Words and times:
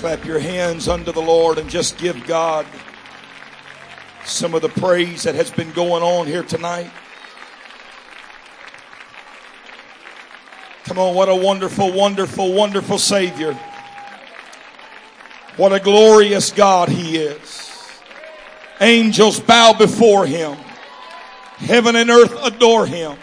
Clap 0.00 0.24
your 0.24 0.38
hands 0.38 0.88
unto 0.88 1.12
the 1.12 1.20
Lord 1.20 1.58
and 1.58 1.68
just 1.68 1.98
give 1.98 2.26
God 2.26 2.64
some 4.24 4.54
of 4.54 4.62
the 4.62 4.70
praise 4.70 5.24
that 5.24 5.34
has 5.34 5.50
been 5.50 5.70
going 5.72 6.02
on 6.02 6.26
here 6.26 6.42
tonight. 6.42 6.90
Come 10.84 10.98
on, 10.98 11.14
what 11.14 11.28
a 11.28 11.34
wonderful, 11.34 11.92
wonderful, 11.92 12.54
wonderful 12.54 12.96
Savior. 12.96 13.52
What 15.58 15.74
a 15.74 15.78
glorious 15.78 16.50
God 16.50 16.88
He 16.88 17.18
is. 17.18 17.70
Angels 18.80 19.38
bow 19.38 19.74
before 19.74 20.24
Him. 20.24 20.56
Heaven 21.58 21.94
and 21.94 22.08
earth 22.08 22.34
adore 22.42 22.86
Him. 22.86 23.18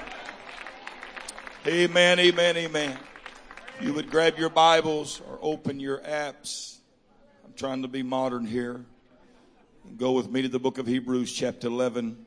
Amen, 1.66 2.20
amen, 2.20 2.56
amen. 2.56 3.00
You 3.80 3.94
would 3.94 4.09
grab 4.09 4.40
your 4.40 4.50
Bibles 4.50 5.22
or 5.28 5.38
open 5.42 5.80
your 5.80 6.00
apps. 6.00 6.77
Trying 7.58 7.82
to 7.82 7.88
be 7.88 8.04
modern 8.04 8.46
here. 8.46 8.86
Go 9.98 10.12
with 10.12 10.30
me 10.30 10.44
to 10.44 10.48
the 10.48 10.60
book 10.60 10.78
of 10.78 10.86
Hebrews, 10.86 11.34
chapter 11.34 11.66
11. 11.66 12.24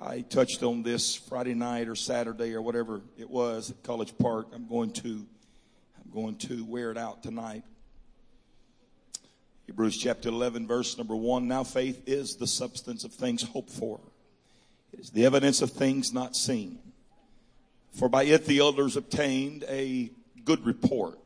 I 0.00 0.22
touched 0.22 0.62
on 0.62 0.82
this 0.82 1.14
Friday 1.14 1.52
night 1.52 1.88
or 1.88 1.94
Saturday 1.94 2.54
or 2.54 2.62
whatever 2.62 3.02
it 3.18 3.28
was 3.28 3.70
at 3.70 3.82
College 3.82 4.16
Park. 4.16 4.46
I'm 4.54 4.66
going 4.66 4.92
to, 4.92 5.26
I'm 5.98 6.10
going 6.14 6.36
to 6.36 6.64
wear 6.64 6.90
it 6.90 6.96
out 6.96 7.22
tonight. 7.22 7.64
Hebrews 9.66 9.98
chapter 9.98 10.30
11, 10.30 10.66
verse 10.66 10.96
number 10.96 11.16
1. 11.16 11.46
Now 11.46 11.64
faith 11.64 12.04
is 12.06 12.36
the 12.36 12.46
substance 12.46 13.04
of 13.04 13.12
things 13.12 13.42
hoped 13.42 13.72
for. 13.72 14.00
It 14.94 15.00
is 15.00 15.10
the 15.10 15.26
evidence 15.26 15.60
of 15.60 15.72
things 15.72 16.14
not 16.14 16.34
seen. 16.34 16.78
For 17.92 18.08
by 18.08 18.22
it 18.22 18.46
the 18.46 18.60
elders 18.60 18.96
obtained 18.96 19.66
a 19.68 20.10
good 20.46 20.64
report. 20.64 21.18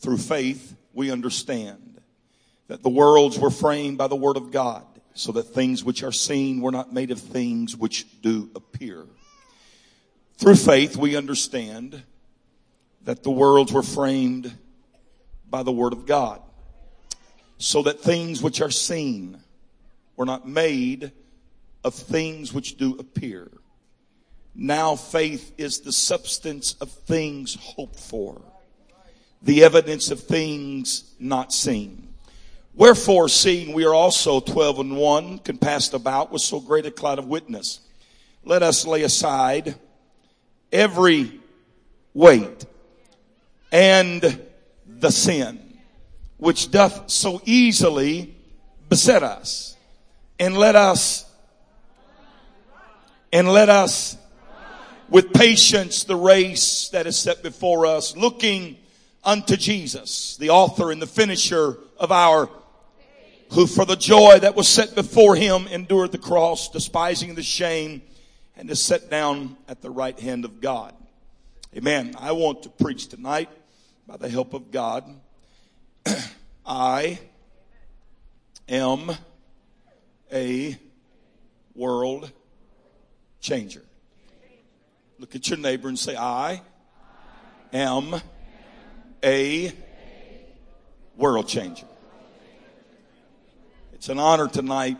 Through 0.00 0.18
faith, 0.18 0.74
we 0.92 1.12
understand 1.12 1.89
that 2.70 2.84
the 2.84 2.88
worlds 2.88 3.36
were 3.36 3.50
framed 3.50 3.98
by 3.98 4.06
the 4.06 4.14
word 4.14 4.36
of 4.36 4.52
God, 4.52 4.84
so 5.12 5.32
that 5.32 5.42
things 5.42 5.82
which 5.82 6.04
are 6.04 6.12
seen 6.12 6.60
were 6.60 6.70
not 6.70 6.92
made 6.92 7.10
of 7.10 7.18
things 7.18 7.76
which 7.76 8.06
do 8.22 8.48
appear. 8.54 9.04
Through 10.38 10.54
faith, 10.54 10.96
we 10.96 11.16
understand 11.16 12.00
that 13.02 13.24
the 13.24 13.30
worlds 13.32 13.72
were 13.72 13.82
framed 13.82 14.56
by 15.50 15.64
the 15.64 15.72
word 15.72 15.92
of 15.92 16.06
God, 16.06 16.40
so 17.58 17.82
that 17.82 18.02
things 18.02 18.40
which 18.40 18.60
are 18.60 18.70
seen 18.70 19.40
were 20.14 20.24
not 20.24 20.46
made 20.46 21.10
of 21.82 21.92
things 21.92 22.52
which 22.52 22.76
do 22.76 22.94
appear. 23.00 23.50
Now 24.54 24.94
faith 24.94 25.54
is 25.58 25.80
the 25.80 25.92
substance 25.92 26.74
of 26.74 26.88
things 26.88 27.56
hoped 27.60 27.98
for, 27.98 28.40
the 29.42 29.64
evidence 29.64 30.12
of 30.12 30.20
things 30.20 31.16
not 31.18 31.52
seen. 31.52 32.09
Wherefore, 32.74 33.28
seeing 33.28 33.72
we 33.74 33.84
are 33.84 33.94
also 33.94 34.40
twelve 34.40 34.78
and 34.78 34.96
one, 34.96 35.38
compassed 35.38 35.92
about 35.92 36.32
with 36.32 36.42
so 36.42 36.60
great 36.60 36.86
a 36.86 36.90
cloud 36.90 37.18
of 37.18 37.26
witness, 37.26 37.80
let 38.44 38.62
us 38.62 38.86
lay 38.86 39.02
aside 39.02 39.74
every 40.72 41.40
weight 42.14 42.64
and 43.72 44.40
the 44.86 45.10
sin 45.10 45.78
which 46.38 46.70
doth 46.70 47.10
so 47.10 47.42
easily 47.44 48.34
beset 48.88 49.22
us, 49.22 49.76
and 50.38 50.56
let 50.56 50.74
us 50.74 51.26
and 53.32 53.48
let 53.48 53.68
us 53.68 54.16
with 55.08 55.32
patience 55.32 56.04
the 56.04 56.16
race 56.16 56.88
that 56.88 57.06
is 57.06 57.16
set 57.16 57.42
before 57.42 57.84
us, 57.86 58.16
looking 58.16 58.76
unto 59.22 59.56
Jesus, 59.56 60.36
the 60.38 60.50
author 60.50 60.90
and 60.90 61.02
the 61.02 61.06
finisher 61.06 61.76
of 61.98 62.10
our, 62.10 62.48
who 63.52 63.66
for 63.66 63.84
the 63.84 63.96
joy 63.96 64.38
that 64.38 64.54
was 64.54 64.68
set 64.68 64.94
before 64.94 65.34
him 65.34 65.66
endured 65.68 66.12
the 66.12 66.18
cross, 66.18 66.68
despising 66.68 67.34
the 67.34 67.42
shame, 67.42 68.02
and 68.56 68.70
is 68.70 68.80
set 68.80 69.10
down 69.10 69.56
at 69.68 69.82
the 69.82 69.90
right 69.90 70.18
hand 70.18 70.44
of 70.44 70.60
God. 70.60 70.94
Amen. 71.76 72.14
I 72.18 72.32
want 72.32 72.62
to 72.64 72.68
preach 72.68 73.08
tonight 73.08 73.48
by 74.06 74.16
the 74.16 74.28
help 74.28 74.54
of 74.54 74.70
God. 74.70 75.04
I 76.66 77.18
am 78.68 79.10
a 80.32 80.78
world 81.74 82.30
changer. 83.40 83.82
Look 85.18 85.34
at 85.34 85.48
your 85.48 85.58
neighbor 85.58 85.88
and 85.88 85.98
say, 85.98 86.16
I 86.16 86.62
am 87.72 88.14
a 89.24 89.72
world 91.16 91.48
changer. 91.48 91.86
It's 94.00 94.08
an 94.08 94.18
honor 94.18 94.48
tonight 94.48 94.96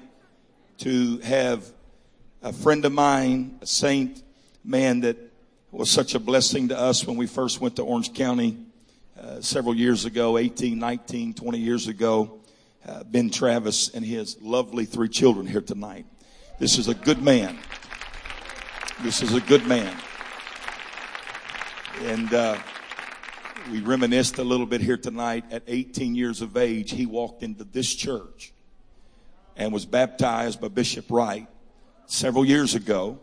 to 0.81 1.21
have 1.21 1.65
a 2.43 2.53
friend 2.53 2.85
of 2.85 2.93
mine, 2.93 3.57
a 3.63 3.67
saint 3.67 4.23
man 4.63 5.01
that 5.01 5.17
was 5.73 5.91
such 5.91 6.15
a 6.15 6.19
blessing 6.19 6.69
to 6.69 6.79
us 6.79 7.07
when 7.07 7.17
we 7.17 7.27
first 7.27 7.63
went 7.63 7.77
to 7.77 7.83
Orange 7.83 8.13
County 8.13 8.59
uh, 9.19 9.41
several 9.41 9.75
years 9.75 10.05
ago, 10.05 10.37
18, 10.37 10.79
19, 10.79 11.33
20 11.33 11.59
years 11.59 11.89
ago. 11.89 12.41
Uh, 12.87 13.03
ben 13.05 13.31
Travis 13.31 13.89
and 13.89 14.05
his 14.05 14.37
lovely 14.43 14.85
three 14.85 15.09
children 15.09 15.47
here 15.47 15.63
tonight. 15.63 16.05
This 16.59 16.77
is 16.77 16.89
a 16.89 16.95
good 16.95 17.23
man. 17.23 17.59
This 19.03 19.23
is 19.23 19.35
a 19.35 19.41
good 19.41 19.67
man. 19.67 19.97
And 22.03 22.35
uh, 22.35 22.59
we 23.73 23.81
reminisced 23.81 24.37
a 24.37 24.45
little 24.45 24.67
bit 24.67 24.83
here 24.83 24.99
tonight. 24.99 25.45
At 25.51 25.63
18 25.69 26.15
years 26.15 26.43
of 26.43 26.59
age, 26.59 26.91
he 26.91 27.07
walked 27.07 27.43
into 27.43 27.65
this 27.65 27.95
church 27.95 28.53
and 29.61 29.75
was 29.75 29.85
baptized 29.85 30.59
by 30.59 30.69
Bishop 30.69 31.05
Wright 31.11 31.47
several 32.07 32.47
years 32.47 32.75
ago 32.75 33.19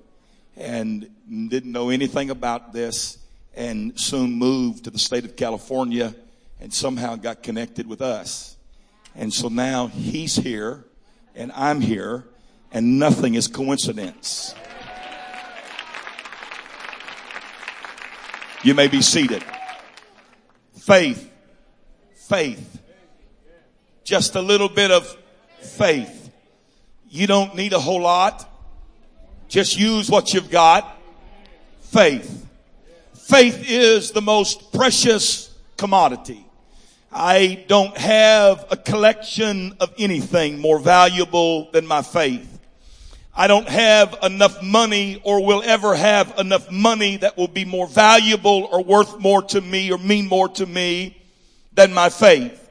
and 0.56 1.10
didn't 1.28 1.72
know 1.72 1.90
anything 1.90 2.30
about 2.30 2.74
this 2.74 3.18
and 3.56 4.00
soon 4.00 4.34
moved 4.34 4.84
to 4.84 4.92
the 4.92 5.00
state 5.00 5.26
of 5.26 5.36
California 5.36 6.14
and 6.62 6.72
somehow 6.72 7.16
got 7.16 7.42
connected 7.42 7.88
with 7.88 8.04
us. 8.04 8.56
And 9.16 9.34
so 9.34 9.48
now 9.48 9.88
he's 9.88 10.36
here 10.36 10.86
and 11.36 11.52
I'm 11.56 11.82
here 11.82 12.24
and 12.72 13.00
nothing 13.00 13.34
is 13.34 13.48
coincidence. 13.48 14.54
You 18.62 18.76
may 18.76 18.88
be 18.88 19.02
seated. 19.02 19.44
Faith. 20.76 21.32
Faith. 22.14 22.80
Just 24.04 24.36
a 24.36 24.42
little 24.42 24.70
bit 24.70 24.92
of 24.92 25.18
faith. 25.62 26.27
You 27.10 27.28
don't 27.28 27.56
need 27.56 27.74
a 27.74 27.80
whole 27.80 28.02
lot. 28.02 28.50
Just 29.48 29.80
use 29.80 30.10
what 30.10 30.34
you've 30.34 30.50
got. 30.50 30.98
Faith. 31.82 32.46
Faith 33.14 33.64
is 33.70 34.12
the 34.12 34.22
most 34.22 34.74
precious 34.74 35.54
commodity. 35.78 36.46
I 37.12 37.64
don't 37.68 37.98
have 37.98 38.66
a 38.70 38.78
collection 38.78 39.76
of 39.80 39.94
anything 39.98 40.60
more 40.60 40.80
valuable 40.80 41.72
than 41.72 41.88
my 41.88 42.02
faith. 42.02 42.60
I 43.34 43.48
don't 43.48 43.70
have 43.70 44.18
enough 44.24 44.62
money 44.62 45.22
or 45.24 45.46
will 45.46 45.62
ever 45.64 45.96
have 45.96 46.38
enough 46.40 46.70
money 46.72 47.18
that 47.18 47.38
will 47.38 47.48
be 47.48 47.66
more 47.66 47.88
valuable 47.88 48.68
or 48.72 48.84
worth 48.84 49.20
more 49.20 49.42
to 49.44 49.62
me 49.62 49.92
or 49.92 49.98
mean 49.98 50.28
more 50.28 50.50
to 50.50 50.66
me 50.66 51.16
than 51.74 51.94
my 51.94 52.10
faith. 52.10 52.67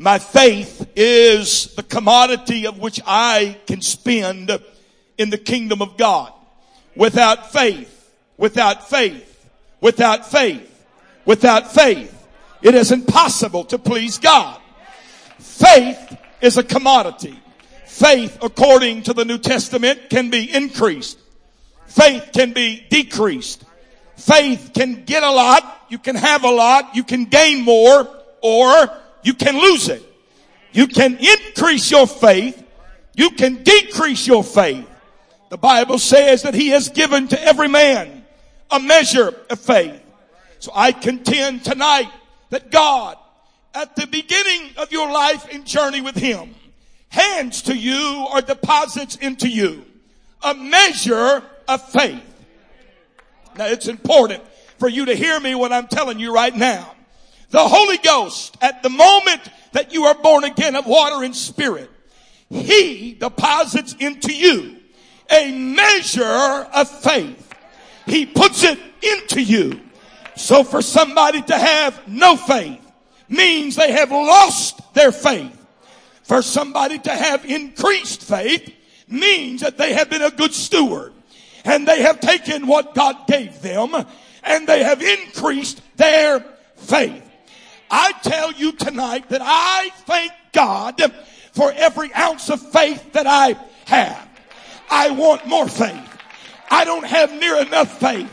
My 0.00 0.20
faith 0.20 0.88
is 0.94 1.74
the 1.74 1.82
commodity 1.82 2.68
of 2.68 2.78
which 2.78 3.00
I 3.04 3.58
can 3.66 3.82
spend 3.82 4.56
in 5.18 5.30
the 5.30 5.38
kingdom 5.38 5.82
of 5.82 5.96
God. 5.96 6.32
Without 6.94 7.50
faith, 7.50 8.08
without 8.36 8.88
faith, 8.88 9.48
without 9.80 10.30
faith, 10.30 10.84
without 11.24 11.72
faith, 11.72 12.14
it 12.62 12.76
is 12.76 12.92
impossible 12.92 13.64
to 13.64 13.78
please 13.78 14.18
God. 14.18 14.60
Faith 15.40 16.16
is 16.40 16.56
a 16.56 16.62
commodity. 16.62 17.36
Faith, 17.84 18.38
according 18.40 19.02
to 19.02 19.12
the 19.12 19.24
New 19.24 19.38
Testament, 19.38 20.10
can 20.10 20.30
be 20.30 20.54
increased. 20.54 21.18
Faith 21.88 22.30
can 22.32 22.52
be 22.52 22.86
decreased. 22.88 23.64
Faith 24.16 24.70
can 24.74 25.04
get 25.04 25.24
a 25.24 25.30
lot, 25.30 25.86
you 25.88 25.98
can 25.98 26.14
have 26.14 26.44
a 26.44 26.50
lot, 26.50 26.94
you 26.94 27.02
can 27.02 27.24
gain 27.24 27.64
more, 27.64 28.08
or 28.42 28.90
you 29.28 29.34
can 29.34 29.60
lose 29.60 29.90
it. 29.90 30.02
You 30.72 30.86
can 30.86 31.18
increase 31.18 31.90
your 31.90 32.06
faith, 32.06 32.64
you 33.14 33.28
can 33.28 33.62
decrease 33.62 34.26
your 34.26 34.42
faith. 34.42 34.88
The 35.50 35.58
Bible 35.58 35.98
says 35.98 36.44
that 36.44 36.54
He 36.54 36.68
has 36.68 36.88
given 36.88 37.28
to 37.28 37.42
every 37.42 37.68
man 37.68 38.24
a 38.70 38.80
measure 38.80 39.34
of 39.50 39.60
faith. 39.60 40.00
So 40.60 40.72
I 40.74 40.92
contend 40.92 41.62
tonight 41.62 42.10
that 42.48 42.70
God, 42.70 43.18
at 43.74 43.96
the 43.96 44.06
beginning 44.06 44.70
of 44.78 44.90
your 44.92 45.12
life 45.12 45.46
and 45.52 45.66
journey 45.66 46.00
with 46.00 46.16
Him, 46.16 46.54
hands 47.10 47.60
to 47.62 47.76
you 47.76 48.26
or 48.32 48.40
deposits 48.40 49.16
into 49.16 49.46
you 49.46 49.84
a 50.42 50.54
measure 50.54 51.42
of 51.68 51.82
faith. 51.90 52.24
Now 53.58 53.66
it's 53.66 53.88
important 53.88 54.42
for 54.78 54.88
you 54.88 55.04
to 55.04 55.14
hear 55.14 55.38
me 55.38 55.54
what 55.54 55.70
I'm 55.70 55.86
telling 55.86 56.18
you 56.18 56.32
right 56.32 56.56
now. 56.56 56.94
The 57.50 57.66
Holy 57.66 57.98
Ghost, 57.98 58.56
at 58.60 58.82
the 58.82 58.90
moment 58.90 59.42
that 59.72 59.92
you 59.92 60.04
are 60.04 60.14
born 60.14 60.44
again 60.44 60.76
of 60.76 60.86
water 60.86 61.24
and 61.24 61.34
spirit, 61.34 61.90
He 62.50 63.14
deposits 63.14 63.94
into 63.98 64.34
you 64.34 64.76
a 65.30 65.52
measure 65.52 66.24
of 66.24 66.88
faith. 66.88 67.54
He 68.06 68.26
puts 68.26 68.64
it 68.64 68.78
into 69.02 69.42
you. 69.42 69.80
So 70.36 70.64
for 70.64 70.82
somebody 70.82 71.42
to 71.42 71.58
have 71.58 72.06
no 72.08 72.36
faith 72.36 72.80
means 73.28 73.76
they 73.76 73.92
have 73.92 74.10
lost 74.10 74.80
their 74.94 75.12
faith. 75.12 75.54
For 76.22 76.42
somebody 76.42 76.98
to 76.98 77.10
have 77.10 77.44
increased 77.44 78.22
faith 78.22 78.72
means 79.08 79.62
that 79.62 79.78
they 79.78 79.94
have 79.94 80.10
been 80.10 80.22
a 80.22 80.30
good 80.30 80.54
steward 80.54 81.12
and 81.64 81.86
they 81.86 82.02
have 82.02 82.20
taken 82.20 82.66
what 82.66 82.94
God 82.94 83.26
gave 83.26 83.60
them 83.60 83.94
and 84.42 84.66
they 84.66 84.82
have 84.82 85.02
increased 85.02 85.82
their 85.96 86.40
faith. 86.76 87.27
I 87.90 88.12
tell 88.22 88.52
you 88.52 88.72
tonight 88.72 89.28
that 89.30 89.40
I 89.42 89.90
thank 90.06 90.32
God 90.52 91.00
for 91.52 91.72
every 91.72 92.12
ounce 92.14 92.50
of 92.50 92.60
faith 92.60 93.12
that 93.12 93.26
I 93.26 93.56
have. 93.86 94.28
I 94.90 95.10
want 95.10 95.46
more 95.46 95.68
faith. 95.68 96.18
I 96.70 96.84
don't 96.84 97.06
have 97.06 97.32
near 97.32 97.60
enough 97.60 97.98
faith. 97.98 98.30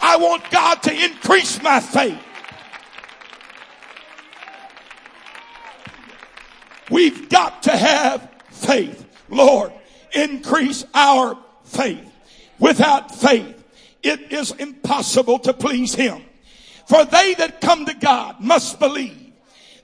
I 0.00 0.16
want 0.16 0.50
God 0.50 0.82
to 0.84 1.04
increase 1.04 1.62
my 1.62 1.80
faith. 1.80 2.18
We've 6.90 7.28
got 7.28 7.64
to 7.64 7.72
have 7.76 8.28
faith. 8.50 9.04
Lord, 9.28 9.72
increase 10.12 10.84
our 10.94 11.38
faith. 11.64 12.12
Without 12.58 13.14
faith, 13.14 13.64
it 14.02 14.32
is 14.32 14.52
impossible 14.52 15.40
to 15.40 15.52
please 15.52 15.94
Him. 15.94 16.22
For 16.86 17.04
they 17.04 17.34
that 17.34 17.60
come 17.60 17.84
to 17.86 17.94
God 17.94 18.40
must 18.40 18.78
believe 18.78 19.32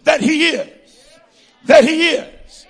that 0.05 0.21
He 0.21 0.49
is, 0.49 0.71
that 1.65 1.85
He 1.85 2.11
is, 2.11 2.67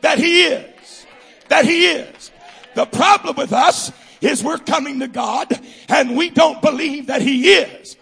that 0.00 0.18
He 0.18 0.42
is, 0.44 1.06
that 1.48 1.64
He 1.64 1.86
is. 1.86 2.32
The 2.74 2.86
problem 2.86 3.36
with 3.36 3.52
us 3.52 3.92
is 4.20 4.42
we're 4.42 4.58
coming 4.58 5.00
to 5.00 5.08
God 5.08 5.52
and 5.88 6.16
we 6.16 6.30
don't 6.30 6.60
believe 6.60 7.06
that 7.06 7.22
He 7.22 7.52
is. 7.52 7.96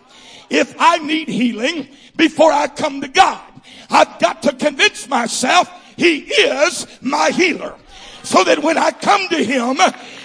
If 0.51 0.75
I 0.79 0.99
need 0.99 1.29
healing 1.29 1.89
before 2.17 2.53
I 2.53 2.69
come 2.69 3.01
to 3.01 3.09
God, 3.09 3.43
I've 3.91 4.19
got 4.19 4.43
to 4.45 4.55
convince 4.55 5.09
myself 5.09 5.71
He 5.97 6.21
is 6.21 6.87
my 7.03 7.31
healer. 7.31 7.75
So 8.23 8.43
that 8.45 8.63
when 8.63 8.79
I 8.79 8.91
come 8.91 9.29
to 9.29 9.45
Him, 9.45 9.77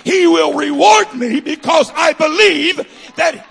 He 0.05 0.25
will 0.25 0.53
reward 0.53 1.13
me 1.13 1.41
because 1.41 1.91
I 1.95 2.13
believe 2.13 3.11
that 3.17 3.45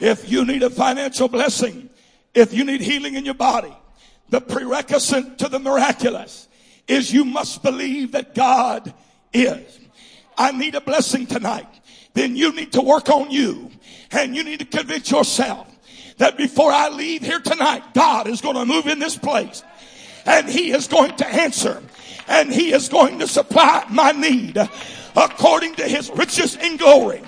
If 0.00 0.30
you 0.30 0.44
need 0.44 0.62
a 0.62 0.70
financial 0.70 1.28
blessing, 1.28 1.90
if 2.34 2.52
you 2.54 2.64
need 2.64 2.80
healing 2.80 3.14
in 3.14 3.24
your 3.24 3.34
body, 3.34 3.74
the 4.30 4.40
prerequisite 4.40 5.38
to 5.38 5.48
the 5.48 5.58
miraculous 5.58 6.48
is 6.88 7.12
you 7.12 7.24
must 7.24 7.62
believe 7.62 8.12
that 8.12 8.34
God 8.34 8.94
is. 9.32 9.78
I 10.38 10.52
need 10.52 10.74
a 10.74 10.80
blessing 10.80 11.26
tonight. 11.26 11.68
Then 12.14 12.34
you 12.34 12.52
need 12.52 12.72
to 12.72 12.80
work 12.80 13.08
on 13.10 13.30
you 13.30 13.70
and 14.10 14.34
you 14.34 14.42
need 14.42 14.60
to 14.60 14.64
convince 14.64 15.10
yourself 15.10 15.68
that 16.16 16.36
before 16.36 16.72
I 16.72 16.88
leave 16.88 17.22
here 17.22 17.40
tonight, 17.40 17.82
God 17.94 18.26
is 18.26 18.40
going 18.40 18.56
to 18.56 18.64
move 18.64 18.86
in 18.86 18.98
this 18.98 19.16
place 19.16 19.62
and 20.26 20.48
he 20.48 20.70
is 20.70 20.86
going 20.86 21.16
to 21.16 21.26
answer 21.26 21.82
and 22.26 22.52
he 22.52 22.72
is 22.72 22.88
going 22.88 23.18
to 23.18 23.28
supply 23.28 23.84
my 23.90 24.12
need 24.12 24.56
according 25.16 25.74
to 25.76 25.84
his 25.84 26.10
riches 26.10 26.56
in 26.56 26.76
glory. 26.76 27.22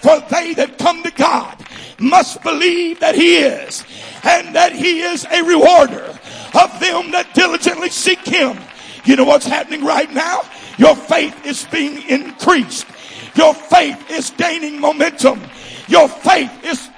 For 0.00 0.20
they 0.30 0.54
that 0.54 0.78
come 0.78 1.02
to 1.02 1.10
God 1.10 1.63
must 2.04 2.42
believe 2.42 3.00
that 3.00 3.14
he 3.14 3.36
is 3.38 3.84
and 4.22 4.54
that 4.54 4.72
he 4.72 5.00
is 5.00 5.24
a 5.24 5.42
rewarder 5.42 6.04
of 6.54 6.80
them 6.80 7.10
that 7.10 7.30
diligently 7.34 7.90
seek 7.90 8.24
him. 8.24 8.58
You 9.04 9.16
know 9.16 9.24
what's 9.24 9.46
happening 9.46 9.84
right 9.84 10.12
now? 10.12 10.42
Your 10.78 10.94
faith 10.94 11.44
is 11.44 11.66
being 11.66 12.02
increased. 12.08 12.86
Your 13.34 13.54
faith 13.54 14.10
is 14.10 14.30
gaining 14.30 14.80
momentum. 14.80 15.40
Your 15.88 16.08
faith 16.08 16.64
is 16.64 16.88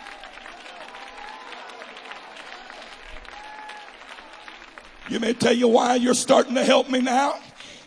You 5.09 5.21
may 5.21 5.35
tell 5.35 5.53
you 5.53 5.69
why 5.69 5.95
you're 5.95 6.15
starting 6.15 6.57
to 6.57 6.65
help 6.65 6.91
me 6.91 7.01
now. 7.01 7.39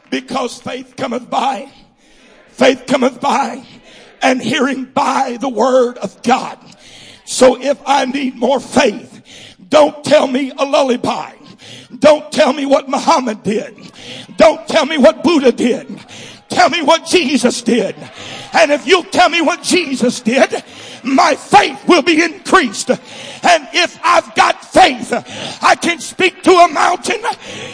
Because 0.09 0.61
faith 0.61 0.95
cometh 0.95 1.29
by. 1.29 1.69
Faith 2.47 2.85
cometh 2.87 3.21
by 3.21 3.63
and 4.21 4.41
hearing 4.41 4.85
by 4.85 5.37
the 5.39 5.49
word 5.49 5.97
of 5.97 6.21
God. 6.23 6.57
So 7.29 7.61
if 7.61 7.79
I 7.85 8.05
need 8.05 8.37
more 8.37 8.59
faith, 8.59 9.21
don't 9.69 10.03
tell 10.03 10.25
me 10.25 10.51
a 10.57 10.65
lullaby. 10.65 11.35
Don't 11.99 12.31
tell 12.31 12.53
me 12.53 12.65
what 12.65 12.89
Muhammad 12.89 13.43
did. 13.43 13.77
Don't 14.37 14.67
tell 14.67 14.87
me 14.87 14.97
what 14.97 15.23
Buddha 15.23 15.51
did. 15.51 15.87
Tell 16.49 16.71
me 16.71 16.81
what 16.81 17.05
Jesus 17.05 17.61
did. 17.61 17.95
And 18.51 18.71
if 18.71 18.87
you 18.87 19.03
tell 19.11 19.29
me 19.29 19.41
what 19.41 19.61
Jesus 19.61 20.21
did, 20.21 20.63
my 21.03 21.35
faith 21.35 21.79
will 21.87 22.01
be 22.01 22.23
increased. 22.23 22.89
And 22.89 23.67
if 23.73 23.99
I've 24.03 24.33
got 24.33 24.65
faith, 24.65 25.13
I 25.61 25.75
can 25.75 25.99
speak 25.99 26.41
to 26.43 26.51
a 26.51 26.67
mountain 26.67 27.21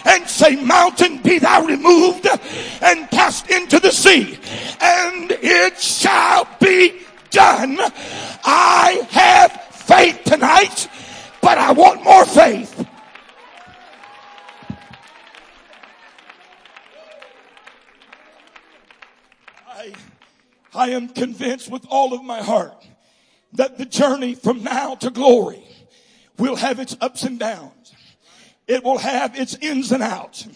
and 0.03 0.27
say, 0.27 0.57
mountain 0.57 1.19
be 1.19 1.39
thou 1.39 1.65
removed 1.65 2.27
and 2.81 3.09
cast 3.09 3.49
into 3.49 3.79
the 3.79 3.91
sea 3.91 4.37
and 4.81 5.31
it 5.31 5.79
shall 5.79 6.45
be 6.59 7.04
done. 7.35 7.77
I 8.45 9.05
have 9.11 9.51
faith 9.73 10.21
tonight, 10.23 10.87
but 11.41 11.57
I 11.57 11.73
want 11.73 12.01
more 12.01 12.23
faith. 12.23 12.87
I, 19.67 19.93
I 20.73 20.89
am 20.91 21.09
convinced 21.09 21.69
with 21.69 21.85
all 21.89 22.13
of 22.13 22.23
my 22.23 22.41
heart 22.41 22.87
that 23.51 23.77
the 23.77 23.85
journey 23.85 24.33
from 24.33 24.63
now 24.63 24.95
to 24.95 25.09
glory 25.09 25.63
will 26.37 26.55
have 26.55 26.79
its 26.79 26.95
ups 27.01 27.23
and 27.23 27.37
downs. 27.37 27.93
It 28.65 28.81
will 28.81 28.97
have 28.97 29.37
its 29.37 29.55
ins 29.55 29.91
and 29.91 30.01
outs. 30.01 30.47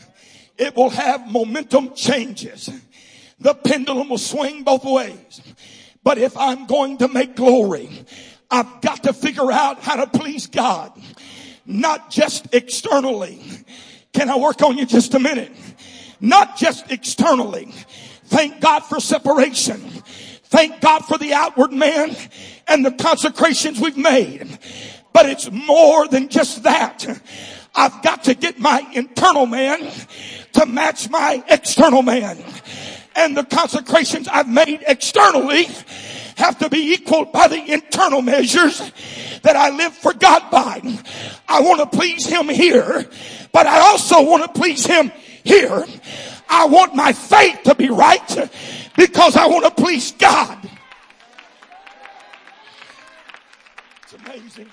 It 0.58 0.78
will 0.78 0.92
have 0.92 1.30
momentum 1.30 1.94
changes. 1.94 2.70
The 3.38 3.54
pendulum 3.54 4.10
will 4.10 4.18
swing 4.18 4.64
both 4.64 4.86
ways. 4.86 5.42
But 6.04 6.18
if 6.18 6.38
I'm 6.38 6.66
going 6.66 6.98
to 7.00 7.08
make 7.08 7.36
glory, 7.36 7.90
I've 8.50 8.82
got 8.82 9.04
to 9.04 9.14
figure 9.14 9.52
out 9.52 9.80
how 9.82 10.04
to 10.04 10.08
please 10.08 10.48
God. 10.48 10.92
Not 11.66 12.10
just 12.10 12.54
externally. 12.54 13.42
Can 14.14 14.30
I 14.30 14.38
work 14.38 14.62
on 14.62 14.78
you 14.78 14.86
just 14.86 15.14
a 15.14 15.20
minute? 15.20 15.52
Not 16.20 16.58
just 16.58 16.92
externally. 16.92 17.72
Thank 18.26 18.60
God 18.60 18.82
for 18.82 19.00
separation. 19.00 19.80
Thank 20.46 20.82
God 20.82 21.06
for 21.06 21.18
the 21.18 21.34
outward 21.34 21.72
man 21.72 22.16
and 22.68 22.84
the 22.84 22.92
consecrations 22.92 23.80
we've 23.80 23.98
made. 23.98 24.58
But 25.14 25.28
it's 25.28 25.52
more 25.52 26.08
than 26.08 26.30
just 26.30 26.64
that. 26.64 27.06
I've 27.76 28.02
got 28.02 28.24
to 28.24 28.34
get 28.34 28.58
my 28.58 28.86
internal 28.94 29.46
man 29.46 29.92
to 30.54 30.66
match 30.66 31.10
my 31.10 31.44
external 31.48 32.02
man. 32.02 32.38
And 33.20 33.36
the 33.36 33.44
consecrations 33.44 34.30
I've 34.30 34.48
made 34.48 34.82
externally 34.88 35.66
have 36.38 36.58
to 36.60 36.70
be 36.70 36.94
equal 36.94 37.26
by 37.26 37.50
the 37.50 37.74
internal 37.74 38.22
measures 38.22 38.80
that 39.44 39.58
I 39.58 39.72
live 39.72 39.94
for 39.94 40.14
God 40.14 40.50
by. 40.50 40.82
I 41.46 41.60
want 41.60 41.82
to 41.82 41.98
please 41.98 42.26
Him 42.26 42.48
here, 42.48 43.06
but 43.52 43.68
I 43.68 43.80
also 43.80 44.22
want 44.22 44.44
to 44.44 44.58
please 44.58 44.86
Him 44.86 45.12
here. 45.44 45.86
I 46.50 46.68
want 46.68 46.96
my 46.96 47.12
faith 47.12 47.60
to 47.66 47.76
be 47.76 47.90
right 47.90 48.50
because 48.96 49.36
I 49.36 49.48
want 49.48 49.66
to 49.66 49.84
please 49.84 50.14
God. 50.14 50.58
It's 54.04 54.14
amazing. 54.14 54.68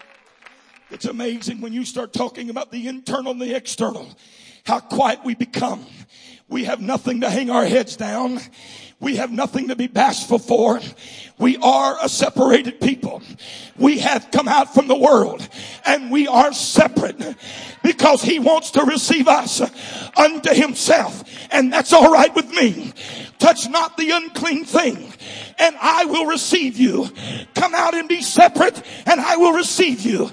It's 0.93 1.05
amazing 1.05 1.61
when 1.61 1.73
you 1.73 1.85
start 1.85 2.13
talking 2.13 2.49
about 2.49 2.71
the 2.71 2.87
internal 2.87 3.33
and 3.33 3.43
the 3.43 3.57
external, 3.57 4.09
how 4.65 4.79
quiet 4.79 5.25
we 5.25 5.35
become. 5.35 5.85
We 6.49 6.65
have 6.65 6.81
nothing 6.81 7.23
to 7.23 7.31
hang 7.31 7.51
our 7.51 7.65
heads 7.65 7.97
down. 7.97 8.41
We 8.99 9.17
have 9.17 9.31
nothing 9.31 9.69
to 9.69 9.77
be 9.77 9.89
bashful 9.89 10.39
for. 10.39 10.81
We 11.39 11.59
are 11.59 11.99
a 12.03 12.09
separated 12.09 12.81
people. 12.81 13.21
We 13.77 13.99
have 13.99 14.31
come 14.31 14.49
out 14.49 14.73
from 14.73 14.89
the 14.89 14.97
world 14.97 15.47
and 15.85 16.11
we 16.11 16.27
are 16.29 16.53
separate 16.53 17.37
because 17.83 18.23
he 18.23 18.39
wants 18.39 18.71
to 18.73 18.85
receive 18.85 19.29
us 19.29 19.61
unto 20.17 20.55
himself. 20.55 21.25
And 21.51 21.71
that's 21.71 21.93
all 21.93 22.11
right 22.11 22.35
with 22.35 22.49
me. 22.51 22.93
Touch 23.39 23.69
not 23.69 23.99
the 23.99 24.13
unclean 24.13 24.65
thing 24.65 25.13
and 25.59 25.77
I 25.81 26.07
will 26.07 26.27
receive 26.27 26.79
you. 26.79 27.11
Come 27.55 27.75
out 27.75 27.95
and 27.95 28.09
be 28.09 28.23
separate 28.23 28.81
and 29.05 29.21
I 29.21 29.37
will 29.37 29.53
receive 29.53 30.03
you. 30.03 30.31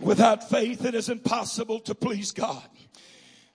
Without 0.00 0.48
faith, 0.48 0.84
it 0.84 0.94
is 0.94 1.08
impossible 1.08 1.80
to 1.80 1.94
please 1.94 2.32
God. 2.32 2.62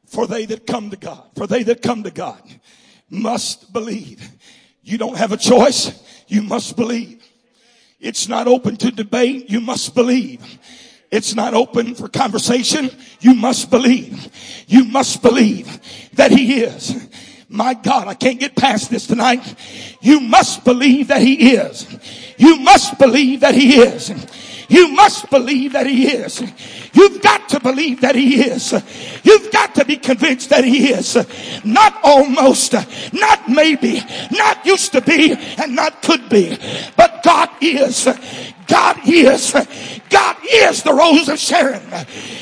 For 0.05 0.25
they 0.25 0.46
that 0.46 0.65
come 0.65 0.89
to 0.89 0.98
God, 0.98 1.29
for 1.36 1.46
they 1.46 1.63
that 1.63 1.81
come 1.81 2.03
to 2.03 2.12
God 2.12 2.41
must 3.10 3.72
believe. 3.74 4.27
You 4.84 4.98
don't 4.98 5.17
have 5.17 5.31
a 5.31 5.38
choice. 5.38 5.91
You 6.27 6.41
must 6.41 6.75
believe. 6.75 7.24
It's 8.00 8.27
not 8.27 8.48
open 8.48 8.77
to 8.77 8.91
debate. 8.91 9.50
You 9.50 9.60
must 9.60 9.93
believe. 9.93 10.41
It's 11.12 11.36
not 11.36 11.53
open 11.53 11.96
for 11.96 12.08
conversation. 12.08 12.89
You 13.19 13.34
must 13.34 13.69
believe. 13.69 14.29
You 14.67 14.86
must 14.86 15.22
believe 15.22 15.79
that 16.13 16.31
He 16.31 16.62
is. 16.62 17.08
My 17.50 17.74
God, 17.74 18.08
I 18.08 18.13
can't 18.13 18.39
get 18.39 18.55
past 18.55 18.91
this 18.91 19.08
tonight. 19.08 19.55
You 20.01 20.19
must 20.19 20.63
believe 20.63 21.08
that 21.08 21.22
He 21.22 21.53
is. 21.53 21.88
You 22.38 22.60
must 22.60 22.98
believe 23.00 23.41
that 23.41 23.55
He 23.55 23.79
is. 23.79 24.12
You 24.69 24.89
must 24.89 25.29
believe 25.31 25.73
that 25.73 25.88
He 25.88 26.07
is. 26.07 26.41
You've 26.93 27.21
got 27.21 27.49
to 27.49 27.59
believe 27.59 28.01
that 28.01 28.15
He 28.15 28.41
is. 28.41 28.71
You've 29.23 29.51
got 29.51 29.73
to 29.75 29.83
be 29.83 29.97
convinced 29.97 30.51
that 30.51 30.63
He 30.63 30.89
is. 30.89 31.17
Not 31.65 31.99
almost, 32.03 32.73
not 33.11 33.49
maybe, 33.49 34.01
not 34.31 34.63
used 34.65 34.91
to 34.91 35.01
be, 35.01 35.33
and 35.57 35.75
not 35.75 36.03
could 36.03 36.29
be. 36.29 36.55
But 36.95 37.09
God 37.23 37.49
is. 37.61 38.07
God 38.67 38.99
is. 39.05 39.53
God 40.09 40.38
is 40.43 40.83
the 40.83 40.93
rose 40.93 41.29
of 41.29 41.39
Sharon. 41.39 41.81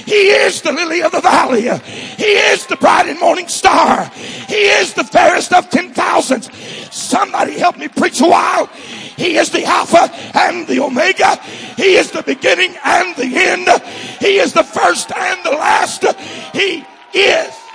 He 0.06 0.30
is 0.30 0.62
the 0.62 0.72
lily 0.72 1.02
of 1.02 1.12
the 1.12 1.22
valley. 1.22 1.64
He 1.64 2.24
is 2.24 2.66
the 2.66 2.78
bright 2.78 3.08
and 3.08 3.20
morning 3.20 3.48
star. 3.48 4.06
He 4.48 4.56
is 4.56 4.94
the 4.94 5.04
fairest 5.04 5.54
of 5.54 5.70
ten 5.70 5.94
thousands. 5.94 6.50
Somebody 6.94 7.60
help 7.60 7.78
me 7.78 7.88
preach 7.88 8.22
a 8.22 8.28
while. 8.28 8.68
He 9.18 9.38
is 9.38 9.50
the 9.50 9.66
Alpha 9.66 10.10
and 10.38 10.68
the 10.68 10.80
Omega. 10.80 11.38
He 11.76 11.96
is 11.96 12.12
the 12.12 12.24
beginning 12.24 12.76
and 12.84 13.16
the 13.16 13.26
end. 13.26 13.68
He 14.20 14.38
is 14.38 14.54
the 14.54 14.64
first 14.64 15.12
and 15.12 15.44
the 15.44 15.52
last. 15.52 16.04
He 16.54 16.86
is. 17.14 17.67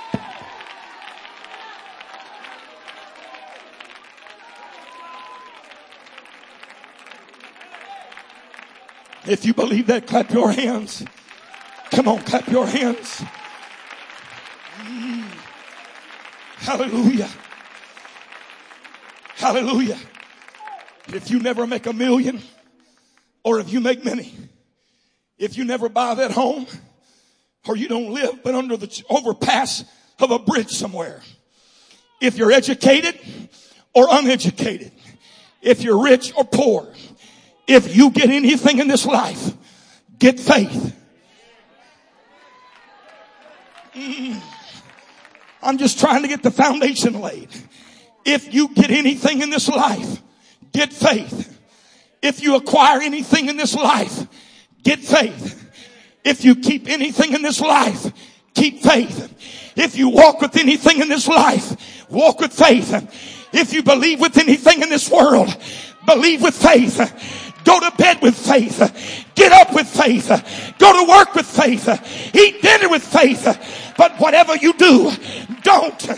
If 9.27 9.45
you 9.45 9.55
believe 9.55 9.87
that, 9.87 10.07
clap 10.07 10.33
your 10.33 10.51
hands. 10.51 11.05
Come 11.91 12.09
on, 12.09 12.23
clap 12.23 12.49
your 12.49 12.67
hands. 12.67 13.23
Hallelujah. 16.57 17.29
Hallelujah. 19.37 19.99
If 21.09 21.31
you 21.31 21.41
never 21.41 21.67
make 21.67 21.87
a 21.87 21.93
million, 21.93 22.41
or 23.45 23.61
if 23.61 23.73
you 23.73 23.81
make 23.81 24.05
many, 24.05 24.33
if 25.39 25.57
you 25.57 25.65
never 25.65 25.89
buy 25.89 26.15
that 26.15 26.31
home, 26.31 26.67
or 27.67 27.77
you 27.77 27.89
don't 27.89 28.13
live 28.13 28.43
but 28.43 28.55
under 28.55 28.77
the 28.77 29.05
overpass 29.11 29.85
of 30.21 30.31
a 30.31 30.39
bridge 30.39 30.71
somewhere, 30.71 31.21
if 32.21 32.37
you're 32.37 32.53
educated 32.53 33.19
or 33.95 34.07
uneducated, 34.11 34.93
if 35.61 35.83
you're 35.83 36.03
rich 36.03 36.33
or 36.37 36.45
poor, 36.45 36.93
if 37.73 37.95
you 37.97 38.11
get 38.11 38.31
anything 38.31 38.79
in 38.79 38.89
this 38.89 39.07
life, 39.07 39.53
get 40.19 40.39
faith. 40.39 40.97
Mm. 43.95 44.41
I'm 45.63 45.79
just 45.79 46.01
trying 46.01 46.23
to 46.23 46.29
get 46.29 46.43
the 46.43 46.51
foundation 46.51 47.21
laid. 47.21 47.49
If 48.25 48.53
you 48.53 48.69
get 48.75 48.91
anything 48.91 49.43
in 49.43 49.51
this 49.51 49.69
life, 49.69 50.23
get 50.73 50.93
faith. 50.93 51.49
If 52.21 52.43
you 52.43 52.57
acquire 52.57 53.01
anything 53.01 53.49
in 53.49 53.57
this 53.57 53.75
life, 53.75 54.27
get 54.83 55.01
faith. 55.01 55.59
If 56.25 56.45
you 56.45 56.57
keep 56.57 56.89
anything 56.89 57.33
in 57.33 57.43
this 57.43 57.61
life, 57.61 58.13
keep 58.55 58.81
faith. 58.81 59.73
If 59.77 59.97
you 59.97 60.09
walk 60.09 60.41
with 60.41 60.57
anything 60.57 61.01
in 61.01 61.09
this 61.09 61.27
life, 61.27 62.09
walk 62.11 62.41
with 62.41 62.53
faith. 62.53 63.49
If 63.53 63.73
you 63.73 63.83
believe 63.83 64.21
with 64.21 64.39
anything 64.39 64.83
in 64.83 64.89
this 64.89 65.11
world, 65.11 65.55
believe 66.07 66.43
with 66.43 66.55
faith. 66.55 67.42
Go 67.65 67.81
to 67.81 67.95
bed 67.97 68.21
with 68.23 68.37
faith. 68.37 69.27
Get 69.35 69.53
up 69.53 69.75
with 69.75 69.89
faith. 69.89 70.29
Go 70.79 71.05
to 71.05 71.11
work 71.11 71.35
with 71.35 71.47
faith. 71.47 71.89
Eat 72.35 72.63
dinner 72.63 72.89
with 72.89 73.03
faith. 73.03 73.95
But 73.97 74.19
whatever 74.19 74.57
you 74.57 74.73
do, 74.75 75.13
don't, 75.63 76.11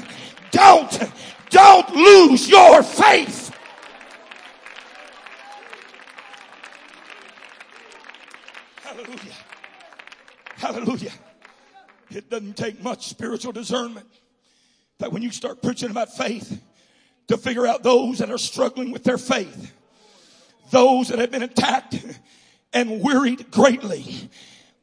don't, 0.50 1.10
don't 1.50 1.90
lose 1.94 2.48
your 2.48 2.82
faith. 2.82 3.54
Hallelujah. 8.82 9.34
Hallelujah. 10.56 11.12
It 12.10 12.30
doesn't 12.30 12.56
take 12.56 12.82
much 12.82 13.08
spiritual 13.08 13.52
discernment 13.52 14.06
that 14.98 15.12
when 15.12 15.22
you 15.22 15.30
start 15.30 15.60
preaching 15.62 15.90
about 15.90 16.16
faith, 16.16 16.60
to 17.28 17.36
figure 17.36 17.66
out 17.66 17.82
those 17.82 18.18
that 18.18 18.30
are 18.30 18.38
struggling 18.38 18.90
with 18.90 19.04
their 19.04 19.18
faith, 19.18 19.72
those 20.70 21.08
that 21.08 21.18
have 21.18 21.30
been 21.30 21.42
attacked 21.42 21.96
and 22.72 23.02
wearied 23.02 23.50
greatly 23.50 24.30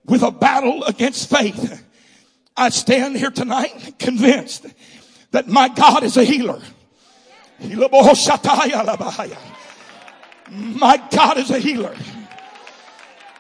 with 0.06 0.24
a 0.24 0.32
battle 0.32 0.84
against 0.86 1.30
faith. 1.30 1.86
I 2.56 2.70
stand 2.70 3.18
here 3.18 3.32
tonight 3.32 3.96
convinced 4.00 4.66
that 5.32 5.48
my 5.48 5.70
God 5.70 6.04
is 6.04 6.18
a 6.18 6.24
healer. 6.24 6.62
My 7.60 7.88
God 11.12 11.38
is 11.38 11.50
a 11.50 11.60
healer. 11.60 11.96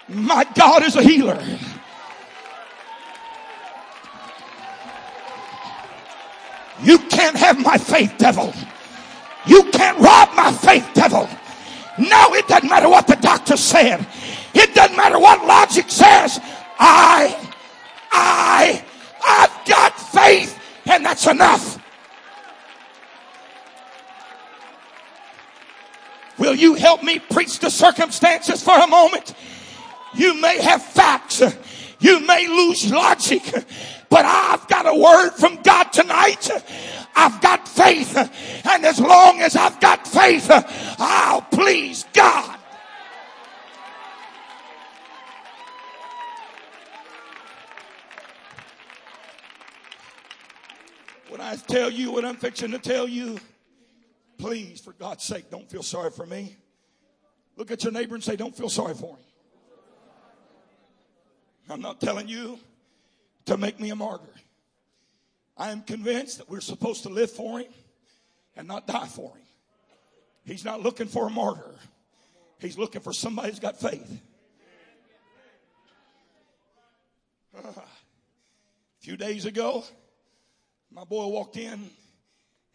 My 0.08 0.46
God 0.56 0.84
is 0.84 0.96
a 0.96 1.02
healer. 1.02 1.42
You 6.84 6.98
can't 6.98 7.36
have 7.36 7.64
my 7.64 7.78
faith, 7.78 8.16
devil. 8.18 8.54
You 9.46 9.64
can't 9.72 10.00
rob 10.00 10.30
my 10.36 10.52
faith, 10.52 10.90
devil. 10.94 11.30
No, 12.02 12.34
it 12.34 12.48
doesn't 12.48 12.68
matter 12.68 12.90
what 12.90 13.06
the 13.06 13.16
doctor 13.16 13.56
said. 13.56 14.08
It 14.56 14.74
doesn't 14.74 14.98
matter 14.98 15.20
what 15.20 15.46
logic 15.46 15.86
says. 15.90 16.40
I, 16.80 17.52
I, 18.12 18.84
I've 19.24 19.68
got 19.68 20.00
faith 20.00 20.58
and 20.88 21.06
that's 21.06 21.28
enough. 21.28 21.78
Will 26.40 26.56
you 26.56 26.74
help 26.74 27.04
me 27.04 27.20
preach 27.20 27.60
the 27.60 27.70
circumstances 27.70 28.64
for 28.64 28.74
a 28.74 28.88
moment? 28.88 29.36
You 30.16 30.42
may 30.42 30.60
have 30.60 30.82
facts. 30.82 31.44
You 32.02 32.20
may 32.26 32.48
lose 32.48 32.92
logic, 32.92 33.44
but 34.10 34.26
I've 34.26 34.68
got 34.68 34.88
a 34.88 34.96
word 34.96 35.32
from 35.38 35.62
God 35.62 35.94
tonight. 35.94 36.50
I've 37.16 37.40
got 37.42 37.68
faith. 37.68 38.18
And 38.68 38.86
as 38.86 39.00
long 39.00 39.40
as 39.40 39.56
I've 39.56 39.80
got 39.80 40.08
faith, 40.08 40.48
I'll 40.98 41.44
please 41.44 42.06
God. 42.12 42.58
When 51.30 51.40
I 51.40 51.56
tell 51.56 51.92
you 51.92 52.12
what 52.12 52.26
I'm 52.26 52.36
fixing 52.36 52.72
to 52.72 52.80
tell 52.80 53.08
you, 53.08 53.40
please, 54.40 54.82
for 54.82 54.94
God's 54.94 55.24
sake, 55.24 55.52
don't 55.52 55.70
feel 55.70 55.84
sorry 55.84 56.10
for 56.10 56.26
me. 56.26 56.58
Look 57.58 57.70
at 57.70 57.84
your 57.84 57.94
neighbor 57.94 58.16
and 58.16 58.24
say, 58.24 58.36
Don't 58.36 58.58
feel 58.58 58.70
sorry 58.70 58.96
for 58.96 59.16
him. 59.18 59.31
I'm 61.72 61.82
not 61.82 62.02
telling 62.02 62.28
you 62.28 62.60
to 63.46 63.58
make 63.58 63.80
me 63.80 63.92
a 63.92 63.96
martyr. 63.96 64.26
I 65.58 65.72
am 65.72 65.82
convinced 65.82 66.40
that 66.40 66.50
we're 66.50 66.60
supposed 66.60 67.04
to 67.04 67.10
live 67.10 67.32
for 67.32 67.60
him 67.60 67.72
and 68.56 68.68
not 68.68 68.88
die 68.88 69.08
for 69.08 69.36
him. 69.36 69.46
He's 70.44 70.66
not 70.66 70.82
looking 70.82 71.08
for 71.08 71.28
a 71.28 71.30
martyr. 71.30 71.76
He's 72.60 72.78
looking 72.78 73.02
for 73.02 73.14
somebody 73.14 73.50
who's 73.50 73.60
got 73.60 73.80
faith. 73.80 74.22
Uh, 77.58 77.68
a 77.68 77.74
few 79.00 79.16
days 79.18 79.46
ago, 79.46 79.84
my 80.92 81.04
boy 81.04 81.28
walked 81.28 81.58
in 81.58 81.90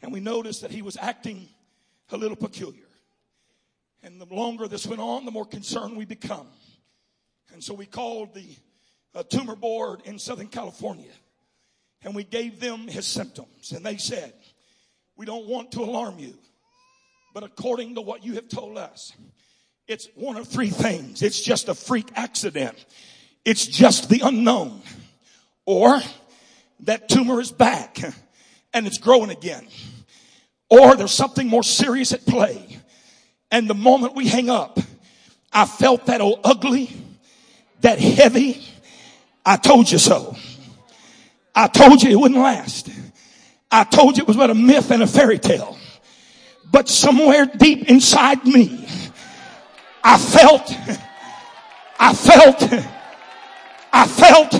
and 0.00 0.12
we 0.12 0.20
noticed 0.20 0.62
that 0.62 0.70
he 0.70 0.82
was 0.82 0.96
acting 0.96 1.48
a 2.10 2.16
little 2.16 2.36
peculiar. 2.36 2.86
And 4.02 4.20
the 4.20 4.26
longer 4.32 4.68
this 4.68 4.86
went 4.86 5.00
on, 5.00 5.24
the 5.24 5.30
more 5.30 5.46
concerned 5.46 5.96
we 5.96 6.04
become. 6.04 6.46
And 7.52 7.62
so 7.62 7.74
we 7.74 7.86
called 7.86 8.34
the 8.34 8.46
a 9.16 9.24
tumor 9.24 9.56
board 9.56 10.02
in 10.04 10.18
Southern 10.18 10.48
California. 10.48 11.10
And 12.04 12.14
we 12.14 12.22
gave 12.22 12.60
them 12.60 12.86
his 12.86 13.06
symptoms. 13.06 13.72
And 13.72 13.84
they 13.84 13.96
said, 13.96 14.32
We 15.16 15.26
don't 15.26 15.46
want 15.46 15.72
to 15.72 15.80
alarm 15.80 16.18
you. 16.18 16.34
But 17.34 17.42
according 17.42 17.96
to 17.96 18.02
what 18.02 18.24
you 18.24 18.34
have 18.34 18.48
told 18.48 18.78
us, 18.78 19.12
it's 19.88 20.08
one 20.14 20.36
of 20.36 20.46
three 20.46 20.70
things. 20.70 21.22
It's 21.22 21.40
just 21.40 21.68
a 21.68 21.74
freak 21.74 22.08
accident. 22.14 22.84
It's 23.44 23.66
just 23.66 24.08
the 24.08 24.20
unknown. 24.20 24.82
Or 25.64 26.00
that 26.80 27.08
tumor 27.08 27.40
is 27.40 27.52
back 27.52 27.98
and 28.72 28.86
it's 28.86 28.98
growing 28.98 29.30
again. 29.30 29.66
Or 30.68 30.96
there's 30.96 31.12
something 31.12 31.46
more 31.46 31.62
serious 31.62 32.12
at 32.12 32.26
play. 32.26 32.78
And 33.50 33.70
the 33.70 33.74
moment 33.74 34.14
we 34.14 34.26
hang 34.26 34.50
up, 34.50 34.78
I 35.52 35.64
felt 35.64 36.06
that 36.06 36.20
old 36.20 36.40
ugly, 36.44 36.90
that 37.80 37.98
heavy, 37.98 38.64
I 39.46 39.56
told 39.56 39.90
you 39.90 39.98
so. 39.98 40.36
I 41.54 41.68
told 41.68 42.02
you 42.02 42.10
it 42.10 42.16
wouldn't 42.16 42.40
last. 42.40 42.90
I 43.70 43.84
told 43.84 44.16
you 44.16 44.22
it 44.22 44.28
was 44.28 44.36
but 44.36 44.50
a 44.50 44.54
myth 44.54 44.90
and 44.90 45.04
a 45.04 45.06
fairy 45.06 45.38
tale. 45.38 45.78
But 46.72 46.88
somewhere 46.88 47.46
deep 47.46 47.88
inside 47.88 48.44
me, 48.44 48.86
I 50.02 50.18
felt, 50.18 50.74
I 51.98 52.12
felt, 52.12 52.62
I 53.92 54.06
felt, 54.06 54.54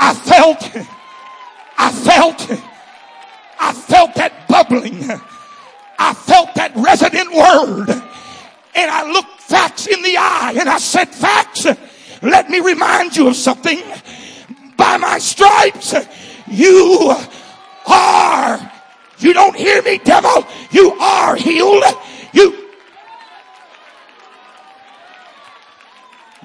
I 0.00 0.14
felt, 0.14 0.62
I 1.78 1.92
felt, 1.92 2.50
I 3.60 3.72
felt 3.72 4.14
that 4.16 4.48
bubbling. 4.48 5.04
I 5.98 6.14
felt 6.14 6.54
that 6.56 6.72
resident 6.74 7.32
word. 7.32 7.90
And 8.74 8.90
I 8.90 9.10
looked 9.12 9.40
facts 9.40 9.86
in 9.86 10.02
the 10.02 10.16
eye 10.16 10.56
and 10.58 10.68
I 10.68 10.78
said, 10.78 11.08
facts, 11.08 11.66
let 12.22 12.50
me 12.50 12.60
remind 12.60 13.16
you 13.16 13.28
of 13.28 13.36
something. 13.36 13.82
By 14.76 14.96
my 14.96 15.18
stripes, 15.18 15.94
you 16.48 17.14
are. 17.86 18.72
You 19.18 19.32
don't 19.32 19.56
hear 19.56 19.82
me, 19.82 19.98
devil. 19.98 20.46
You 20.70 20.92
are 20.92 21.36
healed. 21.36 21.84
You 22.32 22.62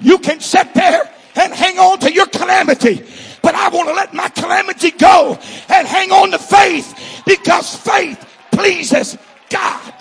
You 0.00 0.18
can 0.18 0.40
sit 0.40 0.74
there 0.74 1.10
and 1.34 1.52
hang 1.52 1.78
on 1.78 1.98
to 2.00 2.12
your 2.12 2.26
calamity. 2.26 3.04
But 3.42 3.54
I 3.54 3.68
want 3.68 3.88
to 3.88 3.94
let 3.94 4.14
my 4.14 4.28
calamity 4.28 4.90
go 4.92 5.38
and 5.68 5.88
hang 5.88 6.12
on 6.12 6.30
to 6.30 6.38
faith 6.38 7.22
because 7.26 7.74
faith 7.74 8.24
pleases 8.52 9.16
God. 9.50 9.94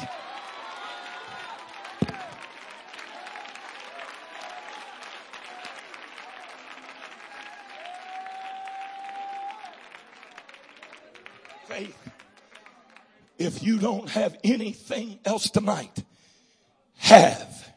Faith. 11.65 12.10
If 13.38 13.56
you 13.67 13.79
don't 13.79 14.09
have 14.09 14.38
anything 14.45 15.19
else 15.25 15.50
tonight, 15.50 16.03
have 16.95 17.74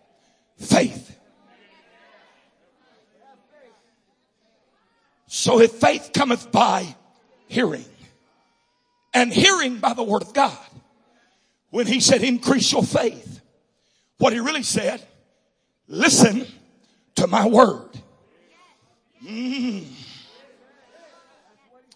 faith. 0.56 1.18
So 5.26 5.60
if 5.60 5.72
faith 5.72 6.10
cometh 6.14 6.52
by 6.52 6.94
hearing, 7.48 7.84
and 9.12 9.32
hearing 9.32 9.78
by 9.78 9.94
the 9.94 10.04
word 10.04 10.22
of 10.22 10.32
God, 10.32 10.56
when 11.70 11.88
he 11.88 11.98
said 11.98 12.22
increase 12.22 12.70
your 12.70 12.84
faith, 12.84 13.40
what 14.18 14.32
he 14.32 14.38
really 14.38 14.62
said, 14.62 15.04
listen 15.88 16.46
to 17.16 17.26
my 17.26 17.48
word. 17.48 17.90
Mm. 19.24 19.86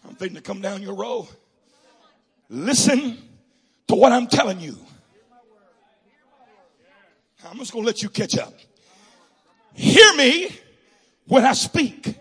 I'm 0.05 0.15
thinking 0.15 0.35
to 0.35 0.41
come 0.41 0.59
down 0.59 0.81
your 0.81 0.95
row. 0.95 1.29
Listen 2.49 3.17
to 3.87 3.95
what 3.95 4.11
I'm 4.11 4.27
telling 4.27 4.59
you. 4.59 4.77
I'm 7.45 7.57
just 7.57 7.71
going 7.71 7.83
to 7.83 7.87
let 7.87 8.01
you 8.01 8.09
catch 8.09 8.37
up. 8.37 8.53
Hear 9.73 10.15
me 10.15 10.49
when 11.27 11.45
I 11.45 11.53
speak. 11.53 12.15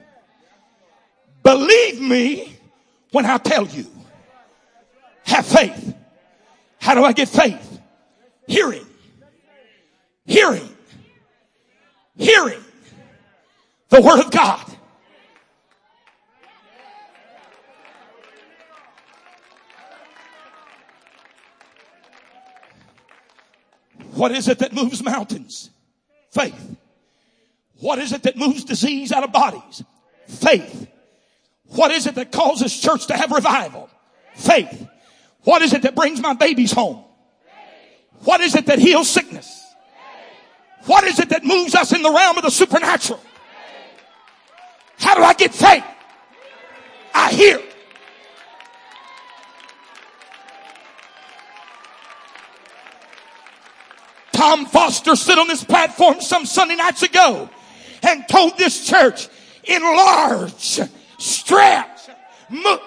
Believe 1.42 2.00
me 2.00 2.56
when 3.10 3.24
I 3.24 3.38
tell 3.38 3.66
you. 3.66 3.86
Have 5.24 5.46
faith. 5.46 5.94
How 6.80 6.94
do 6.94 7.04
I 7.04 7.12
get 7.12 7.28
faith? 7.28 7.80
Hearing. 8.46 8.86
Hearing. 10.26 10.68
Hearing 12.16 12.64
the 13.94 14.00
word 14.00 14.20
of 14.20 14.30
God. 14.30 14.63
What 24.24 24.32
is 24.32 24.48
it 24.48 24.60
that 24.60 24.72
moves 24.72 25.02
mountains? 25.02 25.68
Faith. 26.30 26.76
What 27.80 27.98
is 27.98 28.10
it 28.10 28.22
that 28.22 28.38
moves 28.38 28.64
disease 28.64 29.12
out 29.12 29.22
of 29.22 29.32
bodies? 29.32 29.84
Faith. 30.26 30.88
What 31.66 31.90
is 31.90 32.06
it 32.06 32.14
that 32.14 32.32
causes 32.32 32.74
church 32.74 33.08
to 33.08 33.16
have 33.18 33.30
revival? 33.32 33.90
Faith. 34.34 34.88
What 35.42 35.60
is 35.60 35.74
it 35.74 35.82
that 35.82 35.94
brings 35.94 36.22
my 36.22 36.32
babies 36.32 36.72
home? 36.72 37.04
What 38.20 38.40
is 38.40 38.54
it 38.54 38.64
that 38.64 38.78
heals 38.78 39.10
sickness? 39.10 39.62
What 40.86 41.04
is 41.04 41.18
it 41.18 41.28
that 41.28 41.44
moves 41.44 41.74
us 41.74 41.92
in 41.92 42.00
the 42.00 42.10
realm 42.10 42.38
of 42.38 42.44
the 42.44 42.50
supernatural? 42.50 43.20
How 45.00 45.16
do 45.16 45.22
I 45.22 45.34
get 45.34 45.52
faith? 45.52 45.84
I 47.12 47.30
hear. 47.30 47.60
Tom 54.44 54.66
Foster 54.66 55.16
stood 55.16 55.38
on 55.38 55.48
this 55.48 55.64
platform 55.64 56.20
some 56.20 56.44
Sunday 56.44 56.76
nights 56.76 57.02
ago 57.02 57.48
and 58.02 58.28
told 58.28 58.58
this 58.58 58.86
church, 58.86 59.28
enlarge 59.64 60.80
stretch, 61.16 62.10
move. 62.50 62.78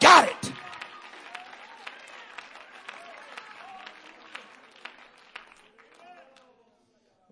Got 0.00 0.28
it. 0.28 0.52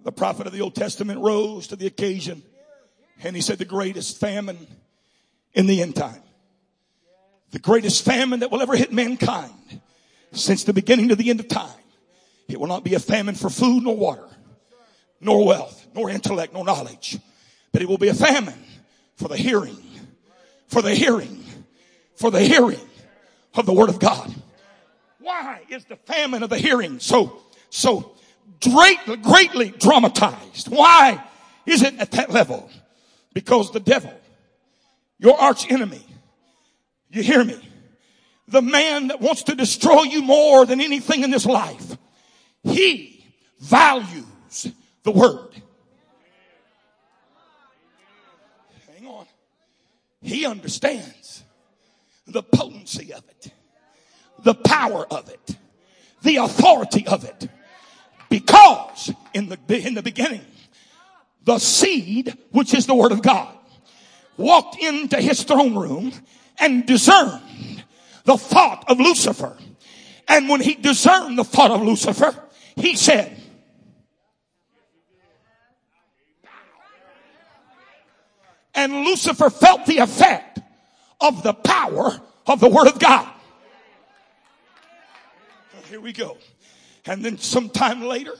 The 0.04 0.12
prophet 0.12 0.46
of 0.46 0.52
the 0.52 0.60
Old 0.60 0.76
Testament 0.76 1.18
rose 1.18 1.66
to 1.66 1.76
the 1.76 1.88
occasion 1.88 2.44
and 3.24 3.34
he 3.34 3.42
said 3.42 3.58
the 3.58 3.64
greatest 3.64 4.20
famine 4.20 4.64
in 5.54 5.66
the 5.66 5.82
end 5.82 5.96
time. 5.96 6.22
The 7.52 7.58
greatest 7.58 8.04
famine 8.04 8.40
that 8.40 8.50
will 8.50 8.62
ever 8.62 8.76
hit 8.76 8.92
mankind 8.92 9.80
since 10.32 10.64
the 10.64 10.72
beginning 10.72 11.08
to 11.08 11.16
the 11.16 11.30
end 11.30 11.40
of 11.40 11.48
time. 11.48 11.70
It 12.48 12.60
will 12.60 12.66
not 12.66 12.84
be 12.84 12.94
a 12.94 13.00
famine 13.00 13.34
for 13.34 13.50
food 13.50 13.84
nor 13.84 13.96
water 13.96 14.28
nor 15.20 15.44
wealth, 15.44 15.86
nor 15.94 16.10
intellect, 16.10 16.52
nor 16.52 16.64
knowledge. 16.64 17.18
But 17.72 17.82
it 17.82 17.88
will 17.88 17.98
be 17.98 18.08
a 18.08 18.14
famine 18.14 18.62
for 19.16 19.28
the 19.28 19.36
hearing, 19.36 19.82
for 20.68 20.82
the 20.82 20.94
hearing, 20.94 21.44
for 22.16 22.30
the 22.30 22.40
hearing 22.40 22.80
of 23.54 23.66
the 23.66 23.72
word 23.72 23.88
of 23.88 23.98
God. 23.98 24.34
Why 25.18 25.62
is 25.68 25.84
the 25.84 25.96
famine 25.96 26.42
of 26.42 26.50
the 26.50 26.58
hearing 26.58 27.00
so, 27.00 27.42
so 27.70 28.12
great, 28.62 28.98
greatly 29.22 29.70
dramatized? 29.70 30.68
Why 30.68 31.22
is 31.64 31.82
it 31.82 31.94
at 31.98 32.12
that 32.12 32.30
level? 32.30 32.70
Because 33.32 33.72
the 33.72 33.80
devil, 33.80 34.12
your 35.18 35.38
arch 35.38 35.70
enemy, 35.70 36.04
you 37.10 37.22
hear 37.22 37.44
me? 37.44 37.56
The 38.48 38.62
man 38.62 39.08
that 39.08 39.20
wants 39.20 39.44
to 39.44 39.54
destroy 39.54 40.02
you 40.02 40.22
more 40.22 40.66
than 40.66 40.80
anything 40.80 41.22
in 41.22 41.30
this 41.30 41.46
life, 41.46 41.96
he 42.62 43.24
values 43.58 44.72
the 45.02 45.10
word. 45.10 45.50
Hang 48.94 49.06
on. 49.08 49.26
He 50.22 50.46
understands 50.46 51.42
the 52.26 52.42
potency 52.42 53.12
of 53.12 53.22
it, 53.28 53.52
the 54.42 54.54
power 54.54 55.06
of 55.12 55.28
it, 55.28 55.56
the 56.22 56.36
authority 56.36 57.06
of 57.06 57.24
it. 57.24 57.48
Because 58.28 59.12
in 59.34 59.48
the, 59.48 59.58
in 59.68 59.94
the 59.94 60.02
beginning, 60.02 60.44
the 61.44 61.58
seed, 61.58 62.36
which 62.50 62.74
is 62.74 62.86
the 62.86 62.94
word 62.94 63.12
of 63.12 63.22
God, 63.22 63.56
walked 64.36 64.76
into 64.82 65.20
his 65.20 65.44
throne 65.44 65.76
room 65.76 66.12
and 66.58 66.86
discerned 66.86 67.84
the 68.24 68.36
thought 68.36 68.84
of 68.88 68.98
Lucifer. 68.98 69.56
And 70.28 70.48
when 70.48 70.60
he 70.60 70.74
discerned 70.74 71.38
the 71.38 71.44
thought 71.44 71.70
of 71.70 71.82
Lucifer, 71.82 72.34
he 72.74 72.96
said, 72.96 73.36
and 78.74 78.92
Lucifer 79.04 79.50
felt 79.50 79.86
the 79.86 79.98
effect 79.98 80.60
of 81.20 81.42
the 81.42 81.54
power 81.54 82.20
of 82.46 82.60
the 82.60 82.68
word 82.68 82.88
of 82.88 82.98
God. 82.98 83.32
Here 85.88 86.00
we 86.00 86.12
go. 86.12 86.36
And 87.06 87.24
then 87.24 87.38
sometime 87.38 88.02
later, 88.02 88.34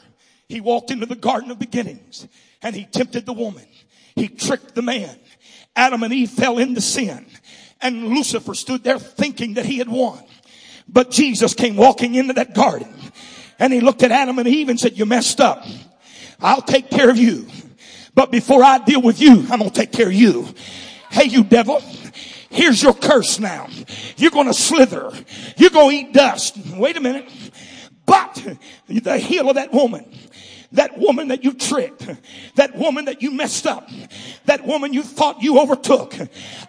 he 0.48 0.60
walked 0.60 0.90
into 0.90 1.06
the 1.06 1.14
garden 1.14 1.50
of 1.50 1.58
beginnings 1.58 2.26
and 2.60 2.74
he 2.74 2.84
tempted 2.84 3.24
the 3.24 3.32
woman. 3.32 3.66
He 4.16 4.28
tricked 4.28 4.74
the 4.74 4.82
man. 4.82 5.18
Adam 5.74 6.02
and 6.02 6.12
Eve 6.12 6.30
fell 6.30 6.58
into 6.58 6.80
sin 6.80 7.26
and 7.80 8.08
Lucifer 8.08 8.54
stood 8.54 8.84
there 8.84 8.98
thinking 8.98 9.54
that 9.54 9.66
he 9.66 9.78
had 9.78 9.88
won. 9.88 10.22
But 10.88 11.10
Jesus 11.10 11.54
came 11.54 11.76
walking 11.76 12.14
into 12.14 12.32
that 12.34 12.54
garden 12.54 12.94
and 13.58 13.72
he 13.72 13.80
looked 13.80 14.02
at 14.02 14.12
Adam 14.12 14.38
and 14.38 14.48
Eve 14.48 14.68
and 14.68 14.78
said, 14.78 14.96
you 14.96 15.06
messed 15.06 15.40
up. 15.40 15.64
I'll 16.40 16.62
take 16.62 16.90
care 16.90 17.10
of 17.10 17.16
you. 17.16 17.46
But 18.14 18.30
before 18.30 18.62
I 18.62 18.78
deal 18.78 19.02
with 19.02 19.20
you, 19.20 19.46
I'm 19.50 19.58
going 19.58 19.70
to 19.70 19.70
take 19.70 19.92
care 19.92 20.06
of 20.06 20.14
you. 20.14 20.48
Hey, 21.10 21.24
you 21.24 21.44
devil. 21.44 21.80
Here's 22.50 22.82
your 22.82 22.94
curse 22.94 23.38
now. 23.38 23.68
You're 24.16 24.30
going 24.30 24.46
to 24.46 24.54
slither. 24.54 25.10
You're 25.56 25.70
going 25.70 25.90
to 25.90 26.08
eat 26.08 26.14
dust. 26.14 26.56
Wait 26.74 26.96
a 26.96 27.00
minute. 27.00 27.30
But 28.06 28.56
the 28.88 29.18
heel 29.18 29.48
of 29.50 29.56
that 29.56 29.72
woman, 29.72 30.10
that 30.76 30.98
woman 30.98 31.28
that 31.28 31.42
you 31.42 31.52
tricked, 31.52 32.06
that 32.54 32.76
woman 32.76 33.06
that 33.06 33.22
you 33.22 33.30
messed 33.30 33.66
up, 33.66 33.88
that 34.44 34.64
woman 34.64 34.92
you 34.92 35.02
thought 35.02 35.42
you 35.42 35.58
overtook, 35.58 36.14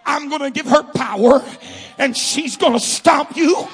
I'm 0.04 0.28
going 0.28 0.40
to 0.40 0.50
give 0.50 0.66
her 0.66 0.82
power 0.82 1.44
and 1.98 2.16
she's 2.16 2.56
going 2.56 2.72
to 2.72 2.80
stop 2.80 3.36
you. 3.36 3.66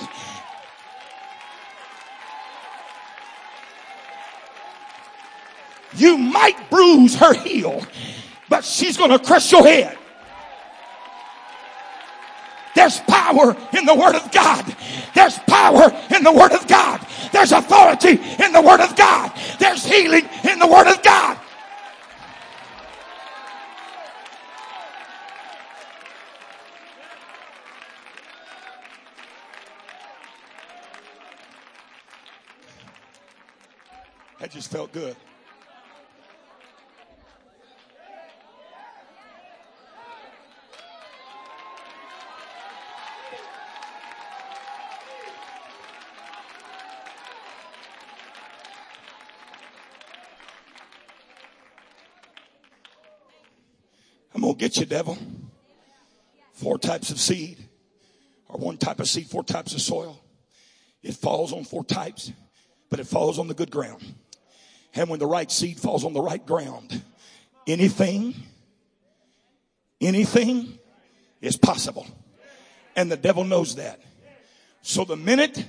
You 5.96 6.18
might 6.18 6.68
bruise 6.68 7.14
her 7.16 7.32
heel, 7.32 7.84
but 8.48 8.64
she's 8.64 8.96
going 8.96 9.10
to 9.10 9.20
crush 9.20 9.52
your 9.52 9.62
head. 9.62 9.96
There's 12.74 13.00
power 13.00 13.56
in 13.72 13.86
the 13.86 13.94
Word 13.94 14.16
of 14.16 14.30
God. 14.32 14.64
There's 15.14 15.38
power 15.40 15.92
in 16.14 16.24
the 16.24 16.32
Word 16.32 16.52
of 16.52 16.66
God. 16.66 17.00
There's 17.32 17.52
authority 17.52 18.20
in 18.44 18.52
the 18.52 18.62
Word 18.62 18.80
of 18.80 18.96
God. 18.96 19.32
There's 19.58 19.84
healing 19.84 20.28
in 20.50 20.58
the 20.58 20.66
Word 20.66 20.88
of 20.88 21.02
God. 21.02 21.38
That 34.40 34.50
just 34.50 34.70
felt 34.70 34.92
good. 34.92 35.16
gonna 54.44 54.53
get 54.64 54.78
you, 54.78 54.86
devil. 54.86 55.18
Four 56.54 56.78
types 56.78 57.10
of 57.10 57.20
seed, 57.20 57.58
or 58.48 58.58
one 58.58 58.78
type 58.78 58.98
of 58.98 59.06
seed, 59.06 59.26
four 59.26 59.44
types 59.44 59.74
of 59.74 59.82
soil. 59.82 60.18
It 61.02 61.14
falls 61.14 61.52
on 61.52 61.64
four 61.64 61.84
types, 61.84 62.32
but 62.88 62.98
it 62.98 63.06
falls 63.06 63.38
on 63.38 63.46
the 63.46 63.52
good 63.52 63.70
ground. 63.70 64.02
And 64.94 65.10
when 65.10 65.18
the 65.18 65.26
right 65.26 65.50
seed 65.52 65.78
falls 65.78 66.02
on 66.02 66.14
the 66.14 66.22
right 66.22 66.44
ground, 66.46 67.02
anything, 67.66 68.34
anything 70.00 70.78
is 71.42 71.58
possible. 71.58 72.06
And 72.96 73.12
the 73.12 73.18
devil 73.18 73.44
knows 73.44 73.74
that. 73.74 74.00
So 74.80 75.04
the 75.04 75.16
minute 75.16 75.62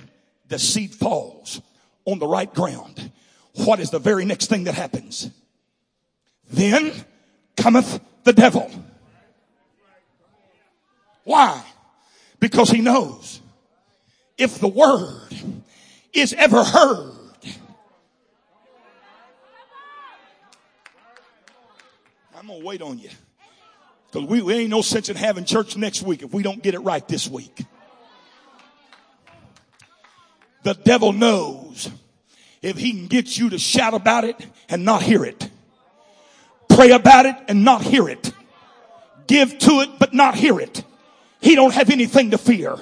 the 0.48 0.60
seed 0.60 0.96
falls 0.96 1.62
on 2.06 2.20
the 2.20 2.28
right 2.28 2.54
ground, 2.54 3.12
what 3.66 3.82
is 3.82 3.90
the 3.90 4.00
very 4.00 4.24
next 4.24 4.48
thing 4.48 4.66
that 4.66 4.76
happens? 4.76 5.32
Then 6.50 6.94
cometh 7.58 8.00
the 8.26 8.34
devil. 8.34 8.70
Why? 11.24 11.64
Because 12.40 12.70
he 12.70 12.82
knows 12.82 13.40
if 14.38 14.60
the 14.60 14.68
word 14.68 15.30
is 16.12 16.34
ever 16.34 16.64
heard, 16.64 17.14
I'm 22.36 22.48
gonna 22.48 22.64
wait 22.64 22.82
on 22.82 23.00
you. 23.00 23.10
Because 24.12 24.28
we, 24.28 24.42
we 24.42 24.54
ain't 24.54 24.70
no 24.70 24.82
sense 24.82 25.10
in 25.10 25.16
having 25.16 25.46
church 25.46 25.78
next 25.78 26.02
week 26.02 26.22
if 26.22 26.34
we 26.34 26.44
don't 26.44 26.62
get 26.62 26.74
it 26.74 26.80
right 26.80 27.08
this 27.08 27.28
week. 27.28 27.64
The 30.64 30.74
devil 30.74 31.14
knows 31.14 31.90
if 32.62 32.78
he 32.78 32.92
can 32.92 33.08
get 33.08 33.38
you 33.38 33.52
to 33.52 33.60
shout 33.60 33.94
about 33.94 34.24
it 34.24 34.46
and 34.68 34.84
not 34.84 35.04
hear 35.04 35.24
it 35.24 35.45
pray 36.76 36.92
about 36.92 37.26
it 37.26 37.36
and 37.48 37.64
not 37.64 37.82
hear 37.82 38.10
it. 38.10 38.34
Give 39.28 39.58
to 39.60 39.82
it 39.82 39.90
but 39.98 40.14
not 40.14 40.36
hear 40.36 40.60
it. 40.60 40.84
He 41.40 41.56
don't 41.56 41.74
have 41.74 41.90
anything 41.90 42.32
to 42.32 42.38
fear. 42.38 42.78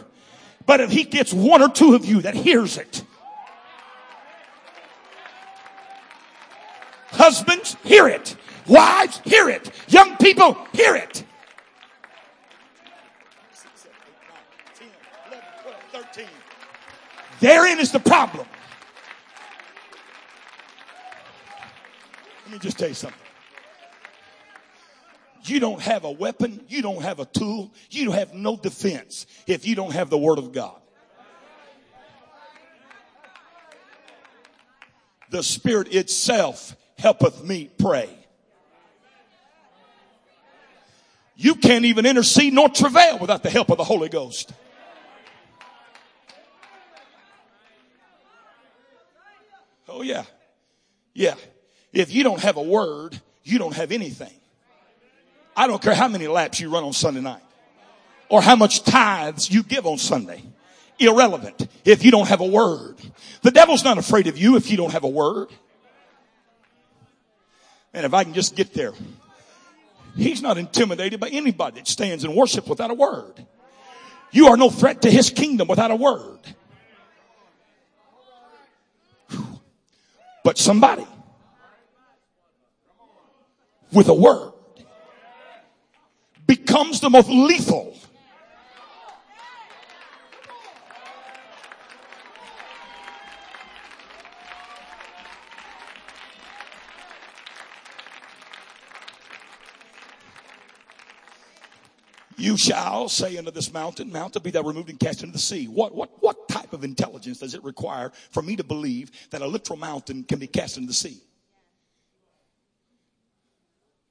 But 0.65 0.81
if 0.81 0.91
he 0.91 1.03
gets 1.03 1.33
one 1.33 1.61
or 1.61 1.69
two 1.69 1.93
of 1.93 2.05
you 2.05 2.21
that 2.21 2.33
hears 2.33 2.77
it, 2.77 3.03
husbands, 7.11 7.77
hear 7.83 8.07
it. 8.07 8.35
Wives, 8.67 9.21
hear 9.25 9.49
it. 9.49 9.69
Young 9.87 10.15
people, 10.17 10.57
hear 10.73 10.95
it. 10.95 11.23
Therein 17.41 17.79
is 17.79 17.91
the 17.91 17.99
problem. 17.99 18.47
Let 22.45 22.53
me 22.53 22.59
just 22.59 22.79
tell 22.79 22.87
you 22.87 22.93
something. 22.93 23.22
You 25.45 25.59
don't 25.59 25.81
have 25.81 26.05
a 26.05 26.11
weapon. 26.11 26.63
You 26.69 26.81
don't 26.81 27.01
have 27.01 27.19
a 27.19 27.25
tool. 27.25 27.73
You 27.89 28.11
have 28.11 28.33
no 28.33 28.55
defense 28.55 29.25
if 29.45 29.67
you 29.67 29.75
don't 29.75 29.91
have 29.93 30.09
the 30.09 30.17
word 30.17 30.37
of 30.37 30.51
God. 30.53 30.79
The 35.29 35.43
spirit 35.43 35.93
itself 35.93 36.75
helpeth 36.97 37.43
me 37.43 37.69
pray. 37.77 38.09
You 41.35 41.55
can't 41.55 41.85
even 41.85 42.05
intercede 42.05 42.53
nor 42.53 42.69
travail 42.69 43.17
without 43.19 43.43
the 43.43 43.49
help 43.49 43.71
of 43.71 43.77
the 43.77 43.83
Holy 43.83 44.09
Ghost. 44.09 44.53
Oh 49.89 50.03
yeah. 50.03 50.23
Yeah. 51.13 51.35
If 51.91 52.13
you 52.13 52.23
don't 52.23 52.39
have 52.39 52.57
a 52.57 52.61
word, 52.61 53.19
you 53.43 53.59
don't 53.59 53.75
have 53.75 53.91
anything. 53.91 54.33
I 55.55 55.67
don't 55.67 55.81
care 55.81 55.93
how 55.93 56.07
many 56.07 56.27
laps 56.27 56.59
you 56.59 56.69
run 56.69 56.83
on 56.83 56.93
Sunday 56.93 57.21
night 57.21 57.41
or 58.29 58.41
how 58.41 58.55
much 58.55 58.83
tithes 58.83 59.51
you 59.51 59.63
give 59.63 59.85
on 59.85 59.97
Sunday. 59.97 60.41
Irrelevant 60.99 61.67
if 61.85 62.03
you 62.03 62.11
don't 62.11 62.27
have 62.27 62.41
a 62.41 62.45
word. 62.45 62.95
The 63.41 63.51
devil's 63.51 63.83
not 63.83 63.97
afraid 63.97 64.27
of 64.27 64.37
you 64.37 64.55
if 64.55 64.71
you 64.71 64.77
don't 64.77 64.91
have 64.91 65.03
a 65.03 65.09
word. 65.09 65.49
And 67.93 68.05
if 68.05 68.13
I 68.13 68.23
can 68.23 68.33
just 68.33 68.55
get 68.55 68.73
there, 68.73 68.93
he's 70.15 70.41
not 70.41 70.57
intimidated 70.57 71.19
by 71.19 71.29
anybody 71.29 71.79
that 71.79 71.87
stands 71.87 72.23
in 72.23 72.35
worship 72.35 72.67
without 72.67 72.89
a 72.89 72.95
word. 72.95 73.45
You 74.31 74.47
are 74.47 74.57
no 74.57 74.69
threat 74.69 75.03
to 75.03 75.11
his 75.11 75.29
kingdom 75.29 75.67
without 75.67 75.91
a 75.91 75.95
word. 75.95 76.39
But 80.43 80.57
somebody 80.57 81.05
with 83.91 84.09
a 84.09 84.13
word 84.13 84.52
becomes 86.45 86.99
the 86.99 87.09
most 87.09 87.29
lethal. 87.29 87.97
You 102.43 102.57
shall 102.57 103.07
say 103.07 103.37
unto 103.37 103.51
this 103.51 103.71
mountain, 103.71 104.11
mountain 104.11 104.41
be 104.41 104.51
thou 104.51 104.63
removed 104.63 104.89
and 104.89 104.99
cast 104.99 105.21
into 105.21 105.31
the 105.31 105.39
sea. 105.39 105.67
What, 105.67 105.95
what, 105.95 106.21
what 106.21 106.49
type 106.49 106.73
of 106.73 106.83
intelligence 106.83 107.39
does 107.39 107.53
it 107.53 107.63
require 107.63 108.11
for 108.31 108.41
me 108.41 108.57
to 108.57 108.65
believe 108.65 109.11
that 109.29 109.41
a 109.41 109.47
literal 109.47 109.79
mountain 109.79 110.25
can 110.25 110.39
be 110.39 110.47
cast 110.47 110.75
into 110.75 110.87
the 110.87 110.93
sea? 110.93 111.21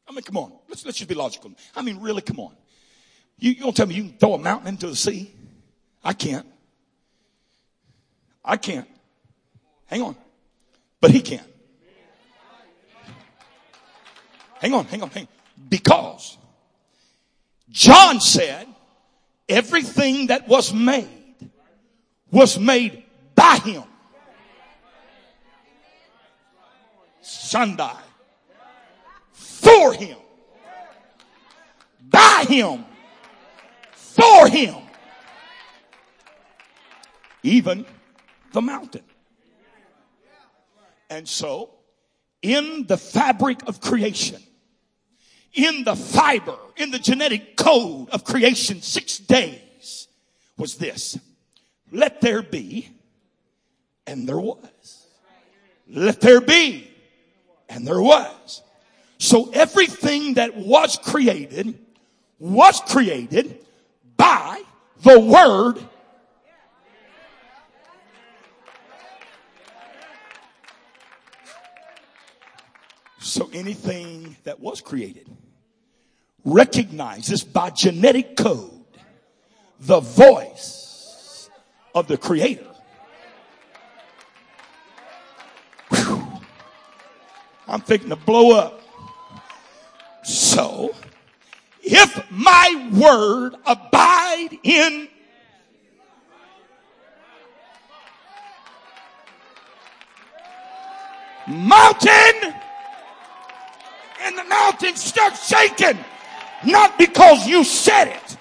I 0.08 0.12
mean, 0.12 0.22
come 0.22 0.36
on. 0.36 0.52
Let's, 0.68 0.84
let's 0.84 0.98
just 0.98 1.08
be 1.08 1.14
logical. 1.14 1.52
I 1.74 1.82
mean, 1.82 2.00
really, 2.00 2.22
come 2.22 2.40
on. 2.40 2.54
You, 3.38 3.52
you 3.52 3.60
gonna 3.60 3.72
tell 3.72 3.86
me 3.86 3.94
you 3.94 4.04
can 4.04 4.18
throw 4.18 4.34
a 4.34 4.38
mountain 4.38 4.68
into 4.68 4.86
the 4.86 4.96
sea? 4.96 5.32
I 6.04 6.12
can't. 6.12 6.46
I 8.44 8.56
can't. 8.56 8.88
Hang 9.86 10.02
on. 10.02 10.16
But 11.00 11.10
he 11.10 11.20
can. 11.20 11.44
Hang 14.60 14.74
on, 14.74 14.84
hang 14.84 15.02
on, 15.02 15.10
hang 15.10 15.24
on. 15.24 15.28
Because 15.68 16.38
John 17.68 18.20
said 18.20 18.68
everything 19.48 20.28
that 20.28 20.46
was 20.46 20.72
made 20.72 21.08
was 22.30 22.58
made 22.58 23.02
by 23.34 23.56
him. 23.56 23.82
Sunday 27.20 27.90
for 29.72 29.92
him, 29.92 30.18
by 32.02 32.44
him, 32.48 32.84
for 33.92 34.48
him. 34.48 34.76
Even 37.42 37.84
the 38.52 38.62
mountain. 38.62 39.02
And 41.10 41.28
so, 41.28 41.70
in 42.40 42.86
the 42.86 42.96
fabric 42.96 43.66
of 43.66 43.80
creation, 43.80 44.40
in 45.52 45.84
the 45.84 45.94
fiber, 45.96 46.56
in 46.76 46.90
the 46.90 46.98
genetic 46.98 47.56
code 47.56 48.08
of 48.10 48.24
creation, 48.24 48.80
six 48.80 49.18
days 49.18 50.08
was 50.56 50.76
this. 50.76 51.18
Let 51.90 52.20
there 52.20 52.42
be, 52.42 52.88
and 54.06 54.26
there 54.26 54.40
was. 54.40 55.06
Let 55.88 56.20
there 56.20 56.40
be, 56.40 56.90
And 57.68 57.86
there 57.86 58.00
was. 58.00 58.62
So 59.22 59.50
everything 59.52 60.34
that 60.34 60.56
was 60.56 60.98
created 61.00 61.78
was 62.40 62.80
created 62.80 63.64
by 64.16 64.60
the 65.00 65.20
word 65.20 65.78
So 73.20 73.48
anything 73.52 74.36
that 74.42 74.58
was 74.58 74.80
created 74.80 75.28
recognizes 76.44 77.44
by 77.44 77.70
genetic 77.70 78.36
code 78.36 78.84
the 79.78 80.00
voice 80.00 81.48
of 81.94 82.08
the 82.08 82.16
creator. 82.16 82.66
Whew. 85.90 86.26
I'm 87.68 87.82
thinking 87.82 88.08
to 88.08 88.16
blow 88.16 88.58
up. 88.58 88.81
So, 90.22 90.94
if 91.82 92.30
my 92.30 92.90
word 92.92 93.54
abide 93.66 94.58
in 94.62 95.08
mountain 101.48 102.54
and 104.22 104.38
the 104.38 104.44
mountain 104.44 104.94
starts 104.94 105.48
shaking 105.48 105.98
not 106.64 106.96
because 106.98 107.46
you 107.48 107.64
said 107.64 108.06
it 108.06 108.36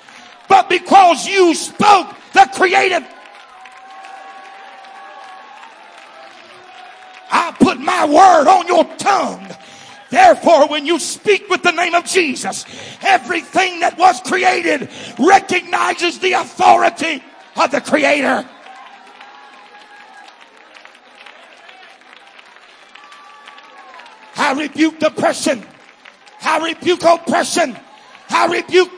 but 0.51 0.67
because 0.67 1.25
you 1.25 1.55
spoke 1.55 2.13
the 2.33 2.45
creative. 2.53 3.07
I 7.31 7.55
put 7.57 7.79
my 7.79 8.05
word 8.05 8.47
on 8.49 8.67
your 8.67 8.83
tongue 8.97 9.47
Therefore, 10.11 10.67
when 10.67 10.85
you 10.85 10.99
speak 10.99 11.49
with 11.49 11.63
the 11.63 11.71
name 11.71 11.95
of 11.95 12.03
Jesus, 12.03 12.65
everything 13.01 13.79
that 13.79 13.97
was 13.97 14.19
created 14.19 14.89
recognizes 15.17 16.19
the 16.19 16.33
authority 16.33 17.23
of 17.55 17.71
the 17.71 17.79
Creator. 17.79 18.45
I 24.35 24.53
rebuke 24.53 24.99
depression. 24.99 25.65
I 26.41 26.71
rebuke 26.71 27.03
oppression. 27.03 27.77
I 28.29 28.47
rebuke. 28.47 28.91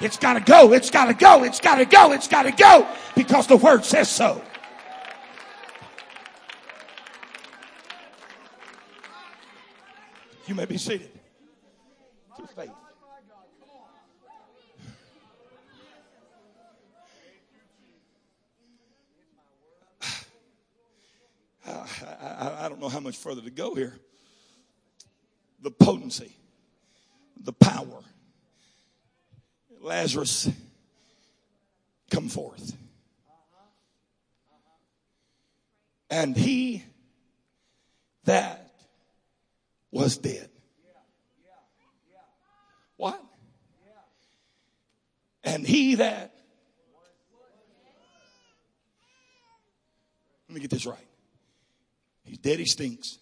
It's 0.00 0.16
gotta 0.16 0.40
go. 0.40 0.72
It's 0.72 0.90
gotta 0.90 1.12
go. 1.12 1.44
It's 1.44 1.60
gotta 1.60 1.84
go. 1.84 2.12
It's 2.12 2.28
gotta 2.28 2.52
go 2.52 2.88
because 3.14 3.46
the 3.46 3.58
word 3.58 3.84
says 3.84 4.08
so. 4.08 4.42
You 10.48 10.54
may 10.54 10.64
be 10.64 10.78
seated. 10.78 11.10
Through 12.34 12.46
faith. 12.46 12.70
I, 21.66 21.70
I, 21.70 22.64
I, 22.64 22.68
don't 22.70 22.80
know 22.80 22.88
how 22.88 23.00
much 23.00 23.18
further 23.18 23.42
to 23.42 23.50
go 23.50 23.74
here. 23.74 23.94
The 25.60 25.70
potency, 25.70 26.34
the 27.38 27.52
power. 27.52 28.00
Lazarus, 29.82 30.48
come 32.10 32.30
forth. 32.30 32.74
And 36.08 36.34
he 36.34 36.84
that 38.24 38.67
was 39.90 40.18
dead. 40.18 40.50
What? 42.96 43.22
And 45.44 45.66
he 45.66 45.96
that. 45.96 46.34
Let 50.48 50.54
me 50.54 50.60
get 50.60 50.70
this 50.70 50.86
right. 50.86 50.98
He's 52.24 52.38
dead, 52.38 52.58
he 52.58 52.64
stinks. 52.64 53.18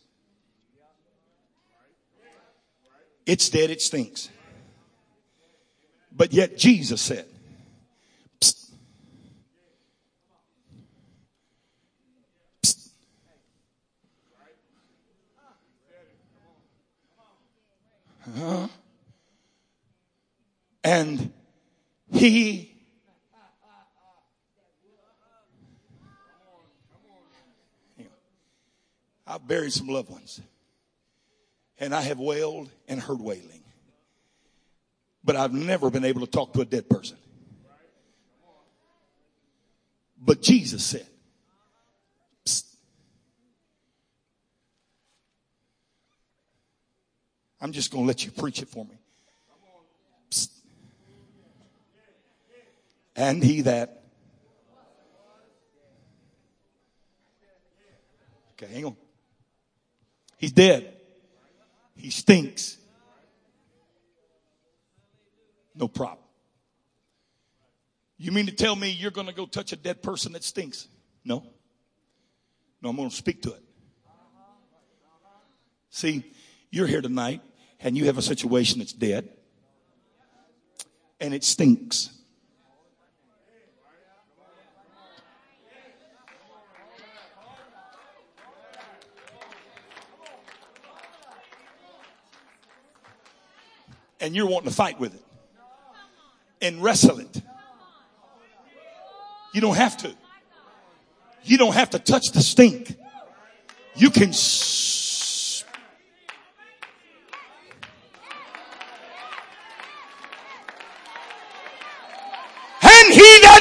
It's 3.27 3.51
dead, 3.51 3.71
it 3.71 3.83
stinks. 3.83 4.31
But 6.13 6.33
yet 6.33 6.57
Jesus 6.57 7.03
said, 7.03 7.27
Uh-huh. 18.27 18.69
And 20.83 21.33
he 22.13 22.77
I've 29.27 29.47
buried 29.47 29.73
some 29.73 29.89
loved 29.89 30.11
ones. 30.11 30.41
And 31.79 31.95
I 31.95 32.01
have 32.03 32.19
wailed 32.19 32.71
and 32.89 33.01
heard 33.01 33.21
wailing. 33.21 33.63
But 35.25 35.37
I've 35.37 35.53
never 35.53 35.91
been 35.91 36.05
able 36.05 36.21
to 36.21 36.27
talk 36.27 36.53
to 36.55 36.61
a 36.61 36.65
dead 36.65 36.89
person. 36.89 37.19
But 40.19 40.43
Jesus 40.43 40.85
said, 40.85 41.07
I'm 47.61 47.73
just 47.73 47.91
going 47.91 48.05
to 48.05 48.09
let 48.09 48.25
you 48.25 48.31
preach 48.31 48.61
it 48.63 48.69
for 48.69 48.85
me. 48.85 48.97
Psst. 50.31 50.51
And 53.15 53.43
he 53.43 53.63
that. 53.63 54.03
Okay, 58.53 58.73
hang 58.73 58.85
on. 58.87 58.97
He's 60.39 60.53
dead. 60.53 60.95
He 61.95 62.11
stinks. 62.11 62.77
No 65.75 65.89
problem. 65.89 66.25
You 68.19 68.33
mean 68.33 68.47
to 68.47 68.53
tell 68.53 68.75
me 68.75 68.91
you're 68.91 69.11
going 69.11 69.27
to 69.27 69.33
go 69.35 69.45
touch 69.45 69.73
a 69.73 69.77
dead 69.77 70.03
person 70.03 70.33
that 70.33 70.43
stinks? 70.43 70.89
No. 71.25 71.45
No, 72.81 72.91
I'm 72.91 72.97
going 72.97 73.11
to 73.11 73.15
speak 73.17 73.43
to 73.43 73.53
it. 73.53 73.63
See, 75.91 76.25
you're 76.71 76.87
here 76.87 77.01
tonight 77.01 77.41
and 77.81 77.97
you 77.97 78.07
have 78.07 78.19
a 78.19 78.23
situation 78.23 78.79
that's 78.79 78.93
dead 78.93 79.29
and 81.21 81.35
it 81.35 81.45
stinks. 81.45 82.11
And 94.19 94.35
you're 94.35 94.47
wanting 94.47 94.71
to 94.71 94.75
fight 94.75 94.99
with 94.99 95.15
it 95.15 95.23
and 96.61 96.83
wrestle 96.83 97.21
it. 97.21 97.43
You 99.53 99.61
don't 99.61 99.77
have 99.77 99.97
to. 99.99 100.15
You 101.45 101.59
don't 101.59 101.75
have 101.75 101.91
to 101.91 101.99
touch 101.99 102.33
the 102.33 102.41
stink. 102.41 102.97
You 103.95 104.11
can 104.11 104.33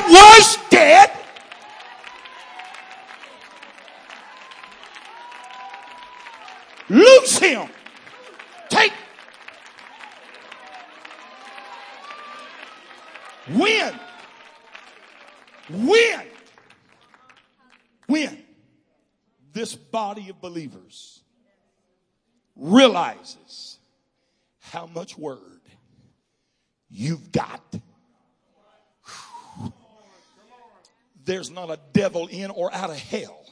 was 0.10 0.58
dead. 0.70 1.12
Loose 6.90 7.40
him. 7.40 7.68
Take. 8.70 8.94
When? 13.48 14.00
When? 15.70 16.22
When 18.08 18.44
this 19.54 19.76
body 20.06 20.30
of 20.30 20.40
believers 20.40 21.24
realizes 22.56 23.80
how 24.60 24.86
much 24.86 25.18
word 25.18 25.40
you've 26.92 27.32
got 27.32 27.64
there's 31.26 31.50
not 31.50 31.72
a 31.72 31.80
devil 31.92 32.28
in 32.28 32.52
or 32.52 32.72
out 32.72 32.92
of 32.92 33.00
hell. 33.00 33.48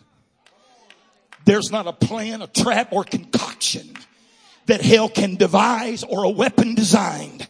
There's 1.43 1.71
not 1.71 1.87
a 1.87 1.93
plan, 1.93 2.43
a 2.43 2.47
trap, 2.47 2.93
or 2.93 3.03
concoction 3.03 3.97
that 4.67 4.79
hell 4.79 5.09
can 5.09 5.37
devise 5.37 6.03
or 6.03 6.23
a 6.23 6.29
weapon 6.29 6.75
designed 6.75 7.47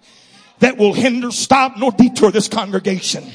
that 0.59 0.77
will 0.77 0.93
hinder, 0.93 1.31
stop, 1.31 1.75
nor 1.77 1.91
detour 1.91 2.31
this 2.31 2.47
congregation. 2.47 3.25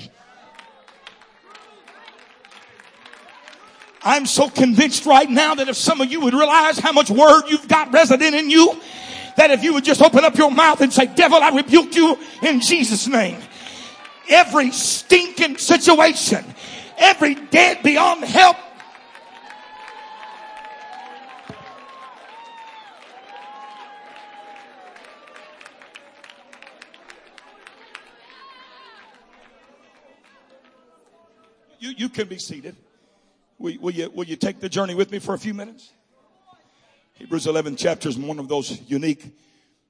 I'm 4.08 4.24
so 4.24 4.48
convinced 4.48 5.04
right 5.04 5.28
now 5.28 5.54
that 5.56 5.68
if 5.68 5.76
some 5.76 6.00
of 6.00 6.10
you 6.10 6.20
would 6.20 6.32
realize 6.32 6.78
how 6.78 6.92
much 6.92 7.10
word 7.10 7.42
you've 7.48 7.68
got 7.68 7.92
resident 7.92 8.34
in 8.34 8.48
you, 8.48 8.80
that 9.36 9.50
if 9.50 9.62
you 9.62 9.74
would 9.74 9.84
just 9.84 10.00
open 10.00 10.24
up 10.24 10.34
your 10.38 10.50
mouth 10.50 10.80
and 10.80 10.90
say, 10.90 11.04
devil, 11.04 11.36
I 11.42 11.50
rebuke 11.50 11.94
you 11.94 12.16
in 12.40 12.62
Jesus 12.62 13.06
name. 13.06 13.38
Every 14.30 14.70
stinking 14.70 15.58
situation, 15.58 16.42
every 16.96 17.34
dead 17.34 17.82
beyond 17.82 18.24
help 18.24 18.56
You, 31.80 31.90
you 31.90 32.08
can 32.08 32.26
be 32.26 32.38
seated. 32.38 32.74
Will, 33.58 33.74
will, 33.80 33.90
you, 33.90 34.10
will 34.10 34.26
you 34.26 34.36
take 34.36 34.60
the 34.60 34.68
journey 34.68 34.94
with 34.94 35.10
me 35.10 35.18
for 35.18 35.34
a 35.34 35.38
few 35.38 35.54
minutes? 35.54 35.90
Hebrews 37.14 37.48
11 37.48 37.76
chapter 37.76 38.08
is 38.08 38.16
one 38.16 38.38
of 38.38 38.48
those 38.48 38.80
unique, 38.82 39.36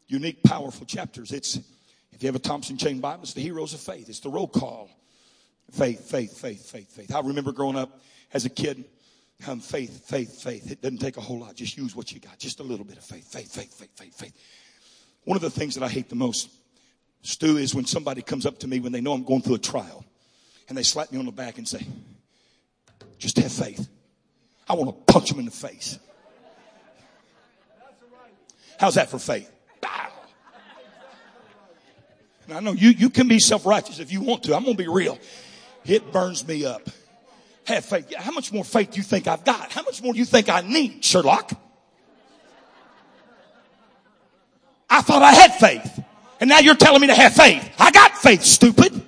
unique, 0.07 0.43
powerful 0.43 0.87
chapters. 0.87 1.33
It's, 1.33 1.57
if 2.13 2.23
you 2.23 2.27
have 2.29 2.37
a 2.37 2.41
Thompson 2.41 2.79
Chain 2.79 3.01
Bible, 3.01 3.25
it's 3.25 3.35
the 3.35 3.43
heroes 3.43 3.75
of 3.75 3.81
faith. 3.81 4.09
It's 4.09 4.21
the 4.21 4.31
roll 4.31 4.49
call. 4.49 4.89
Faith, 5.71 6.11
faith, 6.11 6.39
faith, 6.39 6.71
faith, 6.71 6.91
faith. 6.91 7.15
I 7.15 7.21
remember 7.21 7.53
growing 7.53 7.77
up 7.77 8.01
as 8.33 8.47
a 8.47 8.49
kid, 8.49 8.85
um, 9.47 9.61
faith, 9.61 10.07
faith, 10.09 10.43
faith. 10.43 10.73
It 10.73 10.81
doesn't 10.81 10.99
take 10.99 11.19
a 11.19 11.21
whole 11.21 11.41
lot. 11.41 11.55
Just 11.55 11.77
use 11.77 11.95
what 11.95 12.11
you 12.11 12.21
got. 12.21 12.39
Just 12.39 12.61
a 12.61 12.63
little 12.63 12.87
bit 12.87 12.97
of 12.97 13.05
faith, 13.05 13.31
faith, 13.31 13.55
faith, 13.55 13.75
faith, 13.75 13.91
faith, 13.95 14.15
faith. 14.15 14.33
One 15.25 15.37
of 15.37 15.43
the 15.43 15.51
things 15.51 15.75
that 15.75 15.85
I 15.85 15.89
hate 15.89 16.09
the 16.09 16.17
most, 16.17 16.49
Stu, 17.21 17.59
is 17.59 17.75
when 17.75 17.85
somebody 17.85 18.23
comes 18.23 18.47
up 18.47 18.59
to 18.61 18.67
me 18.67 18.81
when 18.81 18.93
they 18.93 19.03
know 19.03 19.13
I'm 19.13 19.25
going 19.25 19.43
through 19.43 19.57
a 19.57 19.59
trial 19.59 20.07
and 20.71 20.79
they 20.79 20.83
slap 20.83 21.13
me 21.13 21.19
on 21.19 21.27
the 21.27 21.33
back 21.33 21.59
and 21.59 21.69
say, 21.69 21.87
just 23.19 23.37
have 23.39 23.53
faith. 23.53 23.89
I 24.69 24.75
want 24.75 24.91
to 24.91 25.13
punch 25.13 25.31
him 25.31 25.39
in 25.39 25.45
the 25.45 25.51
face. 25.51 25.99
How's 28.79 28.95
that 28.95 29.11
for 29.11 29.19
faith? 29.19 29.51
And 32.47 32.57
I 32.57 32.61
know 32.61 32.73
you, 32.73 32.91
you 32.91 33.11
can 33.11 33.29
be 33.29 33.39
self-righteous 33.39 33.99
if 33.99 34.11
you 34.11 34.23
want 34.23 34.45
to. 34.45 34.57
I'm 34.57 34.65
going 34.65 34.77
to 34.77 34.83
be 34.83 34.89
real. 34.89 35.19
It 35.85 36.13
burns 36.13 36.47
me 36.47 36.65
up. 36.65 36.89
Have 37.65 37.85
faith. 37.85 38.15
How 38.15 38.31
much 38.31 38.53
more 38.53 38.65
faith 38.65 38.93
do 38.93 38.97
you 38.97 39.03
think 39.03 39.27
I've 39.27 39.45
got? 39.45 39.71
How 39.71 39.83
much 39.83 40.03
more 40.03 40.15
do 40.15 40.19
you 40.19 40.25
think 40.25 40.49
I 40.49 40.63
need, 40.63 41.05
Sherlock? 41.05 41.53
I 44.89 45.03
thought 45.03 45.23
I 45.23 45.33
had 45.33 45.55
faith. 45.57 46.03
And 46.41 46.49
now 46.49 46.61
you're 46.61 46.77
telling 46.77 47.03
me 47.03 47.09
to 47.09 47.15
have 47.15 47.35
faith. 47.35 47.71
I 47.79 47.91
got 47.91 48.17
faith, 48.17 48.43
stupid. 48.43 49.03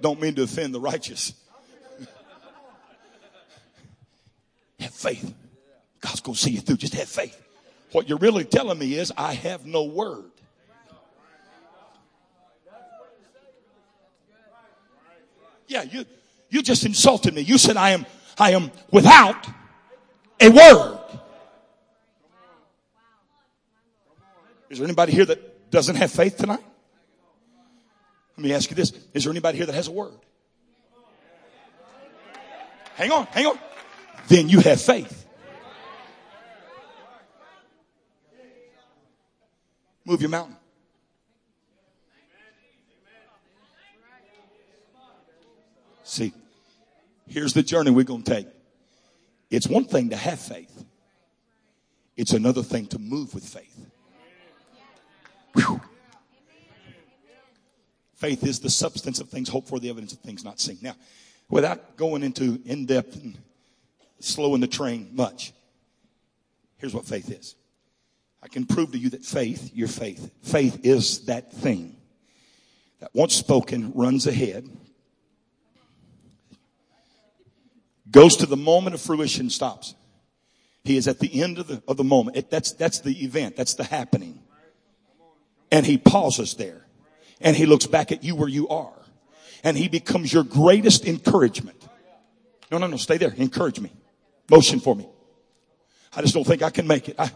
Don't 0.00 0.20
mean 0.20 0.34
to 0.36 0.42
offend 0.42 0.74
the 0.74 0.80
righteous. 0.80 1.32
have 4.80 4.94
faith. 4.94 5.34
God's 6.00 6.20
going 6.20 6.34
to 6.34 6.40
see 6.40 6.50
you 6.50 6.60
through. 6.60 6.76
Just 6.76 6.94
have 6.94 7.08
faith. 7.08 7.40
What 7.92 8.08
you're 8.08 8.18
really 8.18 8.44
telling 8.44 8.78
me 8.78 8.94
is, 8.94 9.12
I 9.16 9.34
have 9.34 9.66
no 9.66 9.84
word. 9.84 10.30
Yeah, 15.66 15.82
you, 15.84 16.04
you 16.48 16.62
just 16.62 16.84
insulted 16.84 17.32
me. 17.32 17.42
You 17.42 17.56
said 17.56 17.76
I 17.76 17.90
am, 17.90 18.04
I 18.38 18.52
am 18.52 18.72
without 18.90 19.46
a 20.40 20.48
word. 20.48 20.98
Is 24.68 24.78
there 24.78 24.84
anybody 24.84 25.12
here 25.12 25.24
that 25.24 25.70
doesn't 25.70 25.96
have 25.96 26.10
faith 26.10 26.38
tonight? 26.38 26.64
Let 28.40 28.48
me 28.48 28.54
ask 28.54 28.70
you 28.70 28.74
this. 28.74 28.94
Is 29.12 29.24
there 29.24 29.30
anybody 29.30 29.58
here 29.58 29.66
that 29.66 29.74
has 29.74 29.88
a 29.88 29.90
word? 29.90 30.14
Hang 32.94 33.12
on, 33.12 33.26
hang 33.26 33.44
on. 33.44 33.58
Then 34.28 34.48
you 34.48 34.60
have 34.60 34.80
faith. 34.80 35.26
Move 40.06 40.22
your 40.22 40.30
mountain. 40.30 40.56
See, 46.02 46.32
here's 47.28 47.52
the 47.52 47.62
journey 47.62 47.90
we're 47.90 48.04
going 48.04 48.22
to 48.22 48.34
take. 48.36 48.48
It's 49.50 49.66
one 49.66 49.84
thing 49.84 50.08
to 50.10 50.16
have 50.16 50.40
faith. 50.40 50.82
It's 52.16 52.32
another 52.32 52.62
thing 52.62 52.86
to 52.86 52.98
move 52.98 53.34
with 53.34 53.44
faith. 53.44 53.90
Whew. 55.52 55.82
Faith 58.20 58.44
is 58.44 58.60
the 58.60 58.68
substance 58.68 59.18
of 59.18 59.30
things 59.30 59.48
hoped 59.48 59.70
for, 59.70 59.80
the 59.80 59.88
evidence 59.88 60.12
of 60.12 60.18
things 60.18 60.44
not 60.44 60.60
seen. 60.60 60.76
Now, 60.82 60.94
without 61.48 61.96
going 61.96 62.22
into 62.22 62.60
in 62.66 62.84
depth 62.84 63.16
and 63.16 63.38
slowing 64.18 64.60
the 64.60 64.66
train 64.66 65.08
much, 65.14 65.54
here's 66.76 66.92
what 66.92 67.06
faith 67.06 67.30
is. 67.30 67.56
I 68.42 68.48
can 68.48 68.66
prove 68.66 68.92
to 68.92 68.98
you 68.98 69.08
that 69.10 69.24
faith, 69.24 69.70
your 69.74 69.88
faith, 69.88 70.30
faith 70.42 70.80
is 70.84 71.24
that 71.26 71.50
thing 71.50 71.96
that 73.00 73.08
once 73.14 73.34
spoken 73.34 73.90
runs 73.94 74.26
ahead, 74.26 74.68
goes 78.10 78.36
to 78.36 78.46
the 78.46 78.56
moment 78.56 78.94
of 78.94 79.00
fruition, 79.00 79.48
stops. 79.48 79.94
He 80.84 80.98
is 80.98 81.08
at 81.08 81.20
the 81.20 81.42
end 81.42 81.58
of 81.58 81.68
the, 81.68 81.82
of 81.88 81.96
the 81.96 82.04
moment. 82.04 82.36
It, 82.36 82.50
that's, 82.50 82.72
that's 82.72 82.98
the 82.98 83.24
event. 83.24 83.56
That's 83.56 83.74
the 83.74 83.84
happening. 83.84 84.40
And 85.72 85.86
he 85.86 85.96
pauses 85.96 86.52
there 86.54 86.84
and 87.40 87.56
he 87.56 87.66
looks 87.66 87.86
back 87.86 88.12
at 88.12 88.22
you 88.22 88.34
where 88.36 88.48
you 88.48 88.68
are 88.68 88.92
and 89.62 89.76
he 89.76 89.88
becomes 89.88 90.32
your 90.32 90.44
greatest 90.44 91.06
encouragement. 91.06 91.88
No, 92.70 92.78
no, 92.78 92.86
no, 92.86 92.96
stay 92.96 93.16
there. 93.16 93.32
Encourage 93.36 93.80
me. 93.80 93.92
Motion 94.48 94.80
for 94.80 94.94
me. 94.94 95.08
I 96.14 96.22
just 96.22 96.34
don't 96.34 96.44
think 96.44 96.62
I 96.62 96.70
can 96.70 96.86
make 96.86 97.08
it. 97.08 97.16
I, 97.18 97.30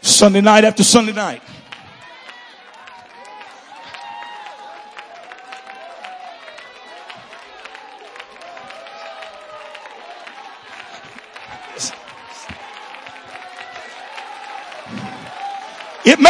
Sunday 0.00 0.40
night 0.40 0.64
after 0.64 0.82
Sunday 0.82 1.12
night. 1.12 1.42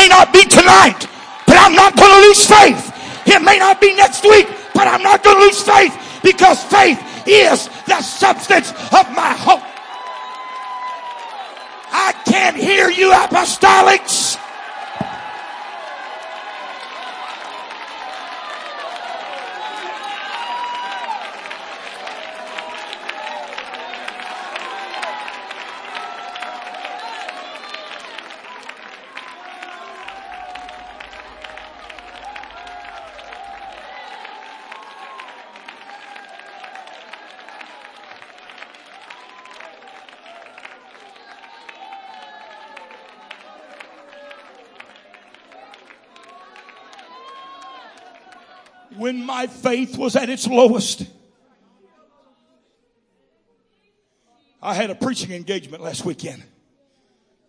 May 0.03 0.09
not 0.09 0.33
be 0.33 0.45
tonight, 0.45 1.07
but 1.47 1.57
I'm 1.57 1.75
not 1.77 1.97
going 1.97 2.11
to 2.11 2.27
lose 2.27 2.45
faith. 2.45 2.91
It 3.25 3.41
may 3.41 3.59
not 3.59 3.81
be 3.81 3.95
next 3.95 4.25
week, 4.25 4.49
but 4.75 4.89
I'm 4.89 5.03
not 5.03 5.23
going 5.23 5.37
to 5.37 5.43
lose 5.45 5.63
faith 5.63 5.95
because 6.25 6.63
faith 6.65 6.99
is 7.25 7.69
the 7.87 8.03
substance 8.03 8.71
of 8.71 9.07
my 9.15 9.33
hope. 9.47 9.63
I 11.95 12.13
can't 12.25 12.57
hear 12.57 12.91
you 12.91 13.13
apostolics. 13.13 14.39
when 49.03 49.27
my 49.43 49.49
faith 49.49 49.99
was 49.99 50.15
at 50.15 50.31
its 50.31 50.47
lowest. 50.47 51.05
I 54.63 54.73
had 54.73 54.91
a 54.91 54.95
preaching 54.95 55.33
engagement 55.33 55.83
last 55.83 56.05
weekend. 56.05 56.45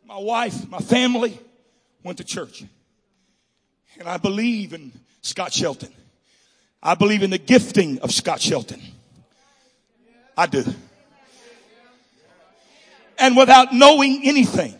My 0.04 0.18
wife, 0.18 0.68
my 0.68 0.80
family 0.80 1.38
went 2.02 2.18
to 2.18 2.24
church. 2.24 2.64
And 4.00 4.10
I 4.10 4.18
believe 4.18 4.74
in 4.74 4.92
Scott 5.22 5.54
Shelton. 5.54 5.94
I 6.82 6.96
believe 6.96 7.22
in 7.22 7.30
the 7.30 7.38
gifting 7.38 8.00
of 8.00 8.12
Scott 8.12 8.42
Shelton. 8.42 8.82
I 10.36 10.48
do. 10.48 10.66
And 13.20 13.38
without 13.38 13.72
knowing 13.72 14.22
anything, 14.24 14.74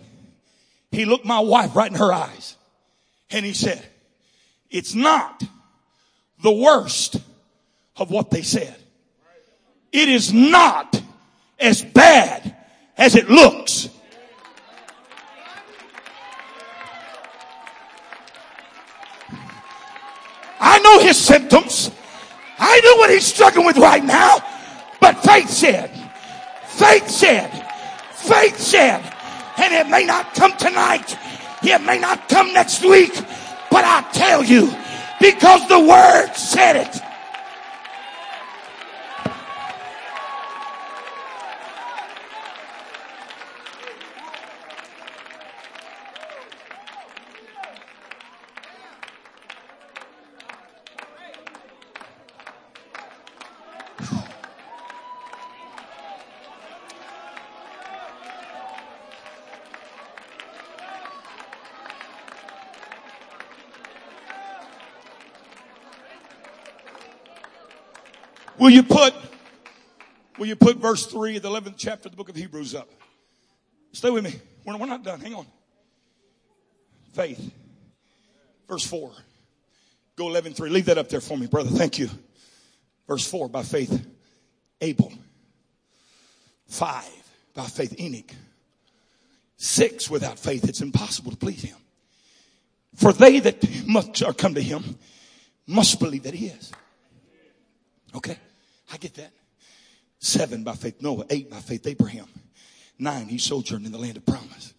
he 0.92 1.06
looked 1.06 1.26
my 1.26 1.42
wife 1.42 1.76
right 1.76 1.92
in 1.92 1.98
her 1.98 2.12
eyes 2.12 2.56
and 3.30 3.46
he 3.46 3.54
said, 3.54 3.86
it's 4.72 4.96
not 4.96 5.44
the 6.44 6.52
worst 6.52 7.16
of 7.96 8.12
what 8.12 8.30
they 8.30 8.44
said. 8.44 8.76
It 9.92 10.10
is 10.10 10.34
not 10.34 11.02
as 11.58 11.82
bad 11.82 12.56
as 12.98 13.16
it 13.16 13.30
looks. 13.30 13.90
I 20.60 20.80
know 20.80 21.00
his 21.00 21.18
symptoms. 21.18 21.92
I 22.60 22.82
know 22.84 22.96
what 22.98 23.10
he's 23.10 23.26
struggling 23.26 23.66
with 23.66 23.78
right 23.78 24.04
now. 24.04 24.38
But 25.00 25.24
faith 25.24 25.50
said, 25.50 25.92
faith 26.66 27.08
said, 27.10 27.50
faith 28.14 28.58
said, 28.58 29.02
and 29.58 29.74
it 29.74 29.90
may 29.90 30.06
not 30.06 30.34
come 30.34 30.56
tonight. 30.58 31.18
It 31.62 31.82
may 31.84 32.00
not 32.00 32.28
come 32.28 32.54
next 32.54 32.84
week. 32.84 33.14
But 33.70 33.86
I 33.86 34.06
tell 34.12 34.44
you, 34.44 34.72
because 35.24 35.66
the 35.70 35.80
word 35.80 36.34
said 36.36 36.76
it. 36.76 37.02
Will 68.64 68.70
you 68.70 68.84
put, 68.84 69.14
will 70.38 70.43
you 70.54 70.58
put 70.58 70.78
verse 70.78 71.08
3 71.08 71.38
of 71.38 71.42
the 71.42 71.50
11th 71.50 71.76
chapter 71.78 72.08
of 72.08 72.12
the 72.12 72.18
book 72.18 72.30
of 72.30 72.36
Hebrews 72.36 72.76
up? 72.76 72.88
Stay 73.92 74.12
with 74.12 74.24
me. 74.24 74.36
We're, 74.66 74.78
we're 74.78 74.86
not 74.86 75.04
done. 75.04 75.20
Hang 75.20 75.34
on. 75.34 75.48
Faith. 77.14 77.52
Verse 78.68 78.86
4. 78.86 79.12
Go 80.16 80.30
11 80.30 80.54
3. 80.54 80.70
Leave 80.70 80.86
that 80.86 81.00
up 81.00 81.10
there 81.10 81.22
for 81.22 81.38
me, 81.38 81.48
brother. 81.48 81.72
Thank 81.72 81.98
you. 81.98 82.10
Verse 83.08 83.28
4. 83.28 83.50
By 83.50 83.64
faith, 83.64 84.06
Abel. 84.80 85.12
5. 86.68 87.06
By 87.56 87.66
faith, 87.66 88.00
Enoch. 88.00 88.32
6. 89.58 90.10
Without 90.12 90.38
faith, 90.38 90.70
it's 90.70 90.82
impossible 90.82 91.32
to 91.32 91.38
please 91.38 91.64
him. 91.64 91.78
For 92.96 93.12
they 93.12 93.40
that 93.40 93.88
must 93.88 94.24
come 94.38 94.54
to 94.54 94.62
him 94.62 94.98
must 95.66 96.00
believe 96.00 96.24
that 96.24 96.36
he 96.36 96.48
is. 96.48 96.72
Okay. 98.16 98.38
I 98.92 98.98
get 98.98 99.16
that. 99.16 99.32
Seven 100.24 100.64
by 100.64 100.74
faith 100.74 101.02
Noah. 101.02 101.26
Eight 101.30 101.50
by 101.52 101.60
faith 101.60 101.86
Abraham. 101.86 102.28
Nine, 102.98 103.28
he 103.28 103.38
sojourned 103.38 103.86
in 103.86 103.92
the 103.92 103.98
land 103.98 104.16
of 104.16 104.26
promise 104.26 104.74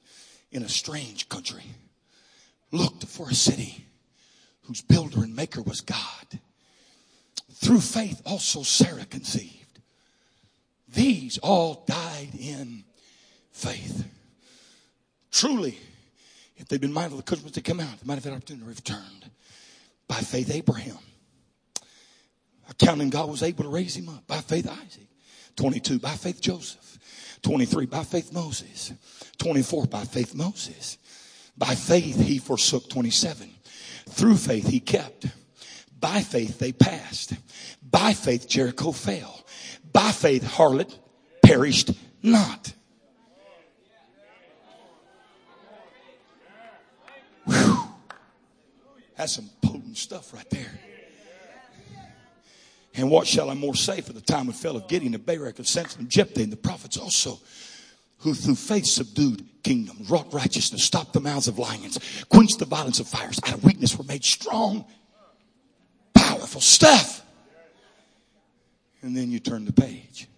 in 0.51 0.63
a 0.63 0.69
strange 0.69 1.29
country. 1.29 1.65
Looked 2.73 3.05
for 3.05 3.29
a 3.29 3.35
city 3.35 3.85
whose 4.63 4.81
builder 4.81 5.23
and 5.23 5.37
maker 5.37 5.61
was 5.61 5.83
God. 5.83 6.41
Through 7.53 7.81
faith 7.81 8.23
also 8.25 8.63
Sarah 8.63 9.05
conceived. 9.05 9.81
These 10.89 11.37
all 11.39 11.85
died 11.87 12.31
in 12.39 12.85
faith. 13.53 14.07
Truly, 15.31 15.79
if 16.57 16.69
they'd 16.69 16.81
been 16.81 16.93
mindful 16.93 17.19
of 17.19 17.27
the 17.27 17.37
could 17.37 17.53
to 17.53 17.61
come 17.61 17.81
out, 17.81 18.01
they 18.01 18.07
might 18.07 18.15
have 18.15 18.25
had 18.25 18.33
opportunity 18.33 18.65
to 18.65 18.71
return. 18.71 19.31
By 20.09 20.17
faith, 20.17 20.51
Abraham 20.51 20.99
Accounting 22.71 23.11
God 23.11 23.29
was 23.29 23.43
able 23.43 23.65
to 23.65 23.71
raise 23.71 23.95
him 23.95 24.09
up 24.09 24.27
by 24.27 24.39
faith 24.39 24.67
Isaac. 24.67 25.09
22 25.57 25.99
by 25.99 26.11
faith 26.11 26.41
Joseph. 26.41 26.99
23 27.43 27.87
by 27.87 28.03
faith 28.05 28.33
Moses. 28.33 28.93
24 29.39 29.87
by 29.87 30.05
faith 30.05 30.35
Moses. 30.35 30.99
By 31.57 31.75
faith 31.75 32.21
he 32.21 32.39
forsook 32.39 32.89
27. 32.89 33.51
Through 34.09 34.37
faith 34.37 34.69
he 34.69 34.81
kept. 34.81 35.27
By 36.01 36.21
faith 36.21 36.59
they 36.59 36.73
passed. 36.73 37.35
By 37.83 38.13
faith 38.13 38.49
Jericho 38.49 38.93
fell. 38.93 39.45
By 39.93 40.11
faith 40.11 40.43
harlot 40.43 40.99
perished 41.43 41.93
not. 42.23 42.73
Whew. 47.47 47.79
That's 49.17 49.35
some 49.35 49.51
potent 49.63 49.97
stuff 49.97 50.33
right 50.33 50.49
there. 50.51 50.81
And 52.97 53.11
what 53.11 53.27
shall 53.27 53.51
I 53.51 53.55
more 53.55 53.75
say 53.75 54.01
for 54.01 54.13
the 54.13 54.21
time 54.21 54.49
of 54.49 54.57
fell 54.57 54.77
of 54.77 54.87
Gideon, 54.89 55.15
of 55.15 55.27
Barak, 55.27 55.59
of 55.59 55.67
Samson, 55.67 56.03
of 56.03 56.09
Jephthah, 56.09 56.43
and 56.43 56.53
the 56.53 56.57
prophets 56.57 56.97
also, 56.97 57.41
who 58.19 58.35
through 58.35 58.55
faith 58.55 58.87
subdued 58.87 59.45
kingdoms, 59.63 60.09
wrought 60.09 60.33
righteousness, 60.33 60.85
stopped 60.85 61.13
the 61.13 61.21
mouths 61.21 61.49
of 61.49 61.59
lions, 61.59 61.99
quenched 62.29 62.61
the 62.61 62.65
violence 62.65 63.01
of 63.01 63.09
fires, 63.09 63.41
out 63.45 63.55
of 63.55 63.65
weakness 63.65 63.99
were 63.99 64.05
made 64.05 64.25
strong, 64.25 64.85
powerful 66.15 66.61
stuff. 66.61 67.23
And 69.03 69.17
then 69.17 69.31
you 69.31 69.41
turn 69.41 69.65
the 69.65 69.73
page. 69.73 70.29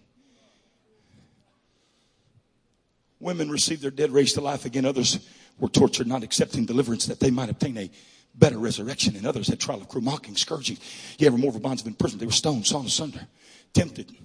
Women 3.19 3.49
received 3.49 3.81
their 3.81 3.91
dead 3.91 4.11
raised 4.11 4.35
to 4.35 4.41
life 4.41 4.65
again. 4.65 4.85
Others 4.85 5.19
were 5.59 5.69
tortured, 5.69 6.07
not 6.07 6.23
accepting 6.23 6.65
deliverance 6.65 7.05
that 7.05 7.19
they 7.19 7.31
might 7.31 7.49
obtain 7.49 7.77
a 7.77 7.89
better 8.37 8.57
resurrection. 8.57 9.15
And 9.15 9.25
others 9.25 9.47
had 9.47 9.59
trial 9.59 9.81
of 9.81 9.89
cruel 9.89 10.03
mocking, 10.03 10.35
scourging. 10.35 10.77
Yet 11.17 11.27
ever 11.27 11.37
more 11.37 11.49
of 11.55 11.61
bonds 11.61 11.81
of 11.81 11.87
imprisonment. 11.87 12.21
They 12.21 12.25
were 12.27 12.31
stoned, 12.31 12.65
sawn 12.65 12.85
asunder, 12.85 13.27
tempted, 13.73 14.15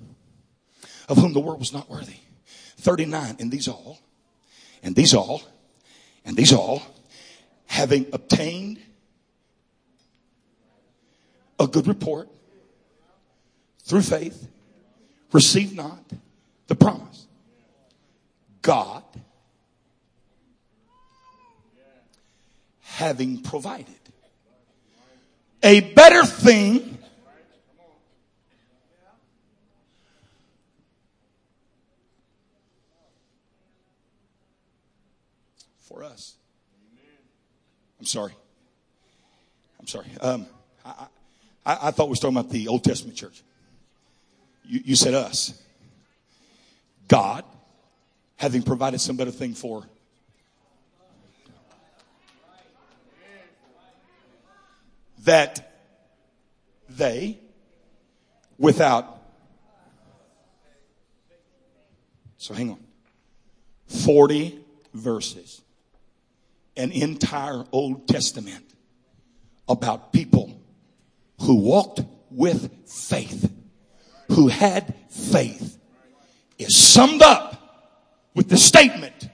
of 1.09 1.17
whom 1.17 1.33
the 1.33 1.41
world 1.41 1.59
was 1.59 1.73
not 1.73 1.89
worthy. 1.91 2.17
39. 2.79 3.37
And 3.39 3.51
these 3.51 3.69
all, 3.69 3.99
and 4.83 4.95
these 4.95 5.15
all, 5.15 5.43
and 6.25 6.37
these 6.37 6.53
all, 6.53 6.83
having 7.67 8.07
obtained 8.13 8.79
a 11.59 11.67
good 11.67 11.87
report 11.87 12.29
through 13.85 14.03
faith, 14.03 14.49
received 15.33 15.75
not 15.75 16.05
the 16.67 16.75
promise. 16.75 17.27
God, 18.61 19.03
having 22.81 23.43
provided 23.43 24.02
a 25.63 25.81
better 25.81 26.25
thing 26.25 26.99
for 35.81 36.03
us. 36.03 36.35
I'm 38.01 38.07
sorry. 38.07 38.33
I'm 39.79 39.87
sorry. 39.87 40.07
Um, 40.21 40.47
I, 40.85 41.07
I, 41.65 41.79
I, 41.83 41.91
thought 41.93 42.07
we 42.07 42.11
were 42.11 42.17
talking 42.17 42.37
about 42.37 42.51
the 42.51 42.69
Old 42.69 42.83
Testament 42.83 43.17
church. 43.17 43.43
You, 44.65 44.81
you 44.85 44.97
said 44.97 45.15
us. 45.15 45.61
God, 47.09 47.45
having 48.37 48.63
provided 48.63 49.01
some 49.01 49.17
better 49.17 49.31
thing 49.31 49.55
for 49.55 49.85
that 55.25 55.73
they, 56.89 57.39
without, 58.59 59.23
so 62.37 62.55
hang 62.55 62.71
on, 62.71 62.81
40 63.87 64.59
verses, 64.95 65.63
an 66.77 66.91
entire 66.91 67.65
Old 67.73 68.09
Testament 68.09 68.65
about 69.69 70.13
people 70.13 70.61
who 71.41 71.55
walked 71.57 72.01
with 72.31 72.71
faith, 72.87 73.53
who 74.29 74.49
had 74.49 74.95
faith, 75.11 75.79
is 76.59 76.77
summed 76.77 77.23
up 77.23 77.53
with 78.35 78.49
the 78.49 78.57
statement, 78.57 79.29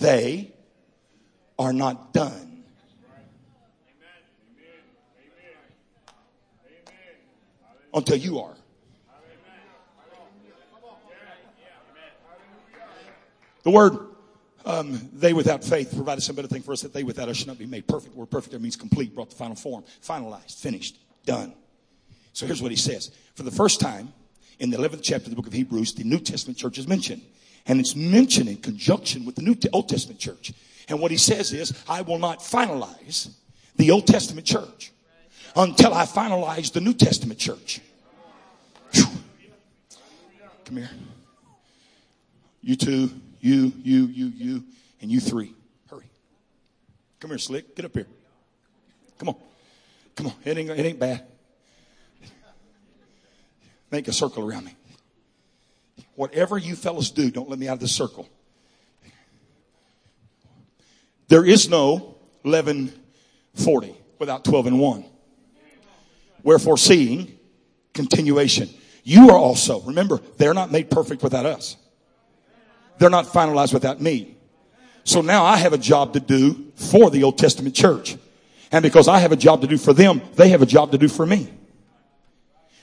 they 0.00 0.52
are 1.58 1.72
not 1.72 2.12
done 2.12 2.51
until 7.94 8.16
you 8.16 8.40
are. 8.40 8.54
The 13.62 13.70
word 13.70 13.96
um, 14.64 15.10
they 15.12 15.32
without 15.32 15.64
faith 15.64 15.94
provided 15.94 16.20
some 16.22 16.36
better 16.36 16.48
thing 16.48 16.62
for 16.62 16.72
us 16.72 16.82
that 16.82 16.92
they 16.92 17.02
without 17.02 17.28
us 17.28 17.36
should 17.36 17.48
not 17.48 17.58
be 17.58 17.66
made 17.66 17.86
perfect. 17.86 18.14
The 18.14 18.20
word 18.20 18.30
perfect 18.30 18.52
there 18.52 18.60
means 18.60 18.76
complete, 18.76 19.14
brought 19.14 19.30
to 19.30 19.36
final 19.36 19.56
form, 19.56 19.84
finalized, 20.02 20.60
finished, 20.60 20.98
done. 21.24 21.54
So 22.32 22.46
here's 22.46 22.62
what 22.62 22.70
he 22.70 22.76
says. 22.76 23.10
For 23.34 23.42
the 23.42 23.50
first 23.50 23.80
time 23.80 24.12
in 24.58 24.70
the 24.70 24.76
11th 24.76 25.00
chapter 25.02 25.24
of 25.24 25.30
the 25.30 25.36
book 25.36 25.46
of 25.46 25.52
Hebrews, 25.52 25.94
the 25.94 26.04
New 26.04 26.20
Testament 26.20 26.58
church 26.58 26.78
is 26.78 26.86
mentioned. 26.86 27.22
And 27.66 27.78
it's 27.78 27.94
mentioned 27.94 28.48
in 28.48 28.56
conjunction 28.56 29.24
with 29.24 29.36
the 29.36 29.42
New 29.42 29.56
Old 29.72 29.88
Testament 29.88 30.20
church. 30.20 30.52
And 30.88 31.00
what 31.00 31.10
he 31.10 31.16
says 31.16 31.52
is, 31.52 31.72
I 31.88 32.02
will 32.02 32.18
not 32.18 32.40
finalize 32.40 33.30
the 33.76 33.90
Old 33.90 34.06
Testament 34.06 34.46
church 34.46 34.92
until 35.56 35.94
I 35.94 36.04
finalize 36.04 36.72
the 36.72 36.80
New 36.80 36.94
Testament 36.94 37.38
church. 37.38 37.80
Whew. 38.92 39.04
Come 40.64 40.76
here. 40.76 40.90
You 42.62 42.76
two, 42.76 43.10
you, 43.40 43.72
you, 43.82 44.06
you, 44.06 44.26
you, 44.36 44.64
and 45.00 45.10
you 45.10 45.20
three. 45.20 45.54
Hurry. 45.90 46.06
Come 47.20 47.30
here, 47.30 47.38
Slick. 47.38 47.74
Get 47.74 47.84
up 47.84 47.92
here. 47.92 48.06
Come 49.18 49.30
on. 49.30 49.36
Come 50.16 50.26
on, 50.26 50.34
it 50.44 50.56
ain't, 50.56 50.70
it 50.70 50.86
ain't 50.86 50.98
bad. 50.98 51.24
Make 53.90 54.08
a 54.08 54.12
circle 54.12 54.48
around 54.48 54.64
me. 54.64 54.74
Whatever 56.14 56.58
you 56.58 56.76
fellas 56.76 57.10
do, 57.10 57.30
don't 57.30 57.48
let 57.48 57.58
me 57.58 57.68
out 57.68 57.74
of 57.74 57.80
the 57.80 57.88
circle. 57.88 58.28
There 61.28 61.44
is 61.44 61.68
no 61.68 62.16
1140 62.42 63.96
without 64.18 64.44
12 64.44 64.66
and 64.66 64.80
1. 64.80 65.04
Wherefore 66.42 66.76
seeing 66.76 67.38
continuation. 67.92 68.68
You 69.04 69.30
are 69.30 69.38
also, 69.38 69.80
remember, 69.82 70.20
they're 70.36 70.54
not 70.54 70.70
made 70.70 70.90
perfect 70.90 71.22
without 71.22 71.46
us. 71.46 71.76
They're 72.98 73.10
not 73.10 73.26
finalized 73.26 73.74
without 73.74 74.00
me. 74.00 74.36
So 75.04 75.20
now 75.20 75.44
I 75.44 75.56
have 75.56 75.72
a 75.72 75.78
job 75.78 76.12
to 76.12 76.20
do 76.20 76.72
for 76.76 77.10
the 77.10 77.24
Old 77.24 77.38
Testament 77.38 77.74
church. 77.74 78.16
And 78.70 78.82
because 78.82 79.08
I 79.08 79.18
have 79.18 79.32
a 79.32 79.36
job 79.36 79.60
to 79.62 79.66
do 79.66 79.76
for 79.76 79.92
them, 79.92 80.22
they 80.36 80.50
have 80.50 80.62
a 80.62 80.66
job 80.66 80.92
to 80.92 80.98
do 80.98 81.08
for 81.08 81.26
me. 81.26 81.52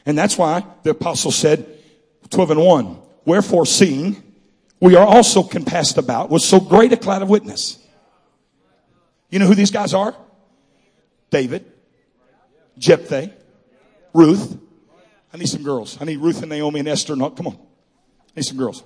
And 0.06 0.18
that's 0.18 0.38
why 0.38 0.66
the 0.84 0.92
apostle 0.92 1.32
said, 1.32 1.66
12 2.30 2.52
and 2.52 2.62
1, 2.62 2.98
wherefore 3.26 3.66
seeing 3.66 4.22
we 4.80 4.96
are 4.96 5.06
also 5.06 5.44
compassed 5.44 5.98
about 5.98 6.30
with 6.30 6.42
so 6.42 6.60
great 6.60 6.94
a 6.94 6.98
cloud 6.98 7.22
of 7.22 7.30
witness. 7.30 7.78
You 9.30 9.40
know 9.40 9.46
who 9.46 9.56
these 9.56 9.72
guys 9.72 9.94
are? 9.94 10.16
David, 11.30 11.66
Jephthah, 12.78 13.32
Ruth. 14.14 14.58
I 15.34 15.38
need 15.38 15.50
some 15.50 15.64
girls. 15.64 15.98
I 16.02 16.06
need 16.06 16.18
Ruth 16.18 16.42
and 16.42 16.50
Naomi 16.50 16.80
and 16.80 16.90
Esther. 16.90 17.16
No, 17.16 17.30
come 17.30 17.48
on. 17.48 17.56
I 17.56 18.32
need 18.38 18.46
some 18.46 18.58
girls. 18.58 18.84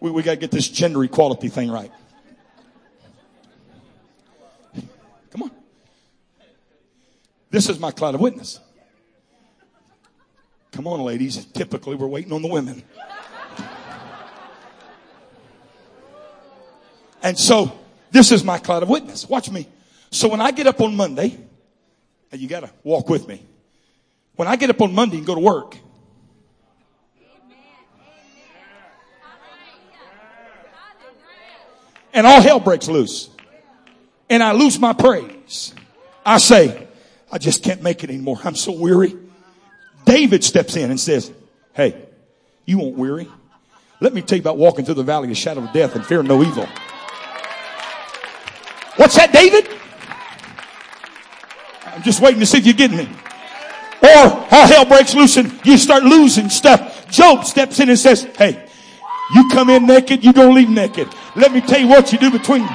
We, 0.00 0.10
we 0.10 0.22
got 0.22 0.32
to 0.32 0.36
get 0.38 0.50
this 0.50 0.68
gender 0.68 1.04
equality 1.04 1.48
thing 1.48 1.70
right. 1.70 1.92
Come 5.30 5.44
on. 5.44 5.50
This 7.50 7.68
is 7.68 7.78
my 7.78 7.90
cloud 7.90 8.14
of 8.14 8.20
witness. 8.20 8.60
Come 10.72 10.86
on, 10.86 11.00
ladies. 11.00 11.44
Typically, 11.44 11.96
we're 11.96 12.06
waiting 12.06 12.32
on 12.32 12.42
the 12.42 12.48
women. 12.48 12.82
And 17.22 17.38
so, 17.38 17.78
this 18.10 18.32
is 18.32 18.42
my 18.42 18.58
cloud 18.58 18.82
of 18.82 18.88
witness. 18.88 19.28
Watch 19.28 19.50
me. 19.50 19.68
So 20.10 20.28
when 20.28 20.40
I 20.40 20.50
get 20.50 20.66
up 20.66 20.80
on 20.80 20.96
Monday, 20.96 21.38
and 22.30 22.40
you 22.40 22.48
gotta 22.48 22.70
walk 22.82 23.08
with 23.08 23.28
me. 23.28 23.42
When 24.36 24.48
I 24.48 24.56
get 24.56 24.70
up 24.70 24.80
on 24.80 24.94
Monday 24.94 25.18
and 25.18 25.26
go 25.26 25.34
to 25.34 25.40
work, 25.40 25.76
and 32.14 32.26
all 32.26 32.40
hell 32.40 32.60
breaks 32.60 32.88
loose, 32.88 33.30
and 34.30 34.42
I 34.42 34.52
lose 34.52 34.78
my 34.78 34.92
praise, 34.92 35.74
I 36.24 36.38
say, 36.38 36.88
I 37.30 37.38
just 37.38 37.62
can't 37.62 37.82
make 37.82 38.04
it 38.04 38.10
anymore. 38.10 38.38
I'm 38.44 38.56
so 38.56 38.72
weary. 38.72 39.16
David 40.04 40.44
steps 40.44 40.76
in 40.76 40.90
and 40.90 41.00
says, 41.00 41.32
Hey, 41.74 42.06
you 42.66 42.78
won't 42.78 42.96
weary. 42.96 43.28
Let 44.00 44.12
me 44.12 44.20
tell 44.20 44.36
you 44.36 44.42
about 44.42 44.58
walking 44.58 44.84
through 44.84 44.94
the 44.94 45.02
valley 45.02 45.26
of 45.26 45.30
the 45.30 45.34
shadow 45.34 45.62
of 45.62 45.72
death 45.72 45.94
and 45.94 46.04
fear 46.04 46.22
no 46.22 46.42
evil. 46.42 46.66
What's 48.96 49.16
that, 49.16 49.32
David? 49.32 49.68
I'm 51.86 52.02
just 52.02 52.20
waiting 52.20 52.40
to 52.40 52.46
see 52.46 52.58
if 52.58 52.66
you 52.66 52.74
get 52.74 52.90
me. 52.90 53.08
Or 54.02 54.08
all 54.08 54.66
hell 54.66 54.84
breaks 54.84 55.14
loose 55.14 55.36
and 55.36 55.60
you 55.64 55.78
start 55.78 56.02
losing 56.02 56.48
stuff. 56.48 57.08
Job 57.08 57.44
steps 57.44 57.78
in 57.78 57.88
and 57.88 57.98
says, 57.98 58.24
Hey, 58.36 58.68
you 59.34 59.48
come 59.50 59.70
in 59.70 59.86
naked, 59.86 60.24
you 60.24 60.32
don't 60.32 60.54
leave 60.54 60.68
naked. 60.68 61.08
Let 61.36 61.52
me 61.52 61.60
tell 61.60 61.80
you 61.80 61.86
what 61.86 62.12
you 62.12 62.18
do 62.18 62.30
between. 62.30 62.68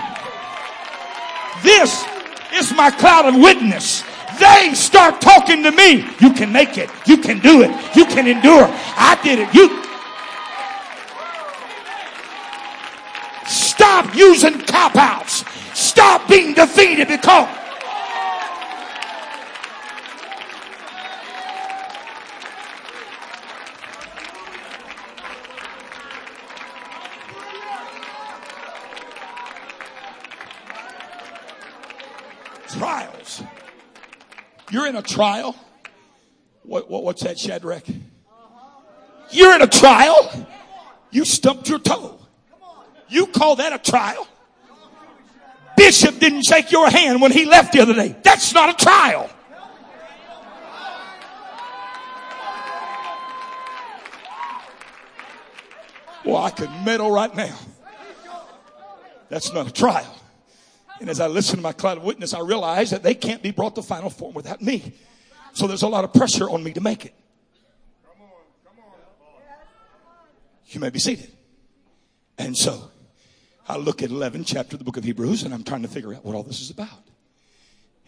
This 1.64 2.06
is 2.54 2.74
my 2.74 2.92
cloud 2.92 3.26
of 3.26 3.36
witness. 3.36 4.04
They 4.40 4.74
start 4.74 5.20
talking 5.20 5.64
to 5.64 5.72
me. 5.72 6.06
You 6.20 6.34
can 6.34 6.52
make 6.52 6.78
it. 6.78 6.90
You 7.06 7.18
can 7.18 7.40
do 7.40 7.62
it. 7.62 7.72
You 7.96 8.06
can 8.06 8.28
endure. 8.28 8.68
I 8.70 9.20
did 9.24 9.40
it. 9.40 9.54
You 9.54 9.84
stop 13.48 14.16
using 14.16 14.60
cop 14.62 14.96
outs. 14.96 15.44
Stop 15.74 16.30
being 16.30 16.54
defeated 16.54 17.08
because 17.08 17.48
You're 34.72 34.88
in 34.88 34.96
a 34.96 35.02
trial. 35.02 35.56
What, 36.64 36.90
what, 36.90 37.04
what's 37.04 37.24
that, 37.24 37.40
Shadrach? 37.40 37.86
You're 39.32 39.56
in 39.56 39.62
a 39.62 39.68
trial. 39.68 40.48
You 41.12 41.24
stumped 41.26 41.70
your 41.70 41.80
toe. 41.80 42.20
You 43.10 43.28
call 43.28 43.58
that 43.58 43.72
a 43.74 43.78
trial? 43.80 44.28
Bishop 45.78 46.20
didn't 46.20 46.44
shake 46.44 46.72
your 46.72 46.90
hand 46.90 47.22
when 47.22 47.32
he 47.32 47.46
left 47.46 47.72
the 47.72 47.82
other 47.82 47.94
day. 47.94 48.16
That's 48.24 48.54
not 48.54 48.70
a 48.70 48.84
trial. 48.84 49.30
Well, 56.26 56.38
I 56.38 56.50
could 56.50 56.70
meddle 56.84 57.10
right 57.10 57.34
now. 57.34 57.58
That's 59.30 59.54
not 59.54 59.68
a 59.68 59.72
trial. 59.72 60.17
And 61.00 61.10
as 61.10 61.20
I 61.20 61.28
listen 61.28 61.58
to 61.58 61.62
my 61.62 61.74
cloud 61.74 61.98
of 61.98 62.04
witness, 62.04 62.34
I 62.34 62.40
realize 62.40 62.90
that 62.92 63.04
they 63.04 63.14
can't 63.14 63.44
be 63.44 63.52
brought 63.52 63.76
to 63.76 63.82
final 63.82 64.10
form 64.10 64.34
without 64.34 64.62
me. 64.62 64.94
So 65.54 65.68
there's 65.68 65.84
a 65.84 65.88
lot 65.88 66.04
of 66.04 66.14
pressure 66.14 66.50
on 66.50 66.64
me 66.64 66.74
to 66.74 66.82
make 66.82 67.06
it. 67.06 67.14
Come 68.04 68.22
on, 68.22 68.30
come 68.66 68.84
on. 68.86 68.94
You 70.68 70.80
may 70.80 70.90
be 70.90 71.00
seated. 71.00 71.32
And 72.38 72.56
so 72.56 72.92
I 73.68 73.78
look 73.78 74.04
at 74.04 74.12
11 74.12 74.44
chapter 74.44 74.76
of 74.76 74.80
the 74.80 74.86
book 74.86 74.98
of 74.98 75.04
Hebrews 75.04 75.44
and 75.44 75.54
I'm 75.54 75.64
trying 75.64 75.82
to 75.82 75.88
figure 75.88 76.14
out 76.14 76.24
what 76.24 76.36
all 76.36 76.44
this 76.44 76.62
is 76.62 76.70
about. 76.70 77.04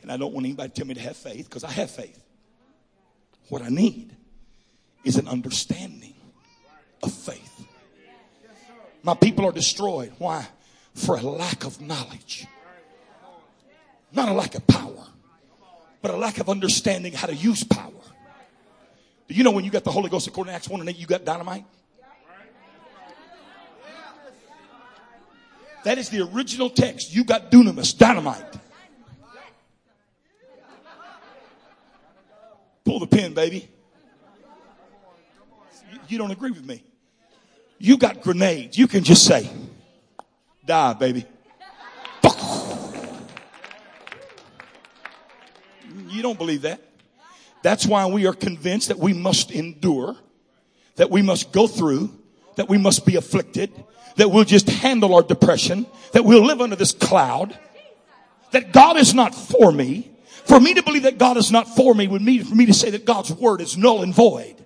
And 0.02 0.12
I 0.12 0.18
don't 0.18 0.34
want 0.34 0.46
anybody 0.46 0.70
to 0.70 0.76
tell 0.76 0.88
me 0.88 0.94
to 0.94 1.02
have 1.02 1.18
faith 1.18 1.46
because 1.50 1.64
I 1.64 1.72
have 1.72 1.92
faith. 1.92 2.20
What 3.50 3.62
I 3.62 3.70
need 3.70 4.16
is 5.04 5.18
an 5.18 5.28
understanding 5.28 6.14
of 7.04 7.14
faith. 7.14 7.66
My 9.04 9.16
people 9.16 9.46
are 9.46 9.52
destroyed. 9.52 10.14
Why? 10.18 10.48
For 10.94 11.16
a 11.16 11.22
lack 11.22 11.66
of 11.66 11.82
knowledge. 11.82 12.46
Not 14.12 14.30
a 14.30 14.34
lack 14.34 14.55
of 14.55 14.66
power, 14.66 15.05
but 16.01 16.12
a 16.12 16.18
lack 16.18 16.39
of 16.39 16.49
understanding 16.49 17.14
how 17.14 17.28
to 17.28 17.36
use 17.36 17.64
power. 17.64 17.91
Do 19.28 19.36
you 19.36 19.43
know 19.43 19.51
when 19.51 19.64
you 19.64 19.72
got 19.72 19.84
the 19.84 19.91
Holy 19.91 20.10
Ghost 20.10 20.28
according 20.28 20.51
to 20.51 20.55
Acts 20.55 20.68
1 20.68 20.80
and 20.80 20.89
8, 20.89 20.97
you 20.97 21.05
got 21.05 21.24
dynamite? 21.24 21.66
That 25.84 25.97
is 25.97 26.10
the 26.10 26.28
original 26.34 26.70
text. 26.70 27.14
You 27.14 27.24
got 27.24 27.51
dunamis, 27.51 27.97
dynamite. 27.97 28.57
Pull 32.84 32.99
the 32.99 33.07
pin, 33.07 33.34
baby. 33.34 33.70
You 36.07 36.18
don't 36.18 36.32
agree 36.32 36.51
with 36.51 36.66
me. 36.66 36.84
You 37.78 37.97
got 37.97 38.22
grenades. 38.22 38.78
You 38.78 38.88
can 38.88 39.03
just 39.03 39.24
say, 39.24 39.49
die, 40.66 40.93
baby. 40.93 41.26
You 46.20 46.24
don't 46.24 46.38
believe 46.38 46.63
that. 46.63 46.82
That's 47.63 47.86
why 47.86 48.05
we 48.07 48.28
are 48.28 48.34
convinced 48.34 48.89
that 48.89 48.99
we 48.99 49.13
must 49.13 49.51
endure, 49.51 50.17
that 50.97 51.09
we 51.09 51.22
must 51.22 51.53
go 51.53 51.65
through, 51.65 52.11
that 52.57 52.67
we 52.67 52.78
must 52.78 53.05
be 53.05 53.15
afflicted, 53.15 53.72
that 54.17 54.30
we'll 54.30 54.43
just 54.43 54.67
handle 54.67 55.15
our 55.15 55.24
depression, 55.24 55.86
that 56.11 56.26
we'll 56.26 56.45
live 56.45 56.59
under 56.59 56.76
this 56.76 56.91
cloud, 56.91 57.57
that 58.51 58.74
God 58.74 58.97
is 58.97 59.13
not 59.13 59.34
for 59.34 59.72
me. 59.72 60.11
For 60.43 60.59
me 60.59 60.74
to 60.74 60.84
believe 60.84 61.03
that 61.03 61.17
God 61.17 61.38
is 61.38 61.53
not 61.53 61.74
for 61.74 61.95
me 61.95 62.05
would 62.05 62.22
mean 62.22 62.43
for 62.43 62.55
me 62.55 62.65
to 62.65 62.74
say 62.74 62.89
that 62.89 63.05
God's 63.05 63.32
word 63.32 63.61
is 63.61 63.78
null 63.78 64.01
and 64.01 64.13
void. 64.13 64.57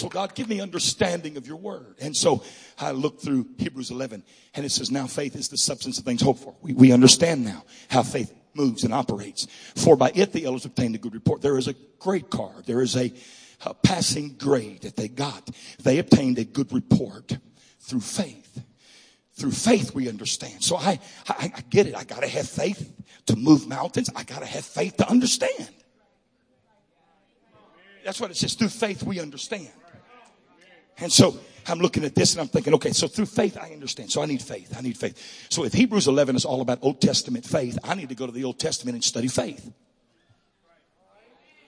So 0.00 0.08
God, 0.08 0.34
give 0.34 0.48
me 0.48 0.62
understanding 0.62 1.36
of 1.36 1.46
your 1.46 1.58
word. 1.58 1.96
And 2.00 2.16
so 2.16 2.42
I 2.78 2.92
look 2.92 3.20
through 3.20 3.46
Hebrews 3.58 3.90
11 3.90 4.24
and 4.54 4.64
it 4.64 4.70
says, 4.70 4.90
now 4.90 5.06
faith 5.06 5.36
is 5.36 5.50
the 5.50 5.58
substance 5.58 5.98
of 5.98 6.06
things 6.06 6.22
hoped 6.22 6.40
for. 6.40 6.56
We, 6.62 6.72
we 6.72 6.90
understand 6.90 7.44
now 7.44 7.64
how 7.90 8.02
faith 8.02 8.32
moves 8.54 8.82
and 8.82 8.94
operates. 8.94 9.46
For 9.76 9.96
by 9.96 10.10
it 10.14 10.32
the 10.32 10.46
elders 10.46 10.64
obtained 10.64 10.94
a 10.94 10.98
good 10.98 11.12
report. 11.12 11.42
There 11.42 11.58
is 11.58 11.68
a 11.68 11.74
great 11.98 12.30
card. 12.30 12.64
There 12.64 12.80
is 12.80 12.96
a, 12.96 13.12
a 13.66 13.74
passing 13.74 14.36
grade 14.38 14.80
that 14.82 14.96
they 14.96 15.06
got. 15.06 15.50
They 15.82 15.98
obtained 15.98 16.38
a 16.38 16.44
good 16.44 16.72
report 16.72 17.36
through 17.80 18.00
faith. 18.00 18.62
Through 19.34 19.52
faith 19.52 19.94
we 19.94 20.08
understand. 20.08 20.64
So 20.64 20.76
I, 20.76 20.98
I, 21.28 21.52
I 21.56 21.60
get 21.68 21.88
it. 21.88 21.94
I 21.94 22.04
gotta 22.04 22.26
have 22.26 22.48
faith 22.48 22.90
to 23.26 23.36
move 23.36 23.68
mountains. 23.68 24.08
I 24.16 24.22
gotta 24.22 24.46
have 24.46 24.64
faith 24.64 24.96
to 24.96 25.06
understand. 25.10 25.68
That's 28.02 28.18
what 28.18 28.30
it 28.30 28.38
says. 28.38 28.54
Through 28.54 28.68
faith 28.68 29.02
we 29.02 29.20
understand. 29.20 29.68
And 31.00 31.10
so 31.10 31.38
I'm 31.66 31.78
looking 31.78 32.04
at 32.04 32.14
this 32.14 32.32
and 32.32 32.40
I'm 32.40 32.48
thinking, 32.48 32.74
okay, 32.74 32.92
so 32.92 33.08
through 33.08 33.26
faith, 33.26 33.56
I 33.56 33.70
understand. 33.72 34.10
So 34.10 34.22
I 34.22 34.26
need 34.26 34.42
faith. 34.42 34.74
I 34.76 34.80
need 34.80 34.96
faith. 34.96 35.46
So 35.48 35.64
if 35.64 35.72
Hebrews 35.72 36.06
11 36.06 36.36
is 36.36 36.44
all 36.44 36.60
about 36.60 36.78
Old 36.82 37.00
Testament 37.00 37.44
faith, 37.44 37.78
I 37.84 37.94
need 37.94 38.08
to 38.08 38.14
go 38.14 38.26
to 38.26 38.32
the 38.32 38.44
Old 38.44 38.58
Testament 38.58 38.94
and 38.94 39.04
study 39.04 39.28
faith. 39.28 39.72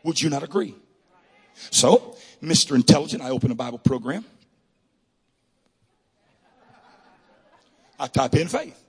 Would 0.03 0.21
you 0.21 0.31
not 0.31 0.43
agree? 0.43 0.75
So, 1.71 2.17
Mr. 2.43 2.75
Intelligent, 2.75 3.23
I 3.23 3.31
open 3.31 3.51
a 3.51 3.55
Bible 3.55 3.79
program. 3.79 4.25
I 7.99 8.09
type 8.09 8.35
in 8.35 8.49
faith, 8.49 8.83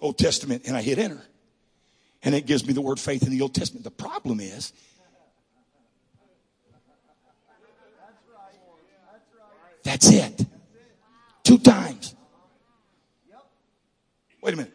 Old 0.00 0.16
Testament, 0.16 0.62
and 0.66 0.76
I 0.76 0.82
hit 0.82 0.98
enter. 0.98 1.20
And 2.22 2.34
it 2.34 2.46
gives 2.46 2.64
me 2.64 2.72
the 2.72 2.80
word 2.80 3.00
faith 3.00 3.24
in 3.24 3.30
the 3.30 3.40
Old 3.40 3.54
Testament. 3.54 3.82
The 3.84 3.90
problem 3.90 4.38
is, 4.38 4.72
that's 9.82 10.10
it. 10.10 10.46
Two 11.44 11.58
times. 11.58 12.14
Wait 14.42 14.54
a 14.54 14.56
minute. 14.56 14.72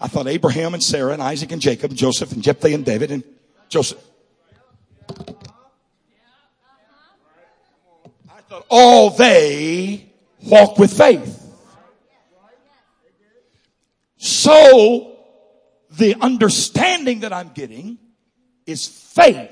I 0.00 0.08
thought 0.08 0.26
Abraham 0.26 0.74
and 0.74 0.82
Sarah 0.82 1.12
and 1.12 1.22
Isaac 1.22 1.52
and 1.52 1.62
Jacob, 1.62 1.90
and 1.90 1.98
Joseph 1.98 2.32
and 2.32 2.42
Jephthah 2.42 2.74
and 2.74 2.84
David 2.84 3.12
and 3.12 3.22
Joseph. 3.68 4.02
I 8.28 8.40
thought 8.48 8.66
all 8.68 9.10
they 9.10 10.12
walk 10.44 10.78
with 10.78 10.92
faith. 10.96 11.38
So 14.16 15.16
the 15.90 16.16
understanding 16.20 17.20
that 17.20 17.32
I'm 17.32 17.50
getting 17.50 17.98
is 18.66 18.86
faith 18.86 19.50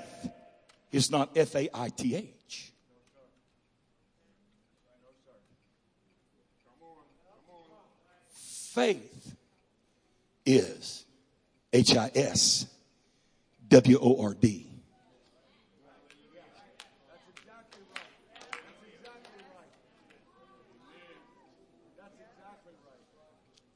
is 0.93 1.11
not 1.11 1.31
F 1.37 1.55
A 1.55 1.69
I 1.73 1.89
T 1.91 2.17
H. 2.17 2.40
Faith 8.75 9.35
is 10.47 11.05
H 11.73 11.97
I 11.97 12.09
S 12.15 12.67
W 13.69 13.99
O 14.01 14.23
R 14.23 14.35
D. 14.35 14.69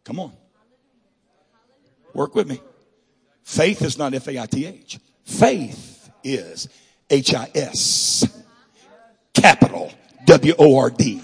Come 0.05 0.21
on. 0.21 0.33
Work 2.13 2.37
with 2.37 2.47
me. 2.47 2.61
Faith 3.43 3.83
is 3.83 3.99
not 3.99 4.15
F 4.15 4.29
A 4.29 4.39
I 4.39 4.47
T 4.47 4.65
H. 4.65 5.01
Faith 5.25 6.09
is 6.23 6.69
H 7.11 7.35
I 7.35 7.51
S. 7.53 8.43
Capital 9.33 9.93
W 10.25 10.55
O 10.57 10.79
R 10.79 10.91
D. 10.91 11.21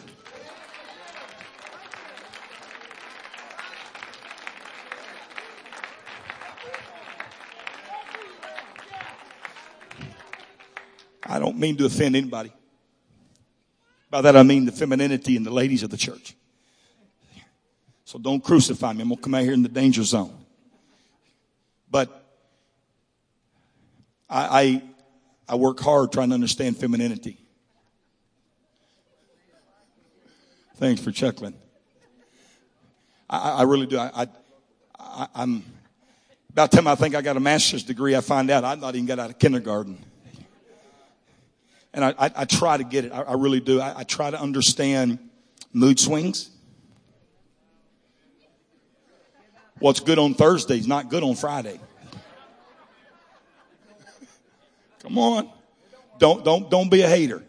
I 11.30 11.38
don't 11.38 11.58
mean 11.58 11.76
to 11.76 11.86
offend 11.86 12.16
anybody. 12.16 12.52
By 14.10 14.20
that 14.22 14.36
I 14.36 14.42
mean 14.42 14.64
the 14.64 14.72
femininity 14.72 15.36
and 15.36 15.46
the 15.46 15.52
ladies 15.52 15.84
of 15.84 15.90
the 15.90 15.96
church. 15.96 16.34
So 18.04 18.18
don't 18.18 18.42
crucify 18.42 18.92
me. 18.92 19.02
I'm 19.02 19.10
to 19.10 19.16
come 19.16 19.34
out 19.36 19.44
here 19.44 19.52
in 19.52 19.62
the 19.62 19.68
danger 19.68 20.02
zone. 20.02 20.36
But 21.88 22.08
I, 24.28 24.82
I, 25.48 25.52
I 25.52 25.54
work 25.54 25.78
hard 25.78 26.10
trying 26.10 26.30
to 26.30 26.34
understand 26.34 26.76
femininity. 26.76 27.38
Thanks 30.74 31.00
for 31.00 31.12
chuckling. 31.12 31.54
I, 33.28 33.50
I 33.50 33.62
really 33.62 33.86
do. 33.86 33.98
I, 33.98 34.26
I, 34.98 35.28
am 35.36 35.62
about 36.48 36.72
the 36.72 36.78
time 36.78 36.88
I 36.88 36.96
think 36.96 37.14
I 37.14 37.22
got 37.22 37.36
a 37.36 37.40
master's 37.40 37.84
degree, 37.84 38.16
I 38.16 38.20
find 38.20 38.50
out 38.50 38.64
I've 38.64 38.80
not 38.80 38.96
even 38.96 39.06
got 39.06 39.20
out 39.20 39.30
of 39.30 39.38
kindergarten. 39.38 40.04
And 41.92 42.04
I, 42.04 42.14
I, 42.18 42.30
I 42.36 42.44
try 42.44 42.76
to 42.76 42.84
get 42.84 43.04
it. 43.04 43.12
I, 43.12 43.32
really 43.34 43.60
do. 43.60 43.80
I 43.80 44.04
try 44.04 44.30
to 44.30 44.40
understand 44.40 45.18
mood 45.72 45.98
swings. 45.98 46.50
What's 49.80 50.00
good 50.00 50.18
on 50.18 50.34
Thursday 50.34 50.78
is 50.78 50.86
not 50.86 51.08
good 51.08 51.22
on 51.22 51.34
Friday. 51.34 51.80
Come 55.02 55.18
on. 55.18 55.50
Don't, 56.18 56.44
don't, 56.44 56.70
don't 56.70 56.90
be 56.90 57.00
a 57.00 57.08
hater. 57.08 57.42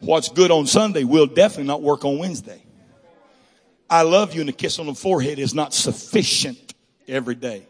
What's 0.00 0.30
good 0.30 0.50
on 0.50 0.66
Sunday 0.66 1.04
will 1.04 1.26
definitely 1.26 1.64
not 1.64 1.82
work 1.82 2.04
on 2.04 2.18
Wednesday. 2.18 2.62
I 3.88 4.02
love 4.02 4.34
you 4.34 4.40
and 4.40 4.50
a 4.50 4.52
kiss 4.52 4.78
on 4.78 4.86
the 4.86 4.94
forehead 4.94 5.38
is 5.38 5.54
not 5.54 5.72
sufficient 5.72 6.74
every 7.06 7.34
day. 7.34 7.66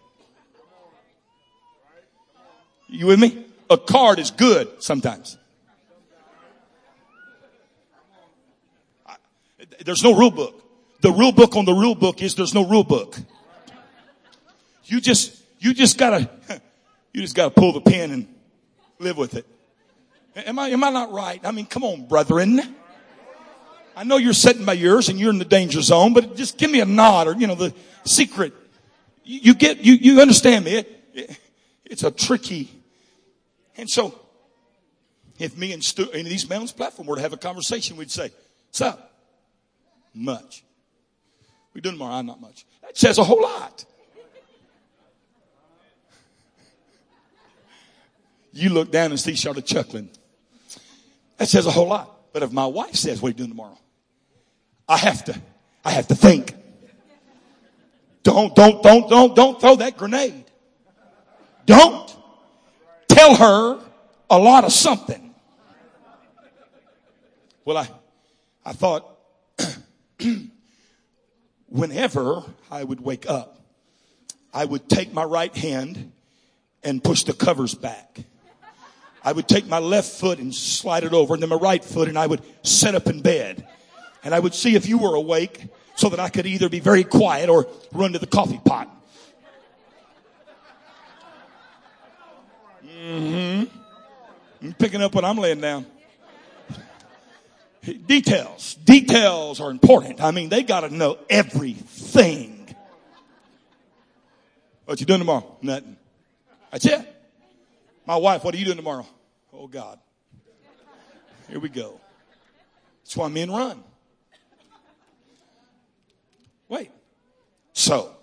You 2.89 3.07
with 3.07 3.20
me? 3.20 3.45
A 3.68 3.76
card 3.76 4.18
is 4.18 4.30
good 4.30 4.82
sometimes. 4.82 5.36
There's 9.84 10.02
no 10.02 10.16
rule 10.16 10.30
book. 10.30 10.62
The 11.00 11.10
rule 11.12 11.32
book 11.32 11.56
on 11.56 11.64
the 11.64 11.72
rule 11.72 11.94
book 11.94 12.22
is 12.22 12.34
there's 12.34 12.54
no 12.54 12.66
rule 12.66 12.84
book. 12.84 13.16
You 14.84 15.00
just, 15.00 15.42
you 15.58 15.74
just 15.74 15.98
gotta, 15.98 16.30
you 17.12 17.20
just 17.20 17.34
gotta 17.34 17.50
pull 17.50 17.72
the 17.72 17.80
pin 17.80 18.10
and 18.12 18.28
live 18.98 19.16
with 19.16 19.34
it. 19.34 19.46
Am 20.36 20.58
I, 20.58 20.68
am 20.68 20.84
I 20.84 20.90
not 20.90 21.12
right? 21.12 21.40
I 21.44 21.50
mean, 21.50 21.66
come 21.66 21.82
on, 21.82 22.06
brethren. 22.06 22.60
I 23.96 24.04
know 24.04 24.18
you're 24.18 24.34
sitting 24.34 24.64
by 24.64 24.74
yours 24.74 25.08
and 25.08 25.18
you're 25.18 25.30
in 25.30 25.38
the 25.38 25.44
danger 25.44 25.80
zone, 25.80 26.12
but 26.12 26.36
just 26.36 26.58
give 26.58 26.70
me 26.70 26.80
a 26.80 26.84
nod 26.84 27.26
or, 27.26 27.34
you 27.34 27.46
know, 27.46 27.54
the 27.54 27.74
secret. 28.04 28.52
You, 29.24 29.40
you 29.40 29.54
get, 29.54 29.78
you, 29.78 29.94
you 29.94 30.20
understand 30.20 30.66
me. 30.66 30.72
It, 30.76 31.04
it, 31.14 31.40
it's 31.84 32.04
a 32.04 32.10
tricky. 32.10 32.70
And 33.77 33.89
so, 33.89 34.18
if 35.39 35.57
me 35.57 35.72
and 35.72 35.85
Stu, 35.85 36.09
in 36.11 36.24
these 36.24 36.49
mountains 36.49 36.72
platform 36.72 37.07
were 37.07 37.16
to 37.16 37.22
have 37.22 37.33
a 37.33 37.37
conversation, 37.39 37.97
we'd 37.97 38.11
say, 38.11 38.31
up? 38.81 39.12
Much. 40.14 40.64
We 41.74 41.81
do 41.81 41.91
tomorrow, 41.91 42.22
not 42.22 42.41
much. 42.41 42.64
That 42.83 42.97
says 42.97 43.18
a 43.18 43.24
whole 43.24 43.43
lot. 43.43 43.85
You 48.53 48.70
look 48.70 48.91
down 48.91 49.11
and 49.11 49.20
see 49.20 49.35
started 49.35 49.66
chuckling. 49.66 50.09
That 51.37 51.49
says 51.49 51.66
a 51.66 51.70
whole 51.70 51.89
lot. 51.89 52.33
But 52.33 52.43
if 52.43 52.53
my 52.53 52.66
wife 52.66 52.95
says, 52.95 53.20
what 53.20 53.29
are 53.29 53.31
you 53.31 53.37
doing 53.37 53.51
tomorrow? 53.51 53.79
I 54.89 54.97
have 54.97 55.24
to, 55.24 55.39
I 55.85 55.91
have 55.91 56.09
to 56.09 56.14
think. 56.14 56.55
Don't, 58.22 58.55
don't, 58.55 58.83
don't, 58.83 59.09
don't, 59.11 59.37
don't 59.37 59.61
throw 59.61 59.77
that 59.77 59.99
grenade. 59.99 60.45
Don't 61.66 62.16
tell 63.16 63.34
her 63.34 63.80
a 64.28 64.38
lot 64.38 64.64
of 64.64 64.72
something. 64.72 65.34
Well, 67.64 67.78
I, 67.78 67.88
I 68.64 68.72
thought 68.74 69.18
whenever 71.68 72.42
I 72.70 72.84
would 72.84 73.00
wake 73.00 73.28
up, 73.28 73.58
I 74.52 74.66
would 74.66 74.88
take 74.88 75.14
my 75.14 75.24
right 75.24 75.54
hand 75.56 76.12
and 76.84 77.02
push 77.02 77.22
the 77.22 77.32
covers 77.32 77.74
back. 77.74 78.18
I 79.24 79.32
would 79.32 79.48
take 79.48 79.66
my 79.66 79.78
left 79.78 80.20
foot 80.20 80.38
and 80.38 80.54
slide 80.54 81.04
it 81.04 81.14
over 81.14 81.34
and 81.34 81.42
then 81.42 81.48
my 81.48 81.56
right 81.56 81.84
foot 81.84 82.08
and 82.08 82.18
I 82.18 82.26
would 82.26 82.42
sit 82.62 82.94
up 82.94 83.06
in 83.06 83.22
bed 83.22 83.66
and 84.24 84.34
I 84.34 84.40
would 84.40 84.54
see 84.54 84.76
if 84.76 84.86
you 84.86 84.98
were 84.98 85.14
awake 85.14 85.66
so 85.96 86.10
that 86.10 86.20
I 86.20 86.28
could 86.28 86.46
either 86.46 86.68
be 86.68 86.80
very 86.80 87.02
quiet 87.02 87.48
or 87.48 87.66
run 87.92 88.12
to 88.12 88.18
the 88.18 88.26
coffee 88.26 88.60
pot. 88.64 88.95
Mm-hmm. 93.07 94.66
I'm 94.66 94.72
picking 94.74 95.00
up 95.00 95.14
what 95.14 95.24
I'm 95.24 95.38
laying 95.38 95.61
down. 95.61 95.86
Details. 98.07 98.74
Details 98.74 99.61
are 99.61 99.70
important. 99.70 100.20
I 100.20 100.32
mean, 100.32 100.48
they 100.48 100.64
got 100.64 100.80
to 100.80 100.92
know 100.92 101.18
everything. 101.30 102.74
What 104.86 104.98
you 104.98 105.07
doing 105.07 105.20
tomorrow? 105.20 105.57
Nothing. 105.62 105.96
That's 106.72 106.84
it. 106.86 107.14
My 108.07 108.16
wife, 108.16 108.42
what 108.42 108.54
are 108.54 108.59
you 108.59 108.64
doing 108.64 108.76
tomorrow? 108.76 109.07
Oh 109.52 109.68
God. 109.68 110.00
Here 111.48 111.61
we 111.61 111.68
go. 111.68 112.00
That's 113.04 113.16
why 113.16 113.28
men 113.28 113.52
run. 113.52 113.84
Wait. 116.68 116.90
So, 117.72 118.16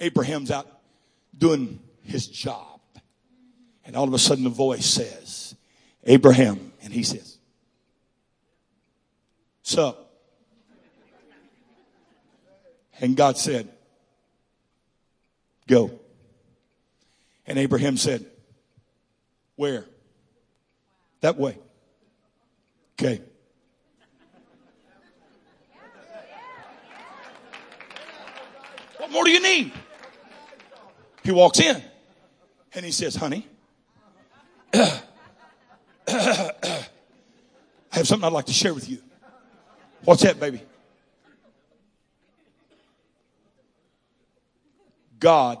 Abraham's 0.00 0.50
out 0.50 0.66
doing 1.36 1.78
his 2.02 2.26
job. 2.26 2.77
And 3.88 3.96
all 3.96 4.06
of 4.06 4.12
a 4.12 4.18
sudden, 4.18 4.44
the 4.44 4.50
voice 4.50 4.84
says, 4.84 5.56
Abraham. 6.04 6.72
And 6.82 6.92
he 6.92 7.02
says, 7.02 7.38
"So." 9.62 9.96
And 13.00 13.16
God 13.16 13.38
said, 13.38 13.70
Go. 15.66 15.98
And 17.46 17.58
Abraham 17.58 17.96
said, 17.96 18.26
Where? 19.56 19.86
That 21.22 21.38
way. 21.38 21.56
Okay. 22.98 23.22
What 28.98 29.10
more 29.10 29.24
do 29.24 29.30
you 29.30 29.40
need? 29.40 29.72
He 31.22 31.30
walks 31.30 31.58
in 31.60 31.82
and 32.74 32.84
he 32.84 32.92
says, 32.92 33.14
Honey, 33.14 33.46
I 34.72 35.00
have 37.90 38.06
something 38.06 38.26
I'd 38.26 38.32
like 38.32 38.46
to 38.46 38.52
share 38.52 38.74
with 38.74 38.88
you. 38.88 38.98
What's 40.04 40.22
that, 40.22 40.38
baby? 40.38 40.62
God 45.18 45.58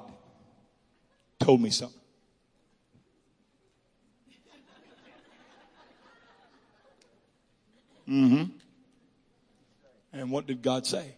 told 1.40 1.60
me 1.60 1.70
something. 1.70 2.00
Mm-hmm. 8.08 8.44
And 10.12 10.30
what 10.30 10.46
did 10.46 10.62
God 10.62 10.86
say? 10.86 11.14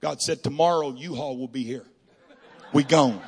God 0.00 0.20
said, 0.22 0.42
tomorrow 0.42 0.94
U-Haul 0.94 1.36
will 1.36 1.48
be 1.48 1.62
here. 1.62 1.84
We 2.72 2.82
gone. 2.84 3.20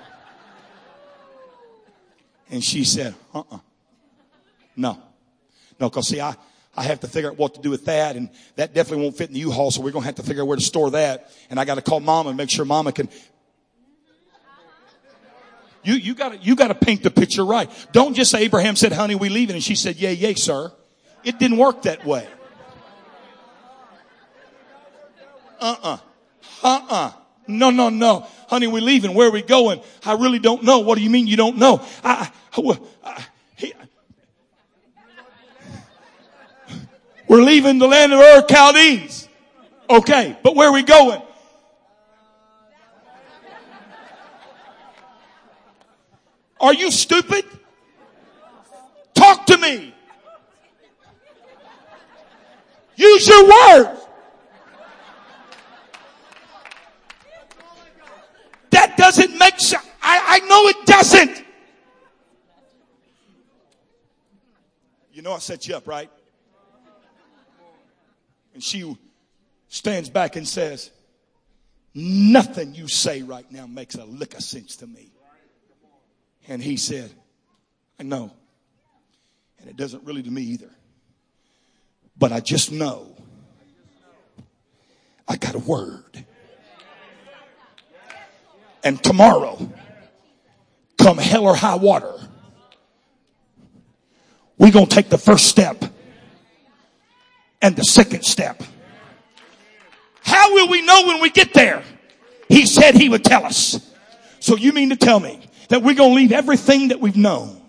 And 2.51 2.63
she 2.65 2.85
said, 2.85 3.15
uh-uh. 3.33 3.59
No. 4.77 4.99
No, 5.79 5.89
cause 5.89 6.09
see, 6.09 6.21
I, 6.21 6.35
I 6.77 6.83
have 6.85 7.01
to 7.01 7.07
figure 7.07 7.31
out 7.31 7.39
what 7.39 7.55
to 7.55 7.61
do 7.61 7.71
with 7.71 7.87
that 7.87 8.17
and 8.17 8.31
that 8.57 8.75
definitely 8.75 9.05
won't 9.05 9.17
fit 9.17 9.29
in 9.29 9.35
the 9.35 9.41
U-Haul, 9.41 9.71
so 9.71 9.81
we're 9.81 9.93
gonna 9.93 10.07
have 10.07 10.17
to 10.17 10.23
figure 10.23 10.43
out 10.43 10.49
where 10.49 10.57
to 10.57 10.63
store 10.63 10.91
that. 10.91 11.31
And 11.49 11.61
I 11.61 11.65
gotta 11.65 11.83
call 11.83 12.01
mama 12.01 12.31
and 12.31 12.37
make 12.37 12.51
sure 12.51 12.65
mama 12.65 12.93
can. 12.93 13.09
You, 15.83 15.95
you 15.95 16.15
gotta, 16.15 16.37
you 16.37 16.57
gotta 16.57 16.75
paint 16.75 17.03
the 17.03 17.11
picture 17.11 17.45
right. 17.45 17.71
Don't 17.93 18.15
just 18.15 18.31
say 18.31 18.43
Abraham 18.43 18.77
said, 18.77 18.93
honey, 18.93 19.15
we 19.15 19.29
leaving. 19.29 19.55
And 19.55 19.65
she 19.65 19.75
said, 19.75 19.97
yay, 19.97 20.15
yay, 20.15 20.35
sir. 20.35 20.73
It 21.25 21.39
didn't 21.39 21.57
work 21.57 21.83
that 21.83 22.05
way. 22.05 22.27
Uh-uh. 25.61 25.99
Uh-uh. 26.63 27.13
No, 27.47 27.71
no, 27.71 27.89
no. 27.89 28.27
Honey, 28.51 28.67
we're 28.67 28.83
leaving. 28.83 29.15
Where 29.15 29.29
are 29.29 29.31
we 29.31 29.43
going? 29.43 29.81
I 30.05 30.15
really 30.15 30.41
don't 30.41 30.65
know. 30.65 30.81
What 30.81 30.99
do 30.99 31.05
you 31.05 31.09
mean 31.09 31.29
you 31.29 31.37
don't 31.37 31.57
know? 31.57 31.87
I, 32.03 32.33
I, 32.53 32.79
I 33.05 33.27
he, 33.55 33.73
we're 37.29 37.43
leaving 37.43 37.79
the 37.79 37.87
land 37.87 38.13
of 38.13 38.19
Ur 38.19 38.45
Chaldees. 38.49 39.29
Okay, 39.89 40.37
but 40.43 40.57
where 40.57 40.69
are 40.69 40.73
we 40.73 40.83
going? 40.83 41.23
Are 46.61 46.75
you 46.75 46.91
stupid? 46.91 47.45
Talk 49.15 49.47
to 49.47 49.59
me. 49.59 49.95
Use 52.97 53.29
your 53.29 53.45
words. 53.45 54.01
That 58.71 58.90
doesn't 59.01 59.39
make 59.39 59.59
sense. 59.59 59.87
I, 60.03 60.43
I 60.43 60.47
know 60.47 60.69
it 60.69 60.87
doesn't. 60.87 61.45
You 65.13 65.23
know 65.23 65.33
I 65.33 65.39
set 65.39 65.67
you 65.67 65.75
up, 65.75 65.89
right? 65.89 66.11
And 68.53 68.63
she 68.63 68.97
stands 69.69 70.11
back 70.11 70.37
and 70.37 70.47
says, 70.47 70.91
nothing 71.95 72.75
you 72.75 72.89
say 72.89 73.23
right 73.23 73.51
now 73.51 73.67
makes 73.67 73.95
a 73.95 74.05
lick 74.05 74.35
of 74.35 74.43
sense 74.43 74.77
to 74.77 74.87
me. 74.87 75.11
And 76.47 76.63
he 76.63 76.77
said, 76.77 77.11
I 77.99 78.03
know. 78.03 78.33
And 79.61 79.71
it 79.71 79.77
doesn't 79.77 80.05
really 80.05 80.23
to 80.23 80.31
me 80.31 80.43
either. 80.43 80.71
But 82.19 82.33
I 82.33 82.41
just 82.41 82.71
know 82.71 83.17
I 85.27 85.37
got 85.37 85.55
a 85.55 85.59
word. 85.59 86.27
And 88.83 89.03
tomorrow, 89.03 89.71
come 90.99 91.19
hell 91.19 91.45
or 91.45 91.55
high 91.55 91.77
water, 91.77 92.15
we're 94.59 94.73
going 94.73 94.87
to 94.87 94.95
take 94.95 95.09
the 95.09 95.19
first 95.19 95.47
step 95.47 95.85
and 97.63 97.77
the 97.77 97.85
second 97.85 98.25
step. 98.25 98.63
How 100.23 100.53
will 100.55 100.69
we 100.69 100.83
know 100.83 101.07
when 101.07 101.21
we 101.21 101.31
get 101.31 101.53
there? 101.55 101.83
He 102.49 102.67
said 102.67 102.95
he 102.95 103.09
would 103.09 103.25
tell 103.25 103.45
us. 103.45 103.79
So 104.41 104.57
you 104.57 104.73
mean 104.73 104.91
to 104.91 104.97
tell 104.97 105.21
me 105.21 105.41
that 105.69 105.83
we're 105.83 105.95
going 105.95 106.11
to 106.11 106.17
leave 106.17 106.33
everything 106.33 106.89
that 106.89 107.01
we've 107.01 107.17
known 107.17 107.60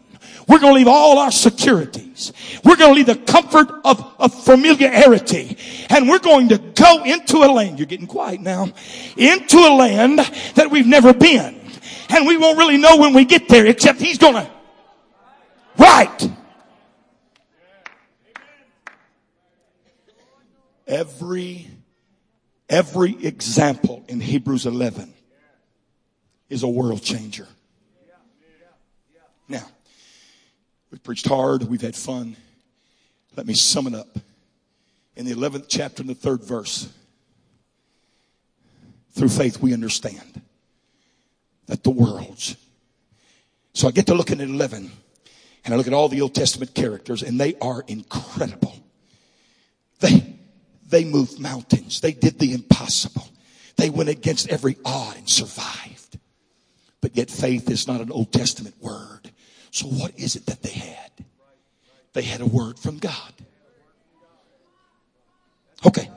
we're 0.48 0.60
going 0.60 0.74
to 0.74 0.78
leave 0.78 0.88
all 0.88 1.20
our 1.20 1.32
securities. 1.32 2.34
We're 2.64 2.76
going 2.76 2.92
to 2.92 2.96
leave 2.96 3.06
the 3.06 3.32
comfort 3.32 3.70
of, 3.86 4.16
of 4.20 4.34
familiarity. 4.44 5.58
And 5.90 6.10
we're 6.10 6.20
going 6.20 6.50
to 6.50 6.58
go 6.58 7.04
into 7.04 7.38
a 7.38 7.50
land, 7.52 7.80
you're 7.80 7.86
getting 7.86 8.08
quiet 8.08 8.42
now, 8.42 8.70
into 9.18 9.58
a 9.58 9.74
land 9.76 10.20
that 10.56 10.70
we've 10.72 10.88
never 10.88 11.14
been. 11.14 11.60
And 12.10 12.28
we 12.28 12.38
won't 12.38 12.58
really 12.58 12.78
know 12.78 12.98
when 12.98 13.14
we 13.14 13.26
get 13.26 13.48
there 13.48 13.66
except 13.66 14.00
he's 14.00 14.18
going 14.18 14.34
to, 14.36 14.52
right. 15.78 16.30
Every, 20.88 21.68
every 22.68 23.26
example 23.26 24.04
in 24.10 24.20
Hebrews 24.20 24.66
11 24.66 25.14
is 26.50 26.64
a 26.64 26.68
world 26.68 27.02
changer. 27.02 27.48
Now, 29.48 29.66
We've 30.92 31.02
preached 31.02 31.28
hard. 31.28 31.64
We've 31.64 31.82
had 31.82 31.96
fun. 31.96 32.36
Let 33.36 33.48
me 33.48 33.54
sum 33.54 33.88
it 33.88 33.96
up. 33.96 34.20
In 35.16 35.26
the 35.26 35.34
11th 35.34 35.66
chapter, 35.68 36.02
in 36.02 36.08
the 36.08 36.16
third 36.16 36.44
verse, 36.44 36.90
through 39.14 39.30
faith, 39.30 39.62
we 39.62 39.74
understand 39.74 40.42
that 41.68 41.84
the 41.84 41.90
worlds. 41.90 42.56
So 43.74 43.88
I 43.88 43.92
get 43.92 44.08
to 44.08 44.14
looking 44.14 44.42
at 44.42 44.48
11 44.48 44.92
and 45.64 45.74
I 45.74 45.78
look 45.78 45.88
at 45.88 45.94
all 45.94 46.10
the 46.10 46.22
Old 46.22 46.36
Testament 46.36 46.74
characters 46.74 47.24
and 47.24 47.40
they 47.40 47.56
are 47.62 47.84
incredible. 47.88 48.76
They, 50.00 50.36
they 50.90 51.06
moved 51.06 51.40
mountains. 51.40 52.02
They 52.02 52.12
did 52.12 52.40
the 52.40 52.54
impossible. 52.54 53.28
They 53.78 53.90
went 53.90 54.10
against 54.10 54.50
every 54.50 54.78
odd 54.84 55.18
and 55.18 55.30
survived. 55.30 56.20
But 57.00 57.16
yet 57.16 57.30
faith 57.30 57.70
is 57.70 57.88
not 57.88 58.02
an 58.02 58.12
Old 58.12 58.32
Testament 58.34 58.76
word. 58.82 59.31
So 59.72 59.88
what 59.88 60.18
is 60.20 60.36
it 60.36 60.46
that 60.46 60.62
they 60.62 60.72
had? 60.72 61.12
They 62.14 62.22
had 62.22 62.42
a 62.42 62.46
word 62.46 62.78
from 62.78 62.98
God. 62.98 63.34
Okay. 65.86 66.10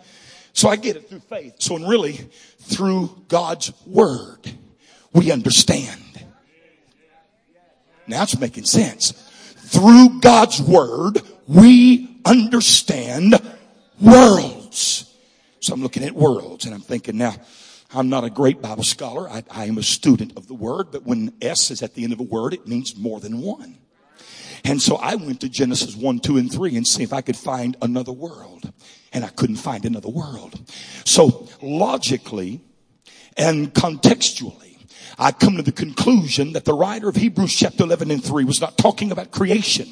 So 0.53 0.69
I 0.69 0.77
get 0.77 0.97
it 0.97 1.09
through 1.09 1.21
faith. 1.21 1.55
So 1.59 1.77
and 1.77 1.89
really, 1.89 2.19
through 2.59 3.25
God's 3.29 3.73
word, 3.87 4.53
we 5.13 5.33
understand. 5.33 6.01
Now 8.07 8.25
it's 8.25 8.39
making 8.39 8.65
sense. 8.65 9.13
Through 9.13 10.21
God's 10.21 10.61
word, 10.61 11.23
we 11.49 12.21
understand 12.25 13.35
worlds. 14.01 15.13
So 15.61 15.73
I'm 15.73 15.83
looking 15.83 16.05
at 16.05 16.13
worlds 16.13 16.67
and 16.67 16.75
I'm 16.75 16.81
thinking 16.81 17.17
now, 17.17 17.35
I'm 17.95 18.09
not 18.09 18.25
a 18.25 18.31
great 18.31 18.61
Bible 18.61 18.83
scholar. 18.83 19.29
I, 19.29 19.45
I, 19.51 19.67
am 19.67 19.79
a 19.79 19.83
student 19.83 20.37
of 20.37 20.49
the 20.49 20.55
word, 20.55 20.91
but 20.91 21.05
when 21.05 21.33
S 21.41 21.71
is 21.71 21.83
at 21.83 21.95
the 21.95 22.03
end 22.03 22.13
of 22.13 22.21
a 22.21 22.25
word, 22.25 22.53
it 22.53 22.67
means 22.67 22.97
more 22.97 23.21
than 23.21 23.41
one. 23.41 23.79
And 24.65 24.83
so 24.83 24.97
I 24.97 25.15
went 25.15 25.43
to 25.43 25.49
Genesis 25.49 25.95
1, 25.95 26.21
2, 26.21 26.37
and 26.39 26.53
3 26.53 26.77
and 26.77 26.87
see 26.87 27.03
if 27.03 27.13
I 27.13 27.21
could 27.21 27.37
find 27.37 27.77
another 27.83 28.13
world. 28.13 28.73
And 29.13 29.25
I 29.25 29.29
couldn't 29.29 29.57
find 29.57 29.85
another 29.85 30.09
world. 30.09 30.59
So 31.05 31.49
logically 31.63 32.63
and 33.37 33.73
contextually, 33.73 34.79
I 35.17 35.31
come 35.31 35.57
to 35.57 35.63
the 35.63 35.71
conclusion 35.71 36.55
that 36.55 36.65
the 36.65 36.75
writer 36.75 37.09
of 37.09 37.15
Hebrews 37.15 37.55
chapter 37.55 37.85
11 37.85 38.11
and 38.11 38.25
3 38.25 38.45
was 38.45 38.61
not 38.61 38.77
talking 38.77 39.13
about 39.13 39.31
creation. 39.31 39.87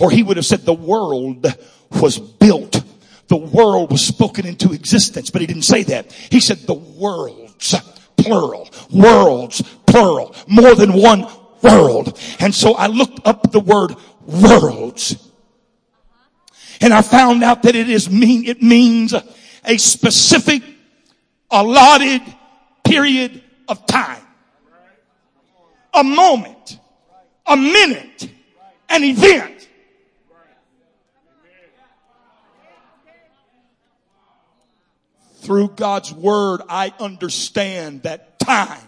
Or 0.00 0.10
he 0.10 0.24
would 0.24 0.36
have 0.36 0.46
said 0.46 0.62
the 0.62 0.72
world 0.72 1.46
was 1.90 2.18
built 2.18 2.82
the 3.28 3.36
world 3.36 3.90
was 3.90 4.04
spoken 4.04 4.46
into 4.46 4.72
existence, 4.72 5.30
but 5.30 5.40
he 5.40 5.46
didn't 5.46 5.62
say 5.62 5.82
that. 5.84 6.12
He 6.12 6.40
said 6.40 6.58
the 6.58 6.74
worlds, 6.74 7.74
plural, 8.16 8.68
worlds, 8.90 9.62
plural, 9.86 10.34
more 10.46 10.74
than 10.74 10.92
one 10.92 11.26
world. 11.62 12.18
And 12.38 12.54
so 12.54 12.74
I 12.74 12.86
looked 12.86 13.26
up 13.26 13.50
the 13.50 13.60
word 13.60 13.94
worlds. 14.26 15.16
And 16.80 16.92
I 16.92 17.02
found 17.02 17.42
out 17.42 17.62
that 17.62 17.74
it 17.74 17.88
is 17.88 18.10
mean, 18.10 18.44
it 18.46 18.62
means 18.62 19.14
a 19.64 19.76
specific 19.78 20.62
allotted 21.50 22.22
period 22.84 23.42
of 23.68 23.86
time. 23.86 24.22
A 25.94 26.04
moment, 26.04 26.78
a 27.46 27.56
minute, 27.56 28.28
an 28.88 29.02
event 29.02 29.55
through 35.46 35.68
God's 35.76 36.12
word, 36.12 36.60
I 36.68 36.92
understand 36.98 38.02
that 38.02 38.38
time, 38.40 38.82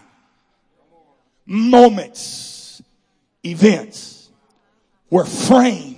moments, 1.45 2.81
events 3.43 4.29
were 5.09 5.25
framed 5.25 5.95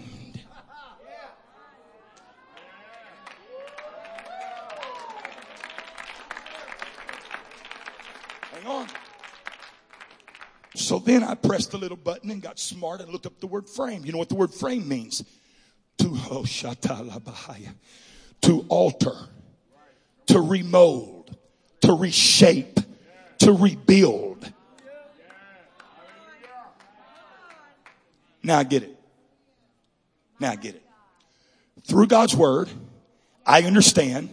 Hang 8.62 8.72
on. 8.72 8.88
So 10.76 11.00
then 11.00 11.24
I 11.24 11.36
pressed 11.36 11.72
the 11.72 11.78
little 11.78 11.98
button 11.98 12.30
and 12.30 12.42
got 12.42 12.60
smart 12.60 13.02
and 13.02 13.12
looked 13.12 13.26
up 13.26 13.40
the 13.40 13.48
word 13.48 13.68
frame. 13.68 14.06
You 14.06 14.12
know 14.12 14.18
what 14.18 14.30
the 14.30 14.36
word 14.36 14.54
frame 14.54 14.88
means? 14.88 15.24
To 15.98 16.08
oh 16.30 16.44
shatalabahaya. 16.44 17.74
To 18.44 18.66
alter, 18.70 19.16
to 20.32 20.40
remold, 20.40 21.36
to 21.82 21.94
reshape, 21.94 22.80
to 23.40 23.52
rebuild. 23.52 24.52
Now 28.42 28.60
I 28.60 28.64
get 28.64 28.84
it. 28.84 28.98
Now 30.40 30.52
I 30.52 30.56
get 30.56 30.76
it. 30.76 30.84
Through 31.84 32.08
God's 32.08 32.36
word, 32.36 32.70
I 33.46 33.64
understand 33.64 34.30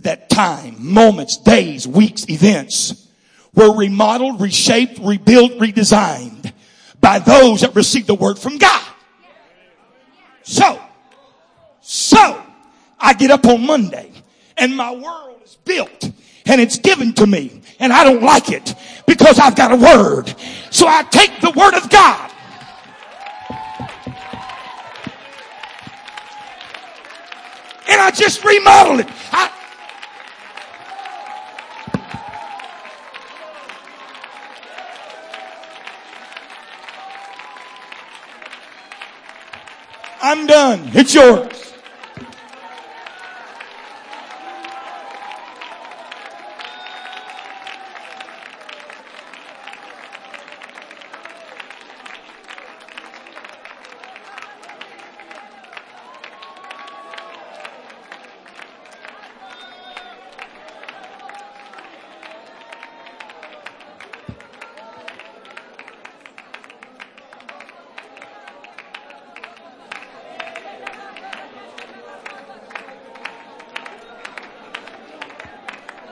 that 0.00 0.30
time, 0.30 0.76
moments, 0.78 1.36
days, 1.36 1.86
weeks, 1.86 2.28
events 2.28 3.08
were 3.54 3.76
remodeled, 3.76 4.40
reshaped, 4.40 4.98
rebuilt, 5.00 5.52
redesigned 5.52 6.52
by 7.00 7.18
those 7.18 7.60
that 7.60 7.74
received 7.74 8.06
the 8.06 8.14
word 8.14 8.38
from 8.38 8.56
God. 8.56 8.82
So, 10.42 10.80
so 11.80 12.42
I 12.98 13.12
get 13.14 13.30
up 13.30 13.44
on 13.46 13.66
Monday 13.66 14.15
and 14.56 14.76
my 14.76 14.90
world 14.90 15.40
is 15.44 15.56
built 15.64 16.10
and 16.46 16.60
it's 16.60 16.78
given 16.78 17.12
to 17.14 17.26
me 17.26 17.62
and 17.78 17.92
I 17.92 18.04
don't 18.04 18.22
like 18.22 18.50
it 18.50 18.74
because 19.06 19.38
I've 19.38 19.56
got 19.56 19.72
a 19.72 19.76
word. 19.76 20.34
So 20.70 20.86
I 20.86 21.02
take 21.04 21.40
the 21.40 21.50
word 21.50 21.74
of 21.74 21.88
God 21.90 22.30
and 27.88 28.00
I 28.00 28.10
just 28.10 28.44
remodel 28.44 29.00
it. 29.00 29.08
I, 29.32 29.50
I'm 40.22 40.46
done. 40.46 40.90
It's 40.94 41.14
yours. 41.14 41.75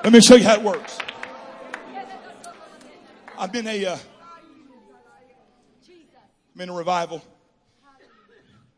Let 0.04 0.12
me 0.12 0.20
show 0.20 0.34
you 0.34 0.44
how 0.44 0.56
it 0.56 0.62
works. 0.62 0.98
I've 3.38 3.50
been 3.50 3.66
a, 3.66 3.86
uh, 3.86 3.98
a 6.60 6.72
revival, 6.72 7.24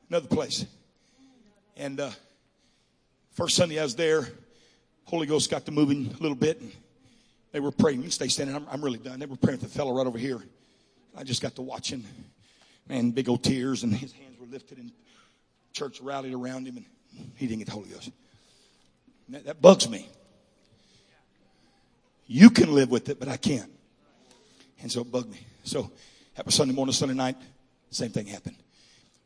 another 0.09 0.29
place. 0.29 0.67
And 1.77 1.99
uh, 1.99 2.13
first 3.33 3.57
Sunday 3.57 3.81
I 3.81 3.83
was 3.83 3.97
there, 3.97 4.29
Holy 5.07 5.27
Ghost 5.27 5.51
got 5.51 5.67
to 5.67 5.73
moving 5.73 6.15
a 6.17 6.23
little 6.23 6.37
bit. 6.37 6.61
And 6.61 6.71
they 7.51 7.59
were 7.59 7.73
praying. 7.73 7.99
You 7.99 8.03
can 8.05 8.13
stay 8.13 8.29
standing. 8.29 8.55
I'm, 8.55 8.67
I'm 8.71 8.81
really 8.81 9.01
done. 9.01 9.19
They 9.19 9.27
were 9.27 9.35
praying 9.35 9.59
for 9.59 9.65
the 9.65 9.73
fellow 9.73 9.97
right 9.97 10.07
over 10.07 10.19
here. 10.19 10.41
I 11.17 11.25
just 11.25 11.43
got 11.43 11.57
to 11.57 11.63
watch 11.63 11.91
him. 11.91 12.05
Man, 12.89 13.11
big 13.11 13.29
old 13.29 13.43
tears, 13.43 13.83
and 13.83 13.93
his 13.93 14.13
hands 14.13 14.39
were 14.39 14.47
lifted, 14.47 14.79
and 14.79 14.93
church 15.73 16.01
rallied 16.01 16.35
around 16.35 16.69
him, 16.69 16.77
and 16.77 16.87
he 17.35 17.49
didn't 17.49 17.59
get 17.59 17.67
the 17.67 17.73
Holy 17.73 17.89
Ghost. 17.89 18.13
That, 19.31 19.45
that 19.47 19.61
bugs 19.61 19.89
me. 19.89 20.09
You 22.27 22.51
can 22.51 22.75
live 22.75 22.91
with 22.91 23.09
it, 23.09 23.21
but 23.21 23.29
I 23.29 23.37
can't. 23.37 23.71
And 24.81 24.91
so 24.91 25.01
it 25.03 25.11
bugged 25.11 25.31
me. 25.31 25.41
So 25.65 25.91
was 26.45 26.55
Sunday 26.55 26.75
morning, 26.75 26.93
Sunday 26.93 27.15
night, 27.15 27.37
same 27.91 28.11
thing 28.11 28.27
happened. 28.27 28.57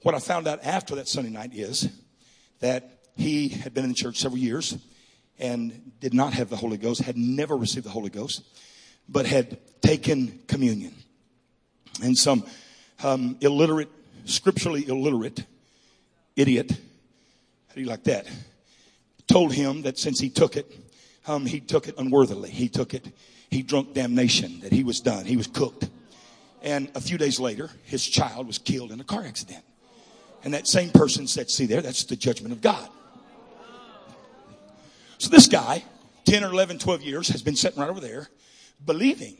What 0.02 0.14
I 0.14 0.18
found 0.18 0.48
out 0.48 0.64
after 0.64 0.94
that 0.96 1.08
Sunday 1.08 1.30
night 1.30 1.54
is 1.54 1.88
that 2.60 2.98
he 3.16 3.48
had 3.48 3.74
been 3.74 3.84
in 3.84 3.90
the 3.90 3.96
church 3.96 4.18
several 4.18 4.38
years 4.38 4.76
and 5.38 5.92
did 6.00 6.14
not 6.14 6.32
have 6.34 6.48
the 6.48 6.56
Holy 6.56 6.76
Ghost, 6.76 7.02
had 7.02 7.16
never 7.16 7.56
received 7.56 7.84
the 7.84 7.90
Holy 7.90 8.10
Ghost, 8.10 8.42
but 9.08 9.26
had 9.26 9.58
taken 9.82 10.40
communion. 10.46 10.94
And 12.02 12.16
some 12.16 12.44
um, 13.02 13.36
illiterate, 13.40 13.88
scripturally 14.24 14.86
illiterate 14.88 15.44
idiot, 16.36 16.70
how 16.70 17.74
do 17.74 17.80
you 17.80 17.86
like 17.86 18.04
that, 18.04 18.26
told 19.26 19.52
him 19.52 19.82
that 19.82 19.98
since 19.98 20.20
he 20.20 20.30
took 20.30 20.56
it, 20.56 20.72
um, 21.26 21.46
he 21.46 21.60
took 21.60 21.88
it 21.88 21.94
unworthily. 21.98 22.50
He 22.50 22.68
took 22.68 22.94
it, 22.94 23.06
he 23.50 23.62
drunk 23.62 23.94
damnation, 23.94 24.60
that 24.60 24.72
he 24.72 24.84
was 24.84 25.00
done. 25.00 25.24
He 25.24 25.36
was 25.36 25.46
cooked. 25.46 25.88
And 26.62 26.90
a 26.94 27.00
few 27.00 27.18
days 27.18 27.40
later, 27.40 27.70
his 27.84 28.06
child 28.06 28.46
was 28.46 28.58
killed 28.58 28.92
in 28.92 29.00
a 29.00 29.04
car 29.04 29.24
accident. 29.24 29.64
And 30.44 30.54
that 30.54 30.66
same 30.66 30.90
person 30.90 31.26
said, 31.26 31.50
see 31.50 31.66
there, 31.66 31.82
that's 31.82 32.04
the 32.04 32.16
judgment 32.16 32.52
of 32.52 32.60
God. 32.60 32.88
So 35.18 35.28
this 35.28 35.46
guy, 35.46 35.84
10 36.24 36.44
or 36.44 36.50
11, 36.50 36.78
12 36.78 37.02
years, 37.02 37.28
has 37.28 37.42
been 37.42 37.56
sitting 37.56 37.80
right 37.80 37.90
over 37.90 38.00
there 38.00 38.28
believing 38.84 39.36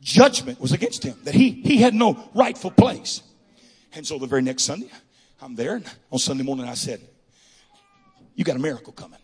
judgment 0.00 0.60
was 0.60 0.72
against 0.72 1.04
him, 1.04 1.16
that 1.24 1.34
he, 1.34 1.50
he 1.50 1.76
had 1.76 1.94
no 1.94 2.28
rightful 2.34 2.70
place. 2.70 3.22
And 3.94 4.06
so 4.06 4.18
the 4.18 4.26
very 4.26 4.42
next 4.42 4.64
Sunday, 4.64 4.90
I'm 5.40 5.54
there, 5.54 5.76
and 5.76 5.86
on 6.10 6.18
Sunday 6.18 6.42
morning 6.42 6.66
I 6.66 6.74
said, 6.74 7.00
you 8.34 8.44
got 8.44 8.56
a 8.56 8.60
miracle 8.60 8.92
coming. 8.92 9.18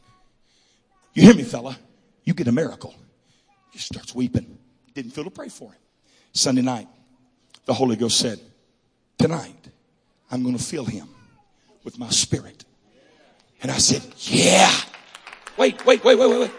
You 1.19 1.25
hear 1.25 1.35
me, 1.35 1.43
fella? 1.43 1.77
You 2.23 2.33
get 2.33 2.47
a 2.47 2.53
miracle. 2.53 2.95
He 3.73 3.81
starts 3.81 4.15
weeping. 4.15 4.57
Didn't 4.95 5.11
feel 5.11 5.25
to 5.25 5.31
pray 5.31 5.49
for 5.49 5.73
him. 5.73 5.81
Sunday 6.33 6.63
night, 6.63 6.87
the 7.65 7.75
Holy 7.75 7.97
Ghost 7.97 8.21
said, 8.21 8.39
Tonight, 9.19 9.69
I'm 10.31 10.45
going 10.45 10.57
to 10.57 10.63
fill 10.63 10.85
him 10.85 11.09
with 11.83 11.99
my 11.99 12.09
spirit. 12.11 12.65
And 13.61 13.73
I 13.73 13.79
said, 13.79 14.01
Yeah. 14.19 14.71
Wait, 15.57 15.85
wait, 15.85 16.05
wait, 16.05 16.17
wait, 16.17 16.31
wait, 16.31 16.39
wait. 16.39 16.53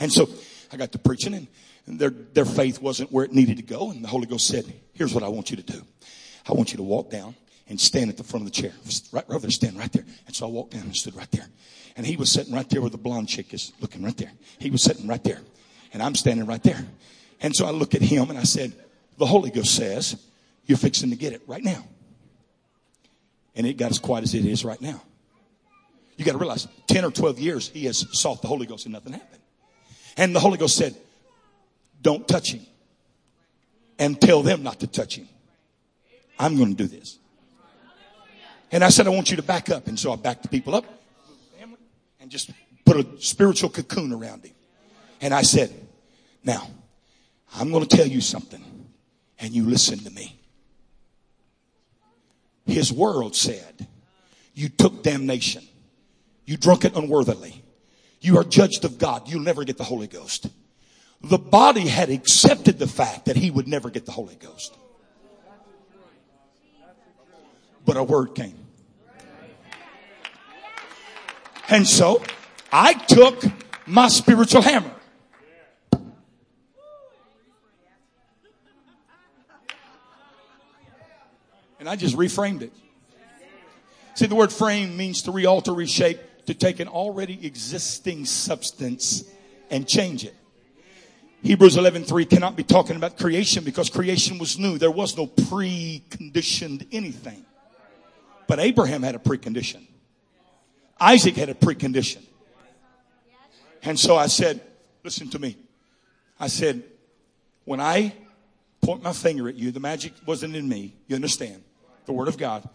And 0.00 0.12
so 0.12 0.28
I 0.70 0.76
got 0.76 0.92
to 0.92 0.98
preaching 0.98 1.32
and, 1.32 1.46
and 1.86 1.98
their, 1.98 2.10
their 2.10 2.44
faith 2.44 2.82
wasn't 2.82 3.10
where 3.10 3.24
it 3.24 3.32
needed 3.32 3.56
to 3.56 3.62
go. 3.62 3.90
And 3.90 4.04
the 4.04 4.08
Holy 4.08 4.26
Ghost 4.26 4.46
said, 4.48 4.70
Here's 4.92 5.14
what 5.14 5.24
I 5.24 5.28
want 5.28 5.50
you 5.50 5.56
to 5.56 5.62
do. 5.62 5.82
I 6.46 6.52
want 6.52 6.72
you 6.72 6.76
to 6.76 6.82
walk 6.82 7.10
down 7.10 7.34
and 7.68 7.80
stand 7.80 8.10
at 8.10 8.16
the 8.16 8.24
front 8.24 8.46
of 8.46 8.52
the 8.52 8.60
chair. 8.62 8.72
Right, 9.12 9.24
right 9.28 9.40
there, 9.40 9.50
stand 9.50 9.78
right 9.78 9.92
there. 9.92 10.04
And 10.26 10.36
so 10.36 10.46
I 10.46 10.50
walked 10.50 10.72
down 10.72 10.82
and 10.82 10.96
stood 10.96 11.16
right 11.16 11.30
there. 11.30 11.46
And 11.96 12.06
he 12.06 12.16
was 12.16 12.30
sitting 12.30 12.52
right 12.52 12.68
there 12.68 12.80
where 12.80 12.90
the 12.90 12.98
blonde 12.98 13.28
chick 13.28 13.54
is 13.54 13.72
looking 13.80 14.02
right 14.02 14.16
there. 14.16 14.32
He 14.58 14.70
was 14.70 14.82
sitting 14.82 15.06
right 15.06 15.22
there. 15.22 15.40
And 15.92 16.02
I'm 16.02 16.14
standing 16.14 16.46
right 16.46 16.62
there. 16.62 16.84
And 17.40 17.54
so 17.54 17.66
I 17.66 17.70
look 17.70 17.94
at 17.94 18.02
him 18.02 18.30
and 18.30 18.38
I 18.38 18.42
said, 18.42 18.72
the 19.16 19.26
Holy 19.26 19.50
Ghost 19.50 19.74
says, 19.74 20.16
you're 20.66 20.78
fixing 20.78 21.10
to 21.10 21.16
get 21.16 21.32
it 21.32 21.42
right 21.46 21.62
now. 21.62 21.84
And 23.54 23.66
it 23.66 23.74
got 23.74 23.90
as 23.90 23.98
quiet 23.98 24.24
as 24.24 24.34
it 24.34 24.44
is 24.44 24.64
right 24.64 24.80
now. 24.80 25.00
You 26.16 26.24
got 26.24 26.32
to 26.32 26.38
realize, 26.38 26.66
10 26.88 27.04
or 27.04 27.10
12 27.10 27.38
years, 27.38 27.68
he 27.68 27.84
has 27.86 28.06
sought 28.12 28.42
the 28.42 28.48
Holy 28.48 28.66
Ghost 28.66 28.86
and 28.86 28.92
nothing 28.92 29.12
happened. 29.12 29.42
And 30.16 30.34
the 30.34 30.40
Holy 30.40 30.58
Ghost 30.58 30.76
said, 30.76 30.96
don't 32.02 32.26
touch 32.26 32.52
him. 32.52 32.66
And 33.98 34.20
tell 34.20 34.42
them 34.42 34.62
not 34.62 34.80
to 34.80 34.86
touch 34.86 35.16
him. 35.16 35.28
I'm 36.38 36.56
going 36.56 36.74
to 36.74 36.82
do 36.82 36.88
this. 36.88 37.18
And 38.74 38.82
I 38.82 38.88
said, 38.88 39.06
I 39.06 39.10
want 39.10 39.30
you 39.30 39.36
to 39.36 39.42
back 39.42 39.70
up. 39.70 39.86
And 39.86 39.96
so 39.96 40.12
I 40.12 40.16
backed 40.16 40.42
the 40.42 40.48
people 40.48 40.74
up 40.74 40.84
and 42.20 42.28
just 42.28 42.50
put 42.84 42.96
a 42.96 43.06
spiritual 43.22 43.70
cocoon 43.70 44.12
around 44.12 44.44
him. 44.44 44.52
And 45.20 45.32
I 45.32 45.42
said, 45.42 45.72
now, 46.42 46.68
I'm 47.54 47.70
going 47.70 47.86
to 47.86 47.96
tell 47.96 48.06
you 48.06 48.20
something 48.20 48.64
and 49.38 49.52
you 49.52 49.64
listen 49.64 50.00
to 50.00 50.10
me. 50.10 50.40
His 52.66 52.92
world 52.92 53.36
said, 53.36 53.86
you 54.54 54.68
took 54.68 55.04
damnation. 55.04 55.62
You 56.44 56.56
drunk 56.56 56.84
it 56.84 56.96
unworthily. 56.96 57.62
You 58.20 58.38
are 58.38 58.44
judged 58.44 58.84
of 58.84 58.98
God. 58.98 59.28
You'll 59.28 59.42
never 59.42 59.62
get 59.62 59.78
the 59.78 59.84
Holy 59.84 60.08
Ghost. 60.08 60.48
The 61.22 61.38
body 61.38 61.86
had 61.86 62.10
accepted 62.10 62.80
the 62.80 62.88
fact 62.88 63.26
that 63.26 63.36
he 63.36 63.52
would 63.52 63.68
never 63.68 63.88
get 63.88 64.04
the 64.04 64.10
Holy 64.10 64.34
Ghost. 64.34 64.76
But 67.84 67.96
a 67.96 68.02
word 68.02 68.34
came. 68.34 68.63
And 71.68 71.86
so 71.86 72.22
I 72.72 72.94
took 72.94 73.42
my 73.86 74.08
spiritual 74.08 74.62
hammer. 74.62 74.90
And 81.80 81.88
I 81.88 81.96
just 81.96 82.16
reframed 82.16 82.62
it. 82.62 82.72
See, 84.14 84.26
the 84.26 84.34
word 84.34 84.52
frame 84.52 84.96
means 84.96 85.22
to 85.22 85.32
realter, 85.32 85.72
reshape, 85.74 86.18
to 86.46 86.54
take 86.54 86.80
an 86.80 86.88
already 86.88 87.44
existing 87.46 88.24
substance 88.26 89.24
and 89.70 89.86
change 89.86 90.24
it. 90.24 90.34
Hebrews 91.42 91.76
11:3 91.76 92.24
cannot 92.24 92.56
be 92.56 92.62
talking 92.62 92.96
about 92.96 93.18
creation 93.18 93.64
because 93.64 93.90
creation 93.90 94.38
was 94.38 94.58
new. 94.58 94.78
There 94.78 94.90
was 94.90 95.16
no 95.16 95.26
preconditioned 95.26 96.86
anything. 96.90 97.44
But 98.46 98.60
Abraham 98.60 99.02
had 99.02 99.14
a 99.14 99.18
precondition. 99.18 99.86
Isaac 101.00 101.36
had 101.36 101.48
a 101.48 101.54
precondition. 101.54 102.22
And 103.82 103.98
so 103.98 104.16
I 104.16 104.28
said, 104.28 104.60
listen 105.02 105.28
to 105.30 105.38
me. 105.38 105.56
I 106.40 106.46
said, 106.46 106.82
when 107.64 107.80
I 107.80 108.14
point 108.80 109.02
my 109.02 109.12
finger 109.12 109.48
at 109.48 109.56
you, 109.56 109.70
the 109.70 109.80
magic 109.80 110.12
wasn't 110.26 110.56
in 110.56 110.68
me. 110.68 110.94
You 111.06 111.16
understand? 111.16 111.62
The 112.06 112.12
word 112.12 112.28
of 112.28 112.38
God. 112.38 112.68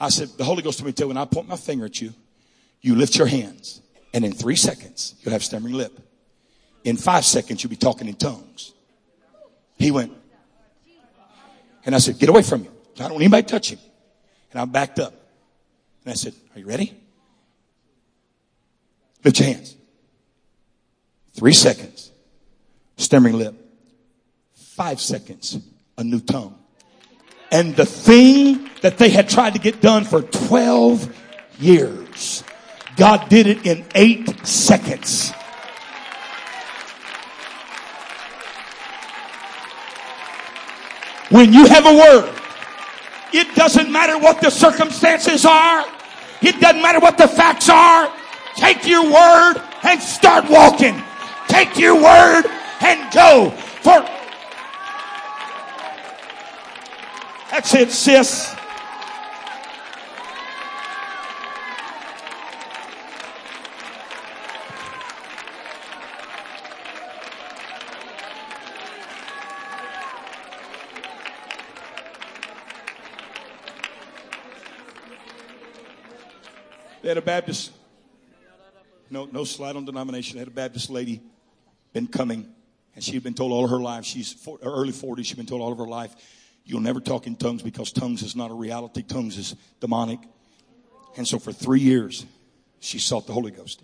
I 0.00 0.08
said, 0.08 0.28
the 0.36 0.44
Holy 0.44 0.62
Ghost 0.62 0.78
told 0.78 0.86
me 0.86 0.92
to 0.94 1.08
when 1.08 1.16
I 1.16 1.24
point 1.24 1.48
my 1.48 1.56
finger 1.56 1.84
at 1.84 2.00
you, 2.00 2.12
you 2.80 2.94
lift 2.94 3.16
your 3.16 3.26
hands. 3.26 3.80
And 4.12 4.24
in 4.24 4.32
three 4.32 4.56
seconds, 4.56 5.14
you'll 5.20 5.32
have 5.32 5.40
a 5.40 5.44
stammering 5.44 5.74
lip 5.74 6.00
in 6.86 6.96
five 6.96 7.24
seconds, 7.24 7.64
you'll 7.64 7.70
be 7.70 7.76
talking 7.76 8.06
in 8.06 8.14
tongues. 8.14 8.72
He 9.76 9.90
went, 9.90 10.12
and 11.84 11.96
I 11.96 11.98
said, 11.98 12.18
get 12.20 12.28
away 12.28 12.42
from 12.42 12.62
him. 12.62 12.72
I 12.94 13.02
don't 13.02 13.14
want 13.14 13.24
anybody 13.24 13.42
to 13.42 13.48
touch 13.48 13.72
him. 13.72 13.80
And 14.52 14.60
I 14.60 14.64
backed 14.66 15.00
up. 15.00 15.12
And 16.04 16.12
I 16.12 16.14
said, 16.14 16.32
are 16.54 16.60
you 16.60 16.66
ready? 16.66 16.96
Your 19.26 19.46
hands. 19.46 19.74
Three 21.34 21.52
seconds. 21.52 22.12
Stammering 22.96 23.36
lip. 23.36 23.54
Five 24.54 25.00
seconds. 25.00 25.58
A 25.98 26.04
new 26.04 26.20
tongue. 26.20 26.56
And 27.50 27.74
the 27.74 27.86
thing 27.86 28.70
that 28.82 28.98
they 28.98 29.08
had 29.08 29.28
tried 29.28 29.54
to 29.54 29.58
get 29.58 29.80
done 29.80 30.04
for 30.04 30.22
12 30.22 31.14
years, 31.58 32.44
God 32.96 33.28
did 33.28 33.48
it 33.48 33.66
in 33.66 33.84
eight 33.96 34.46
seconds. 34.46 35.32
When 41.30 41.52
you 41.52 41.66
have 41.66 41.84
a 41.84 41.94
word, 41.94 42.34
it 43.32 43.52
doesn't 43.56 43.90
matter 43.90 44.18
what 44.18 44.40
the 44.40 44.50
circumstances 44.50 45.44
are. 45.44 45.84
It 46.42 46.60
doesn't 46.60 46.80
matter 46.80 47.00
what 47.00 47.18
the 47.18 47.26
facts 47.26 47.68
are. 47.68 48.12
Take 48.56 48.86
your 48.86 49.04
word 49.04 49.62
and 49.82 50.02
start 50.02 50.48
walking. 50.48 51.02
Take 51.46 51.78
your 51.78 51.94
word 51.94 52.44
and 52.80 53.12
go 53.12 53.50
for. 53.82 54.04
That's 57.50 57.74
it, 57.74 57.90
sis. 57.90 58.56
They 77.02 77.10
had 77.10 77.18
a 77.18 77.22
Baptist, 77.22 77.70
no, 79.10 79.26
no 79.26 79.44
slide 79.44 79.76
on 79.76 79.84
denomination. 79.84 80.36
They 80.36 80.40
had 80.40 80.48
a 80.48 80.52
Baptist 80.52 80.90
lady 80.90 81.22
been 81.92 82.06
coming, 82.06 82.52
and 82.94 83.02
she 83.02 83.12
had 83.12 83.22
been 83.22 83.34
told 83.34 83.52
all 83.52 83.66
her 83.68 83.80
life, 83.80 84.04
she's 84.04 84.36
early 84.62 84.92
40s, 84.92 85.26
she'd 85.26 85.36
been 85.36 85.46
told 85.46 85.62
all 85.62 85.72
of 85.72 85.78
her 85.78 85.86
life, 85.86 86.14
you'll 86.64 86.80
never 86.80 87.00
talk 87.00 87.26
in 87.26 87.36
tongues 87.36 87.62
because 87.62 87.92
tongues 87.92 88.22
is 88.22 88.36
not 88.36 88.50
a 88.50 88.54
reality, 88.54 89.02
tongues 89.02 89.38
is 89.38 89.54
demonic. 89.80 90.18
And 91.16 91.26
so 91.26 91.38
for 91.38 91.52
three 91.52 91.80
years, 91.80 92.26
she 92.80 92.98
sought 92.98 93.26
the 93.26 93.32
Holy 93.32 93.50
Ghost. 93.50 93.82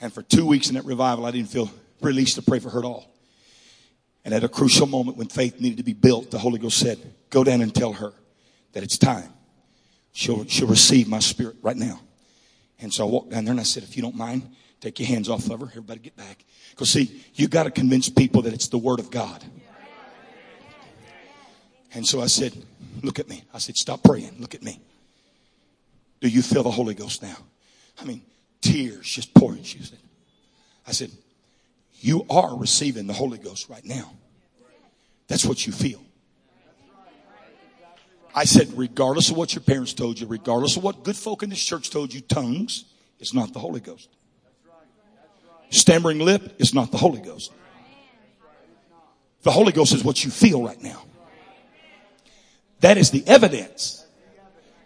And 0.00 0.12
for 0.12 0.22
two 0.22 0.46
weeks 0.46 0.68
in 0.68 0.76
that 0.76 0.84
revival, 0.84 1.26
I 1.26 1.30
didn't 1.32 1.50
feel 1.50 1.70
released 2.00 2.36
to 2.36 2.42
pray 2.42 2.60
for 2.60 2.70
her 2.70 2.78
at 2.78 2.84
all. 2.84 3.12
And 4.24 4.32
at 4.32 4.44
a 4.44 4.48
crucial 4.48 4.86
moment 4.86 5.16
when 5.16 5.28
faith 5.28 5.60
needed 5.60 5.78
to 5.78 5.82
be 5.82 5.94
built, 5.94 6.30
the 6.30 6.38
Holy 6.38 6.58
Ghost 6.58 6.78
said, 6.78 6.98
Go 7.30 7.44
down 7.44 7.60
and 7.60 7.74
tell 7.74 7.92
her 7.94 8.12
that 8.72 8.82
it's 8.82 8.98
time 8.98 9.32
she'll, 10.18 10.44
she'll 10.46 10.66
receive 10.66 11.08
my 11.08 11.20
spirit 11.20 11.56
right 11.62 11.76
now. 11.76 12.00
And 12.80 12.92
so 12.92 13.06
I 13.06 13.10
walked 13.10 13.30
down 13.30 13.44
there 13.44 13.52
and 13.52 13.60
I 13.60 13.64
said, 13.64 13.82
if 13.82 13.96
you 13.96 14.02
don't 14.02 14.16
mind, 14.16 14.50
take 14.80 14.98
your 14.98 15.08
hands 15.08 15.28
off 15.28 15.50
of 15.50 15.60
her. 15.60 15.66
Everybody 15.66 16.00
get 16.00 16.16
back. 16.16 16.44
Because 16.70 16.90
see, 16.90 17.24
you 17.34 17.48
got 17.48 17.64
to 17.64 17.70
convince 17.70 18.08
people 18.08 18.42
that 18.42 18.52
it's 18.52 18.68
the 18.68 18.78
word 18.78 19.00
of 19.00 19.10
God. 19.10 19.44
And 21.94 22.06
so 22.06 22.20
I 22.20 22.26
said, 22.26 22.52
look 23.02 23.18
at 23.18 23.28
me. 23.28 23.42
I 23.52 23.58
said, 23.58 23.76
stop 23.76 24.02
praying. 24.02 24.36
Look 24.38 24.54
at 24.54 24.62
me. 24.62 24.80
Do 26.20 26.28
you 26.28 26.42
feel 26.42 26.62
the 26.62 26.70
Holy 26.70 26.94
Ghost 26.94 27.22
now? 27.22 27.36
I 28.00 28.04
mean, 28.04 28.22
tears 28.60 29.06
just 29.08 29.34
pouring. 29.34 29.62
She 29.62 29.82
said, 29.82 29.98
I 30.86 30.92
said, 30.92 31.10
you 32.00 32.26
are 32.30 32.56
receiving 32.56 33.06
the 33.06 33.12
Holy 33.12 33.38
Ghost 33.38 33.68
right 33.68 33.84
now. 33.84 34.12
That's 35.26 35.44
what 35.44 35.66
you 35.66 35.72
feel. 35.72 36.00
I 38.34 38.44
said, 38.44 38.76
regardless 38.76 39.30
of 39.30 39.36
what 39.36 39.54
your 39.54 39.62
parents 39.62 39.94
told 39.94 40.20
you, 40.20 40.26
regardless 40.26 40.76
of 40.76 40.84
what 40.84 41.02
good 41.02 41.16
folk 41.16 41.42
in 41.42 41.50
this 41.50 41.64
church 41.64 41.90
told 41.90 42.12
you, 42.12 42.20
tongues 42.20 42.84
is 43.18 43.34
not 43.34 43.52
the 43.52 43.58
Holy 43.58 43.80
Ghost. 43.80 44.08
Stammering 45.70 46.20
lip 46.20 46.54
is 46.58 46.72
not 46.72 46.90
the 46.90 46.98
Holy 46.98 47.20
Ghost. 47.20 47.52
The 49.42 49.50
Holy 49.50 49.72
Ghost 49.72 49.94
is 49.94 50.04
what 50.04 50.24
you 50.24 50.30
feel 50.30 50.62
right 50.62 50.80
now. 50.82 51.02
That 52.80 52.96
is 52.96 53.10
the 53.10 53.26
evidence. 53.26 54.06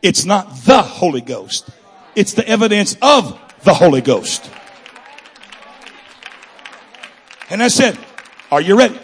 It's 0.03 0.25
not 0.25 0.55
the 0.65 0.83
Holy 0.83 1.21
Ghost. 1.21 1.71
It's 2.17 2.35
the 2.35 2.47
evidence 2.49 2.97
of 3.03 3.39
the 3.65 3.75
Holy 3.75 4.01
Ghost. 4.01 4.51
And 7.51 7.63
I 7.63 7.69
said, 7.69 7.99
are 8.51 8.61
you 8.61 8.77
ready? 8.77 8.99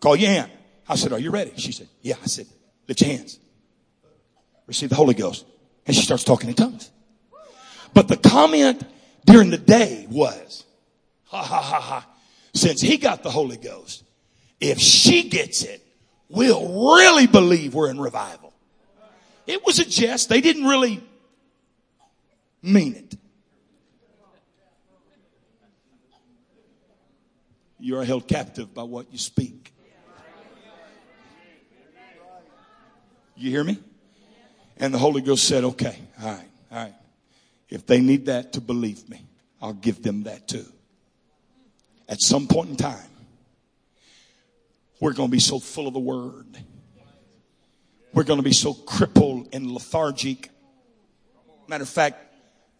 Call 0.00 0.16
your 0.16 0.30
aunt. 0.30 0.52
I 0.88 0.96
said, 0.96 1.12
are 1.12 1.18
you 1.18 1.30
ready? 1.30 1.52
She 1.56 1.72
said, 1.72 1.88
yeah. 2.00 2.14
I 2.22 2.26
said, 2.26 2.46
Lift 2.88 3.00
your 3.00 3.10
hands. 3.10 3.38
Receive 4.66 4.88
the 4.88 4.94
Holy 4.94 5.14
Ghost. 5.14 5.44
And 5.86 5.94
she 5.94 6.02
starts 6.02 6.24
talking 6.24 6.48
in 6.48 6.54
tongues. 6.54 6.90
But 7.94 8.08
the 8.08 8.16
comment 8.16 8.82
during 9.24 9.50
the 9.50 9.58
day 9.58 10.06
was, 10.10 10.64
ha 11.24 11.42
ha 11.42 11.60
ha 11.60 11.80
ha, 11.80 12.06
since 12.54 12.80
he 12.80 12.96
got 12.96 13.22
the 13.22 13.30
Holy 13.30 13.56
Ghost, 13.56 14.04
if 14.60 14.78
she 14.78 15.28
gets 15.28 15.62
it, 15.62 15.82
we'll 16.28 16.96
really 16.96 17.26
believe 17.26 17.74
we're 17.74 17.90
in 17.90 18.00
revival. 18.00 18.52
It 19.46 19.64
was 19.64 19.78
a 19.78 19.84
jest. 19.84 20.28
They 20.28 20.40
didn't 20.40 20.64
really 20.64 21.02
mean 22.62 22.94
it. 22.94 23.14
You 27.78 27.98
are 27.98 28.04
held 28.04 28.26
captive 28.26 28.74
by 28.74 28.82
what 28.82 29.12
you 29.12 29.18
speak. 29.18 29.72
You 33.36 33.50
hear 33.50 33.64
me? 33.64 33.78
And 34.78 34.92
the 34.92 34.98
Holy 34.98 35.20
Ghost 35.20 35.46
said, 35.46 35.64
okay, 35.64 35.98
all 36.20 36.28
right, 36.28 36.48
all 36.70 36.78
right. 36.78 36.94
If 37.68 37.86
they 37.86 38.00
need 38.00 38.26
that 38.26 38.54
to 38.54 38.60
believe 38.60 39.08
me, 39.08 39.20
I'll 39.60 39.72
give 39.72 40.02
them 40.02 40.24
that 40.24 40.48
too. 40.48 40.66
At 42.08 42.20
some 42.20 42.46
point 42.46 42.70
in 42.70 42.76
time, 42.76 43.10
we're 45.00 45.12
going 45.12 45.28
to 45.28 45.32
be 45.32 45.40
so 45.40 45.58
full 45.58 45.86
of 45.86 45.92
the 45.94 46.00
word. 46.00 46.46
We're 48.12 48.24
going 48.24 48.38
to 48.38 48.44
be 48.44 48.52
so 48.52 48.72
crippled 48.72 49.48
and 49.52 49.70
lethargic. 49.70 50.50
Matter 51.68 51.82
of 51.82 51.88
fact, 51.88 52.18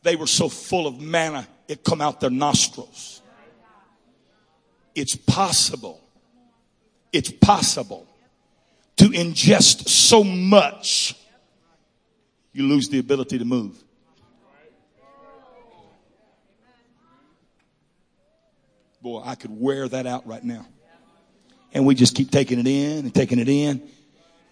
they 0.03 0.17
were 0.17 0.27
so 0.27 0.49
full 0.49 0.87
of 0.87 1.01
manna, 1.01 1.47
it 1.69 1.83
come 1.83 2.01
out 2.01 2.21
their 2.21 2.31
nostrils. 2.31 3.21
It's 4.95 5.17
possible. 5.17 6.01
It's 7.13 7.31
possible 7.31 8.06
to 8.97 9.05
ingest 9.11 9.89
so 9.89 10.25
much, 10.25 11.15
you 12.53 12.67
lose 12.67 12.89
the 12.89 12.99
ability 12.99 13.39
to 13.39 13.45
move. 13.45 13.83
Boy, 19.03 19.23
I 19.25 19.35
could 19.35 19.51
wear 19.61 19.87
that 19.89 20.07
out 20.07 20.27
right 20.27 20.43
now. 20.43 20.67
And 21.73 21.87
we 21.87 21.95
just 21.95 22.17
keep 22.17 22.31
taking 22.31 22.59
it 22.59 22.67
in 22.67 23.05
and 23.05 23.15
taking 23.15 23.39
it 23.39 23.49
in. 23.49 23.83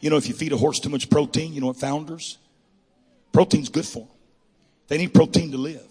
You 0.01 0.11
know, 0.11 0.17
if 0.17 0.29
you 0.29 0.35
feed 0.35 0.53
a 0.53 0.57
horse 0.57 0.79
too 0.79 0.91
much 0.91 1.09
protein, 1.09 1.55
you 1.55 1.61
know 1.61 1.69
what 1.69 1.77
founders? 1.77 2.39
Protein's 3.33 3.71
good 3.71 3.87
for 3.87 4.01
them. 4.01 4.09
They 4.89 4.99
need 4.99 5.15
protein 5.15 5.51
to 5.53 5.57
live. 5.57 5.89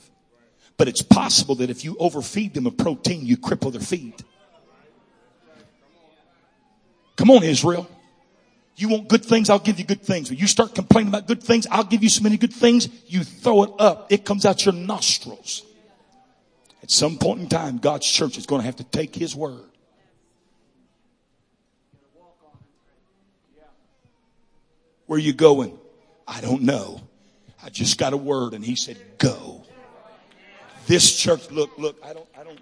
But 0.78 0.88
it's 0.88 1.02
possible 1.02 1.56
that 1.56 1.70
if 1.70 1.84
you 1.84 1.98
overfeed 2.00 2.54
them 2.54 2.68
a 2.68 2.72
protein, 2.72 3.26
you 3.26 3.38
cripple 3.38 3.72
their 3.72 3.82
feet. 3.82 4.24
Come 7.16 7.32
on, 7.32 7.44
Israel. 7.44 7.90
You 8.76 8.90
want 8.90 9.08
good 9.08 9.24
things, 9.24 9.50
I'll 9.50 9.60
give 9.60 9.80
you 9.80 9.86
good 9.86 10.02
things. 10.02 10.30
When 10.30 10.40
you 10.40 10.48
start 10.48 10.74
complaining 10.74 11.10
about 11.10 11.28
good 11.28 11.44
things, 11.44 11.68
I'll 11.70 11.84
give 11.84 12.02
you 12.02 12.10
so 12.10 12.24
many 12.24 12.38
good 12.38 12.54
things, 12.54 12.90
you 13.08 13.24
throw 13.24 13.64
it 13.64 13.72
up. 13.78 14.12
It 14.12 14.26
comes 14.26 14.46
out 14.46 14.66
your 14.66 14.74
nostrils. 14.74 15.64
At 16.82 16.90
some 16.92 17.18
point 17.18 17.42
in 17.42 17.50
time, 17.50 17.78
God's 17.78 18.06
church 18.06 18.38
is 18.38 18.46
going 18.46 18.62
to 18.62 18.66
have 18.66 18.78
to 18.78 18.84
take 18.84 19.16
His 19.16 19.36
word. 19.36 19.64
Where 25.06 25.18
are 25.18 25.22
you 25.22 25.34
going? 25.34 25.78
I 26.28 26.42
don't 26.42 26.64
know. 26.64 27.02
I 27.64 27.70
just 27.70 27.98
got 27.98 28.14
a 28.14 28.18
word 28.18 28.54
and 28.54 28.66
He 28.66 28.76
said, 28.76 28.98
go. 29.18 29.64
This 30.88 31.16
church, 31.18 31.52
look, 31.52 31.78
look, 31.78 31.98
I 32.04 32.14
don't, 32.14 32.28
I 32.38 32.44
don't, 32.44 32.60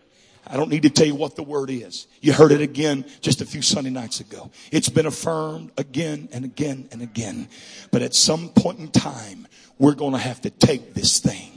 I 0.52 0.58
don't 0.58 0.70
need 0.70 0.84
to 0.84 0.90
tell 0.90 1.08
you 1.08 1.16
what 1.16 1.38
the 1.38 1.44
word 1.44 1.70
is. 1.70 2.08
You 2.20 2.34
heard 2.34 2.52
it 2.52 2.60
again 2.60 3.06
just 3.22 3.40
a 3.40 3.46
few 3.46 3.62
Sunday 3.62 3.90
nights 3.90 4.20
ago. 4.20 4.52
It's 4.70 4.90
been 4.90 5.06
affirmed 5.06 5.72
again 5.78 6.28
and 6.34 6.44
again 6.44 6.90
and 6.92 7.02
again. 7.02 7.48
But 7.90 8.02
at 8.02 8.14
some 8.14 8.50
point 8.50 8.80
in 8.80 8.90
time, 8.90 9.48
we're 9.80 9.94
going 9.96 10.12
to 10.12 10.20
have 10.20 10.42
to 10.42 10.50
take 10.50 10.94
this 10.94 11.20
thing 11.20 11.54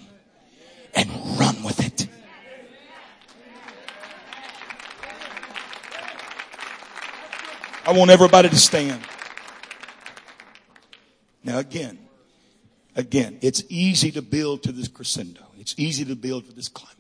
and 0.95 1.11
run 1.37 1.65
with 1.65 1.85
it. 1.85 2.07
I 7.85 7.93
want 7.93 8.13
everybody 8.13 8.49
to 8.49 8.57
stand. 8.57 9.03
Now 11.43 11.59
again, 11.59 11.99
again, 12.95 13.39
it's 13.43 13.65
easy 13.69 14.13
to 14.13 14.23
build 14.23 14.63
to 14.63 14.73
this 14.73 14.87
crescendo. 14.87 15.43
It's 15.59 15.75
easy 15.77 16.05
to 16.05 16.15
build 16.15 16.47
to 16.47 16.55
this 16.55 16.69
climax 16.69 16.95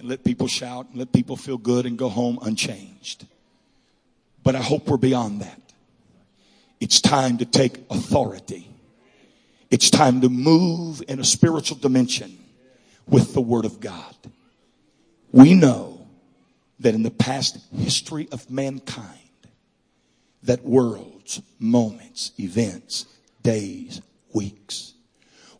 and 0.00 0.08
let 0.08 0.24
people 0.24 0.46
shout 0.46 0.86
and 0.88 0.98
let 0.98 1.12
people 1.12 1.36
feel 1.36 1.58
good 1.58 1.84
and 1.84 1.98
go 1.98 2.08
home 2.08 2.38
unchanged. 2.40 3.26
But 4.42 4.56
I 4.56 4.62
hope 4.62 4.88
we're 4.88 4.96
beyond 4.96 5.42
that. 5.42 5.60
It's 6.80 7.02
time 7.02 7.36
to 7.38 7.44
take 7.44 7.84
authority. 7.90 8.66
It's 9.70 9.90
time 9.90 10.22
to 10.22 10.30
move 10.30 11.02
in 11.06 11.20
a 11.20 11.24
spiritual 11.24 11.76
dimension 11.76 12.38
with 13.06 13.34
the 13.34 13.42
Word 13.42 13.66
of 13.66 13.78
God. 13.78 14.16
We 15.32 15.52
know 15.52 16.06
that 16.80 16.94
in 16.94 17.02
the 17.02 17.10
past 17.10 17.58
history 17.76 18.26
of 18.32 18.50
mankind, 18.50 19.18
that 20.44 20.64
worlds, 20.64 21.42
moments, 21.58 22.32
events, 22.40 23.04
days, 23.42 24.00
weeks 24.32 24.94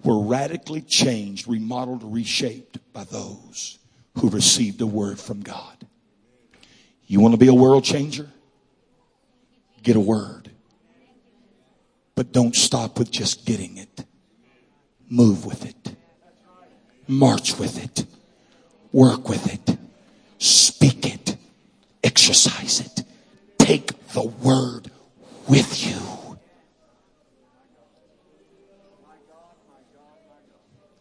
were 0.03 0.19
radically 0.19 0.81
changed, 0.81 1.47
remodeled, 1.47 2.03
reshaped 2.03 2.79
by 2.95 3.05
those 3.05 3.80
who 4.19 4.29
received 4.29 4.81
a 4.81 4.87
word 4.87 5.19
from 5.19 5.41
God. 5.41 5.87
You 7.07 7.21
want 7.21 7.35
to 7.35 7.39
be 7.39 7.49
a 7.49 7.55
world 7.55 7.85
changer? 7.85 8.29
Get 9.83 9.97
a 9.97 10.01
word. 10.01 10.51
But 12.15 12.33
don't 12.33 12.55
stop 12.55 12.99
with 12.99 13.11
just 13.11 13.47
getting 13.47 13.79
it. 13.79 14.05
Move 15.09 15.45
with 15.45 15.65
it. 15.65 15.97
March 17.09 17.59
with 17.59 17.83
it. 17.83 18.07
Work 18.93 19.29
with 19.29 19.53
it. 19.53 19.79
Speak 20.39 21.07
it. 21.13 21.37
Exercise 22.05 22.81
it. 22.81 23.05
Take 23.59 24.09
the 24.09 24.23
word 24.23 24.91
with 25.49 25.87
you. 25.87 26.37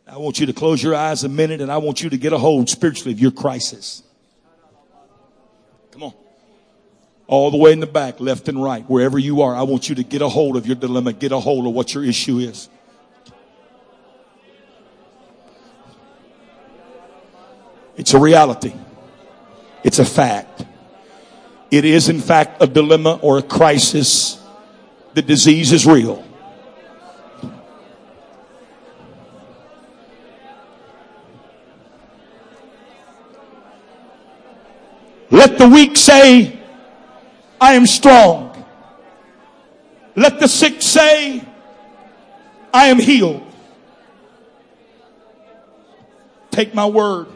I 0.08 0.09
want 0.22 0.40
you 0.40 0.46
to 0.48 0.54
close 0.54 0.82
your 0.82 0.96
eyes 0.96 1.24
a 1.24 1.30
minute 1.30 1.62
and 1.62 1.72
I 1.72 1.78
want 1.78 2.04
you 2.04 2.10
to 2.10 2.18
get 2.18 2.34
a 2.34 2.38
hold 2.38 2.70
spiritually 2.70 3.12
of 3.14 3.20
your 3.20 3.32
crisis. 3.32 4.04
Come 5.92 6.04
on. 6.04 6.14
All 7.28 7.52
the 7.52 7.58
way 7.58 7.72
in 7.72 7.80
the 7.80 7.88
back, 7.88 8.20
left 8.20 8.48
and 8.48 8.62
right, 8.62 8.84
wherever 8.90 9.18
you 9.20 9.42
are, 9.44 9.56
I 9.56 9.64
want 9.64 9.88
you 9.88 9.96
to 9.96 10.04
get 10.04 10.22
a 10.22 10.30
hold 10.30 10.58
of 10.58 10.66
your 10.66 10.76
dilemma, 10.76 11.14
get 11.14 11.32
a 11.32 11.40
hold 11.40 11.68
of 11.68 11.74
what 11.74 11.94
your 11.94 12.04
issue 12.04 12.40
is. 12.40 12.70
It's 17.96 18.14
a 18.14 18.20
reality. 18.20 18.74
It's 19.84 20.00
a 20.00 20.06
fact. 20.06 20.66
It 21.70 21.86
is 21.86 22.10
in 22.10 22.20
fact 22.20 22.62
a 22.62 22.68
dilemma 22.68 23.20
or 23.22 23.38
a 23.38 23.44
crisis. 23.44 24.42
The 25.14 25.22
disease 25.22 25.72
is 25.72 25.86
real. 25.86 26.24
Let 35.32 35.58
the 35.58 35.68
weak 35.68 35.96
say, 35.96 36.60
I 37.62 37.74
am 37.74 37.86
strong. 37.86 38.66
Let 40.16 40.40
the 40.40 40.48
sick 40.48 40.82
say, 40.82 41.44
I 42.74 42.88
am 42.88 43.00
healed. 43.00 43.46
Take 46.52 46.74
my 46.74 46.86
word. 46.86 47.28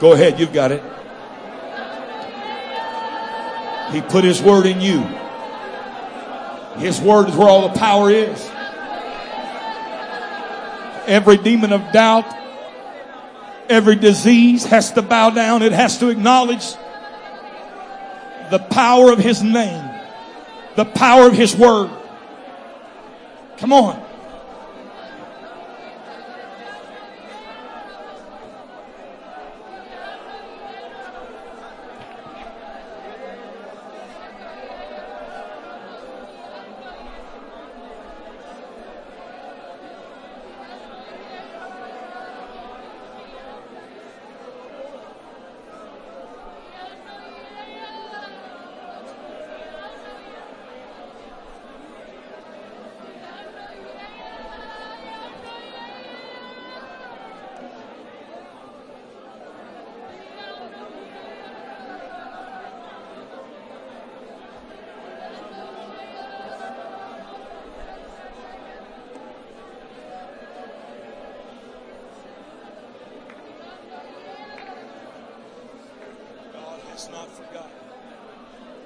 Go 0.00 0.14
ahead, 0.14 0.40
you've 0.40 0.54
got 0.54 0.72
it. 0.72 0.82
He 3.92 4.00
put 4.00 4.24
his 4.24 4.40
word 4.40 4.64
in 4.64 4.80
you. 4.80 5.00
His 6.78 6.98
word 7.00 7.28
is 7.28 7.36
where 7.36 7.48
all 7.48 7.68
the 7.68 7.78
power 7.78 8.10
is. 8.10 8.50
Every 11.06 11.36
demon 11.36 11.72
of 11.72 11.92
doubt, 11.92 12.24
every 13.68 13.96
disease 13.96 14.64
has 14.64 14.92
to 14.92 15.02
bow 15.02 15.30
down. 15.30 15.62
It 15.62 15.72
has 15.72 15.98
to 15.98 16.08
acknowledge 16.08 16.64
the 18.50 18.58
power 18.58 19.12
of 19.12 19.18
his 19.18 19.42
name, 19.42 19.84
the 20.76 20.86
power 20.86 21.26
of 21.26 21.34
his 21.34 21.54
word. 21.54 21.90
Come 23.58 23.72
on. 23.74 24.09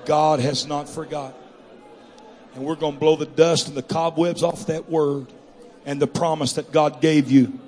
God 0.04 0.40
has 0.40 0.66
not 0.66 0.88
forgotten. 0.88 1.40
And 2.54 2.64
we're 2.64 2.76
going 2.76 2.94
to 2.94 3.00
blow 3.00 3.16
the 3.16 3.26
dust 3.26 3.68
and 3.68 3.76
the 3.76 3.82
cobwebs 3.82 4.42
off 4.42 4.66
that 4.66 4.88
word 4.88 5.26
and 5.86 6.00
the 6.00 6.06
promise 6.06 6.54
that 6.54 6.70
God 6.72 7.00
gave 7.00 7.30
you. 7.30 7.58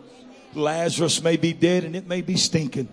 Lazarus 0.54 1.22
may 1.22 1.36
be 1.36 1.52
dead 1.52 1.84
and 1.84 1.96
it 1.96 2.06
may 2.06 2.20
be 2.22 2.36
stinking, 2.36 2.88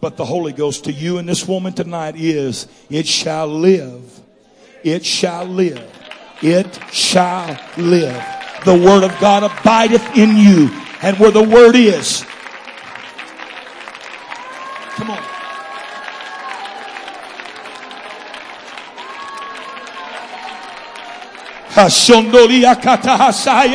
but 0.00 0.16
the 0.16 0.24
Holy 0.24 0.52
Ghost 0.52 0.84
to 0.84 0.92
you 0.92 1.18
and 1.18 1.28
this 1.28 1.46
woman 1.46 1.72
tonight 1.72 2.16
is, 2.16 2.66
it 2.90 3.06
shall 3.06 3.46
live 3.46 4.20
it 4.82 5.04
shall 5.04 5.44
live. 5.44 5.84
It 6.42 6.78
shall 6.92 7.58
live. 7.76 8.24
The 8.64 8.74
word 8.74 9.04
of 9.04 9.18
God 9.20 9.42
abideth 9.42 10.16
in 10.16 10.36
you. 10.36 10.70
And 11.02 11.18
where 11.18 11.30
the 11.30 11.42
word 11.42 11.76
is, 11.76 12.24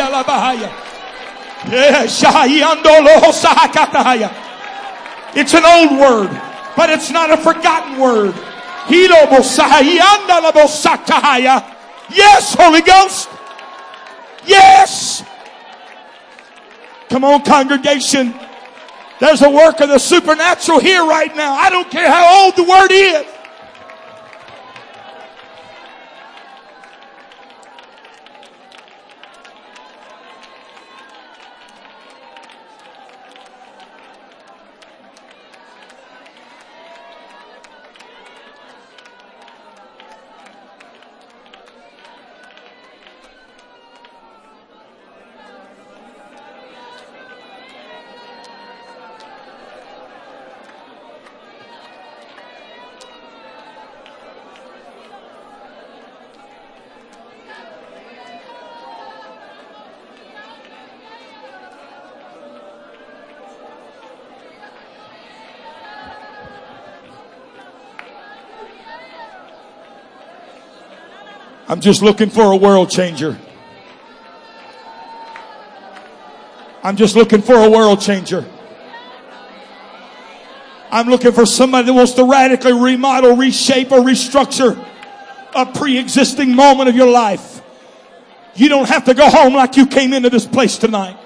Labahaya. 0.10 0.72
It's 5.36 5.53
an 5.53 5.65
old 5.65 5.99
word, 5.99 6.30
but 6.77 6.90
it's 6.90 7.10
not 7.10 7.32
a 7.32 7.38
forgotten 7.38 7.99
word. 7.99 8.34
Yes, 12.10 12.56
Holy 12.57 12.82
Ghost. 12.82 13.30
Yes. 14.45 15.23
Come 17.10 17.23
on, 17.23 17.44
congregation. 17.44 18.34
There's 19.19 19.41
a 19.41 19.49
work 19.49 19.80
of 19.80 19.90
the 19.90 19.98
supernatural 19.98 20.80
here 20.80 21.06
right 21.06 21.36
now. 21.36 21.53
I 21.53 21.69
don't 21.69 21.90
care 21.90 22.11
how 22.11 22.45
old 22.45 22.56
the 22.56 22.64
word 22.64 22.91
is. 22.91 23.26
I'm 71.76 71.81
just 71.81 72.02
looking 72.02 72.30
for 72.30 72.53
a 72.53 72.56
world 72.56 72.89
changer. 72.89 73.38
I'm 76.81 76.95
just 76.95 77.18
looking 77.18 77.41
for 77.41 77.53
a 77.56 77.69
world 77.69 77.99
changer. 77.99 78.45
I'm 80.89 81.10
looking 81.10 81.34
for 81.34 81.45
somebody 81.45 81.88
that 81.88 81.93
wants 81.93 82.14
to 82.14 82.23
radically 82.23 82.72
remodel, 82.72 83.35
reshape, 83.35 83.91
or 83.91 83.99
restructure 83.99 84.81
a 85.53 85.65
pre-existing 85.65 86.56
moment 86.56 86.88
of 86.88 86.95
your 86.95 87.10
life. 87.10 87.61
You 88.56 88.69
don't 88.69 88.88
have 88.88 89.03
to 89.03 89.14
go 89.14 89.30
home 89.30 89.53
like 89.53 89.76
you 89.76 89.85
came 89.85 90.14
into 90.14 90.30
this 90.30 90.45
place 90.45 90.77
tonight. 90.77 91.18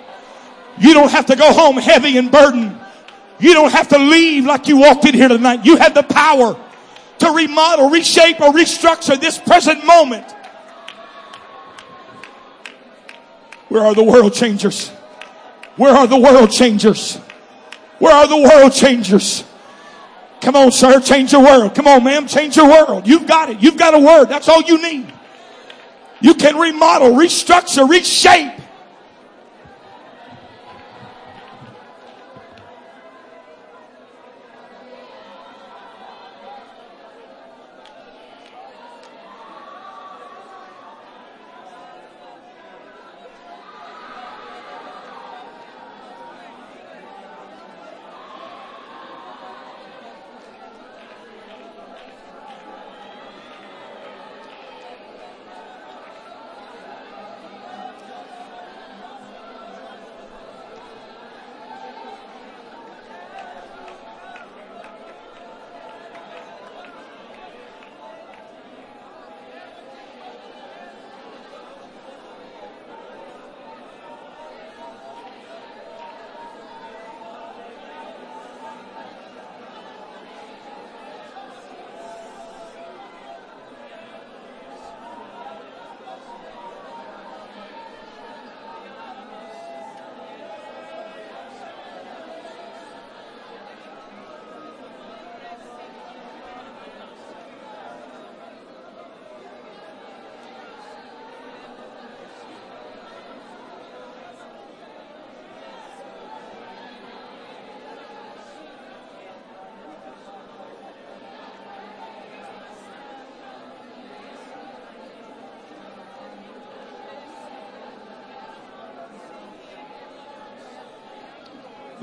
You 0.80 0.96
don't 0.96 1.12
have 1.12 1.28
to 1.28 1.36
go 1.36 1.54
home 1.54 1.78
heavy 1.78 2.18
and 2.18 2.32
burdened. 2.32 2.76
You 3.40 3.54
don't 3.54 3.72
have 3.72 3.90
to 3.90 4.00
leave 4.00 4.46
like 4.46 4.68
you 4.68 4.78
walked 4.78 5.06
in 5.06 5.14
here 5.14 5.28
tonight. 5.28 5.64
You 5.64 5.76
have 5.76 5.94
the 5.94 6.02
power 6.02 6.60
to 7.20 7.32
remodel, 7.32 7.92
reshape, 7.92 8.42
or 8.42 8.52
restructure 8.52 9.22
this 9.22 9.38
present 9.38 9.86
moment. 9.86 10.26
Where 13.70 13.84
are 13.84 13.96
the 13.96 14.04
world 14.04 14.34
changers? 14.34 14.90
Where 15.78 15.94
are 15.94 16.08
the 16.08 16.18
world 16.18 16.52
changers? 16.52 17.16
Where 18.00 18.14
are 18.14 18.28
the 18.28 18.38
world 18.38 18.74
changers? 18.74 19.44
Come 20.42 20.56
on, 20.56 20.72
sir, 20.72 21.00
change 21.00 21.32
your 21.32 21.44
world. 21.44 21.76
Come 21.76 21.88
on, 21.88 22.04
ma'am, 22.04 22.28
change 22.28 22.58
your 22.58 22.68
world. 22.68 23.08
You've 23.08 23.28
got 23.28 23.50
it. 23.50 23.62
You've 23.62 23.78
got 23.78 23.94
a 23.94 24.00
word. 24.00 24.26
That's 24.26 24.50
all 24.50 24.62
you 24.62 24.82
need. 24.82 25.14
You 26.22 26.34
can 26.34 26.58
remodel, 26.58 27.12
restructure, 27.12 27.90
reshape. 27.90 28.59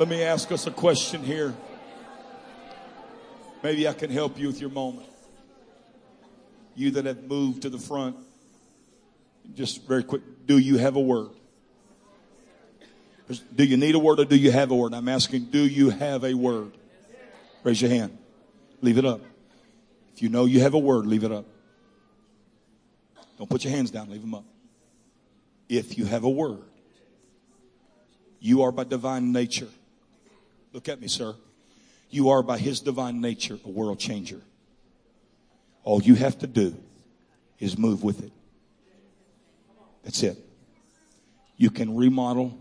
Let 0.06 0.18
me 0.18 0.22
ask 0.22 0.52
us 0.52 0.68
a 0.68 0.70
question 0.70 1.24
here. 1.24 1.52
Maybe 3.64 3.88
I 3.88 3.92
can 3.92 4.08
help 4.08 4.38
you 4.38 4.46
with 4.46 4.60
your 4.60 4.70
moment. 4.70 5.08
You 6.76 6.92
that 6.92 7.06
have 7.06 7.24
moved 7.24 7.62
to 7.62 7.70
the 7.70 7.78
front, 7.80 8.14
just 9.56 9.84
very 9.84 10.04
quick, 10.04 10.22
do 10.46 10.58
you 10.58 10.78
have 10.78 10.94
a 10.94 11.00
word? 11.00 11.30
Do 13.52 13.64
you 13.64 13.76
need 13.76 13.96
a 13.96 13.98
word 13.98 14.20
or 14.20 14.24
do 14.24 14.36
you 14.36 14.52
have 14.52 14.70
a 14.70 14.76
word? 14.76 14.94
I'm 14.94 15.08
asking, 15.08 15.46
do 15.46 15.66
you 15.66 15.90
have 15.90 16.22
a 16.22 16.34
word? 16.34 16.70
Raise 17.64 17.82
your 17.82 17.90
hand. 17.90 18.16
Leave 18.82 18.98
it 18.98 19.04
up. 19.04 19.22
If 20.14 20.22
you 20.22 20.28
know 20.28 20.44
you 20.44 20.60
have 20.60 20.74
a 20.74 20.78
word, 20.78 21.06
leave 21.06 21.24
it 21.24 21.32
up. 21.32 21.46
Don't 23.38 23.50
put 23.50 23.64
your 23.64 23.72
hands 23.72 23.90
down, 23.90 24.08
leave 24.08 24.20
them 24.20 24.36
up. 24.36 24.44
If 25.68 25.98
you 25.98 26.04
have 26.04 26.22
a 26.22 26.30
word, 26.30 26.62
you 28.38 28.62
are 28.62 28.70
by 28.70 28.84
divine 28.84 29.32
nature 29.32 29.66
Look 30.72 30.88
at 30.88 31.00
me, 31.00 31.08
sir. 31.08 31.34
You 32.10 32.30
are 32.30 32.42
by 32.42 32.58
his 32.58 32.80
divine 32.80 33.20
nature 33.20 33.58
a 33.64 33.68
world 33.68 33.98
changer. 33.98 34.40
All 35.82 36.02
you 36.02 36.14
have 36.14 36.38
to 36.40 36.46
do 36.46 36.76
is 37.58 37.78
move 37.78 38.02
with 38.02 38.22
it. 38.22 38.32
That's 40.04 40.22
it. 40.22 40.38
You 41.56 41.70
can 41.70 41.96
remodel, 41.96 42.58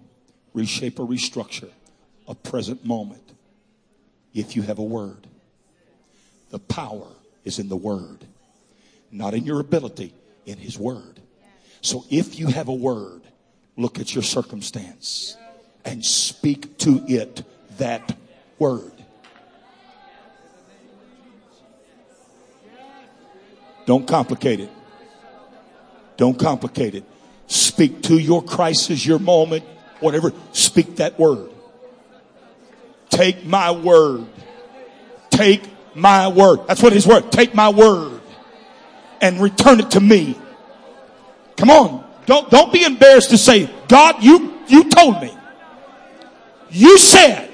reshape, 0.54 1.00
or 1.00 1.08
restructure 1.08 1.70
a 2.28 2.36
present 2.36 2.86
moment 2.86 3.34
if 4.34 4.56
you 4.56 4.64
have 4.64 4.80
a 4.80 4.84
word. 4.84 5.28
The 6.50 6.60
power 6.60 7.08
is 7.44 7.60
in 7.60 7.70
the 7.70 7.76
word, 7.76 8.26
not 9.12 9.34
in 9.34 9.46
your 9.46 9.60
ability, 9.60 10.14
in 10.46 10.58
his 10.58 10.78
word. 10.78 11.20
So 11.82 12.06
if 12.10 12.40
you 12.40 12.48
have 12.48 12.68
a 12.68 12.74
word, 12.74 13.22
look 13.78 14.00
at 14.00 14.16
your 14.16 14.24
circumstance 14.24 15.38
and 15.84 16.04
speak 16.04 16.78
to 16.80 17.04
it 17.08 17.44
that 17.78 18.16
word. 18.60 18.92
Don't 23.86 24.08
complicate 24.08 24.60
it. 24.60 24.70
Don't 26.18 26.38
complicate 26.40 26.96
it. 26.96 27.04
Speak 27.48 28.02
to 28.04 28.18
your 28.18 28.44
crisis, 28.44 29.06
your 29.06 29.20
moment, 29.20 29.64
whatever. 30.00 30.34
Speak 30.54 30.96
that 30.98 31.20
word. 31.20 31.50
Take 33.10 33.46
my 33.46 33.72
word. 33.72 34.26
Take 35.30 35.64
my 35.94 36.28
word. 36.28 36.62
That's 36.68 36.82
what 36.82 36.94
his 36.94 37.06
word. 37.06 37.32
Take 37.32 37.54
my 37.54 37.70
word 37.70 38.22
and 39.22 39.40
return 39.40 39.80
it 39.80 39.92
to 39.92 40.00
me. 40.00 40.38
Come 41.58 41.70
on. 41.70 42.06
Don't, 42.26 42.50
don't 42.50 42.74
be 42.74 42.84
embarrassed 42.84 43.30
to 43.30 43.38
say, 43.38 43.70
God, 43.88 44.24
you, 44.24 44.58
you 44.68 44.90
told 44.90 45.22
me. 45.22 45.32
You 46.72 46.98
said. 46.98 47.52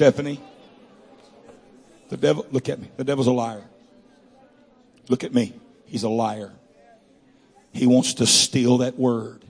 Stephanie, 0.00 0.40
the 2.08 2.16
devil, 2.16 2.46
look 2.52 2.70
at 2.70 2.78
me. 2.80 2.88
The 2.96 3.04
devil's 3.04 3.26
a 3.26 3.32
liar. 3.32 3.62
Look 5.10 5.24
at 5.24 5.34
me. 5.34 5.52
He's 5.84 6.04
a 6.04 6.08
liar. 6.08 6.52
He 7.74 7.86
wants 7.86 8.14
to 8.14 8.26
steal 8.26 8.78
that 8.78 8.98
word. 8.98 9.44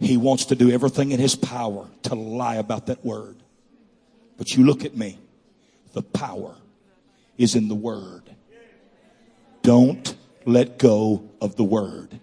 He 0.00 0.16
wants 0.16 0.46
to 0.46 0.54
do 0.54 0.70
everything 0.70 1.12
in 1.12 1.20
his 1.20 1.36
power 1.36 1.90
to 2.04 2.14
lie 2.14 2.54
about 2.54 2.86
that 2.86 3.04
word. 3.04 3.36
But 4.38 4.56
you 4.56 4.64
look 4.64 4.82
at 4.82 4.96
me. 4.96 5.18
The 5.92 6.00
power 6.00 6.56
is 7.36 7.54
in 7.54 7.68
the 7.68 7.74
word. 7.74 8.22
Don't 9.60 10.16
let 10.46 10.78
go 10.78 11.28
of 11.38 11.56
the 11.56 11.64
word. 11.64 12.18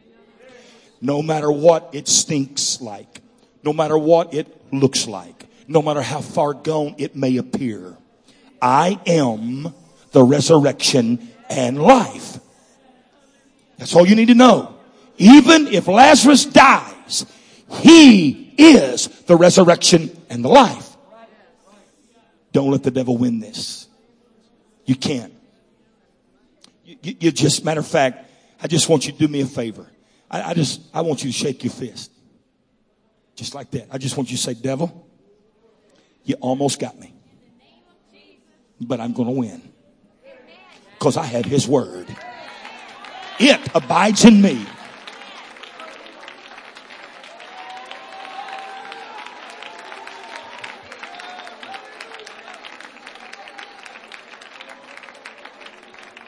No 1.02 1.22
matter 1.22 1.52
what 1.52 1.92
it 1.94 2.08
stinks 2.08 2.82
like, 2.82 3.22
no 3.64 3.74
matter 3.74 3.96
what 3.96 4.34
it 4.34 4.74
looks 4.74 5.08
like, 5.08 5.46
no 5.70 5.84
matter 5.84 6.02
how 6.02 6.20
far 6.20 6.54
gone 6.54 6.96
it 6.98 7.16
may 7.16 7.38
appear. 7.38 7.96
I 8.62 9.00
am 9.06 9.74
the 10.12 10.24
resurrection 10.24 11.30
and 11.48 11.82
life. 11.82 12.40
That's 13.78 13.96
all 13.96 14.06
you 14.06 14.16
need 14.16 14.28
to 14.28 14.36
know. 14.36 14.76
Even 15.18 15.68
if 15.68 15.88
Lazarus 15.88 16.46
dies, 16.46 17.26
he 17.72 18.54
is 18.58 19.08
the 19.24 19.36
resurrection 19.36 20.10
and 20.30 20.44
the 20.44 20.50
life. 20.50 20.98
Don't 22.52 22.72
let 22.72 22.82
the 22.82 22.92
devil 22.92 23.16
win 23.16 23.40
this. 23.40 23.88
You 24.86 24.96
can't. 24.96 25.34
You, 26.84 26.98
you, 27.04 27.16
you 27.20 27.32
just, 27.32 27.64
matter 27.64 27.80
of 27.80 27.88
fact, 27.88 28.28
I 28.62 28.68
just 28.68 28.90
want 28.90 29.06
you 29.06 29.14
to 29.14 29.20
do 29.20 29.28
me 29.28 29.42
a 29.42 29.46
favor. 29.46 29.86
I, 30.32 30.42
I 30.42 30.54
just, 30.56 30.82
I 30.94 31.02
want 31.02 31.24
you 31.24 31.32
to 31.32 31.38
shake 31.38 31.64
your 31.64 31.72
fist. 31.72 32.12
Just 33.36 33.54
like 33.54 33.70
that. 33.72 33.88
I 33.92 34.00
just 34.00 34.18
want 34.18 34.32
you 34.32 34.38
to 34.38 34.42
say, 34.42 34.56
devil, 34.56 35.09
you 36.24 36.36
almost 36.42 36.80
got 36.80 36.98
me. 37.00 37.14
But 38.82 39.00
I'm 39.00 39.14
going 39.14 39.28
to 39.28 39.36
win. 39.36 39.62
Because 40.94 41.18
I 41.18 41.26
have 41.26 41.46
his 41.46 41.68
word. 41.68 42.08
It 43.40 43.60
abides 43.74 44.26
in 44.26 44.42
me. 44.42 44.66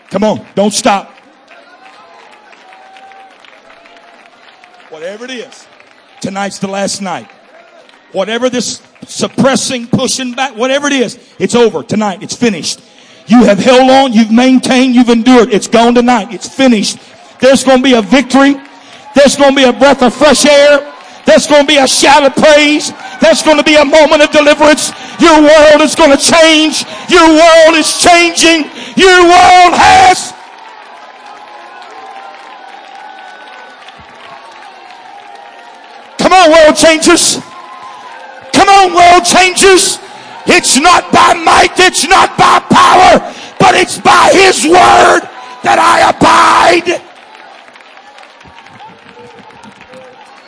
Come 0.10 0.26
on, 0.26 0.46
don't 0.56 0.74
stop. 0.74 1.10
Whatever 4.90 5.24
it 5.24 5.32
is, 5.32 5.68
tonight's 6.20 6.60
the 6.60 6.68
last 6.68 7.02
night. 7.02 7.32
Whatever 8.12 8.50
this 8.50 8.82
suppressing, 9.06 9.88
pushing 9.88 10.34
back, 10.34 10.56
whatever 10.56 10.88
it 10.88 10.94
is, 10.94 11.20
it's 11.40 11.56
over 11.56 11.84
tonight. 11.84 12.24
It's 12.24 12.36
finished. 12.36 12.82
You 13.28 13.44
have 13.46 13.60
held 13.60 13.90
on, 13.90 14.14
you've 14.14 14.32
maintained, 14.32 14.96
you've 14.96 15.10
endured. 15.10 15.54
It's 15.54 15.68
gone 15.68 15.96
tonight. 15.96 16.34
It's 16.34 16.48
finished. 16.48 16.98
There's 17.40 17.64
going 17.64 17.78
to 17.78 17.84
be 17.84 17.94
a 17.94 18.02
victory. 18.02 18.56
There's 19.16 19.36
going 19.36 19.52
to 19.52 19.56
be 19.56 19.64
a 19.64 19.74
breath 19.74 20.02
of 20.02 20.14
fresh 20.14 20.46
air. 20.46 20.92
There's 21.26 21.48
going 21.48 21.62
to 21.62 21.68
be 21.68 21.78
a 21.78 21.88
shout 21.88 22.24
of 22.24 22.36
praise. 22.36 22.92
There's 23.22 23.44
going 23.44 23.58
to 23.58 23.64
be 23.64 23.76
a 23.76 23.86
moment 23.86 24.24
of 24.24 24.32
deliverance. 24.32 24.92
Your 25.20 25.42
world 25.42 25.82
is 25.82 25.96
going 25.96 26.12
to 26.12 26.18
change. 26.18 26.84
Your 27.10 27.28
world 27.28 27.76
is 27.76 28.02
changing. 28.02 28.66
Your 28.98 29.22
world 29.24 29.74
has. 29.78 30.34
Come 36.18 36.34
on, 36.34 36.52
world 36.52 36.76
changers. 36.76 37.51
Come 38.54 38.70
on, 38.70 38.94
world 38.94 39.26
changers. 39.26 40.00
It's 40.48 40.78
not 40.80 41.12
by 41.12 41.34
might, 41.34 41.80
it's 41.80 42.08
not 42.08 42.38
by 42.38 42.60
power, 42.70 43.20
but 43.60 43.76
it's 43.76 44.00
by 44.00 44.30
His 44.34 44.66
word 44.66 45.22
that 45.64 45.78
I 45.78 46.10
abide. 46.10 47.02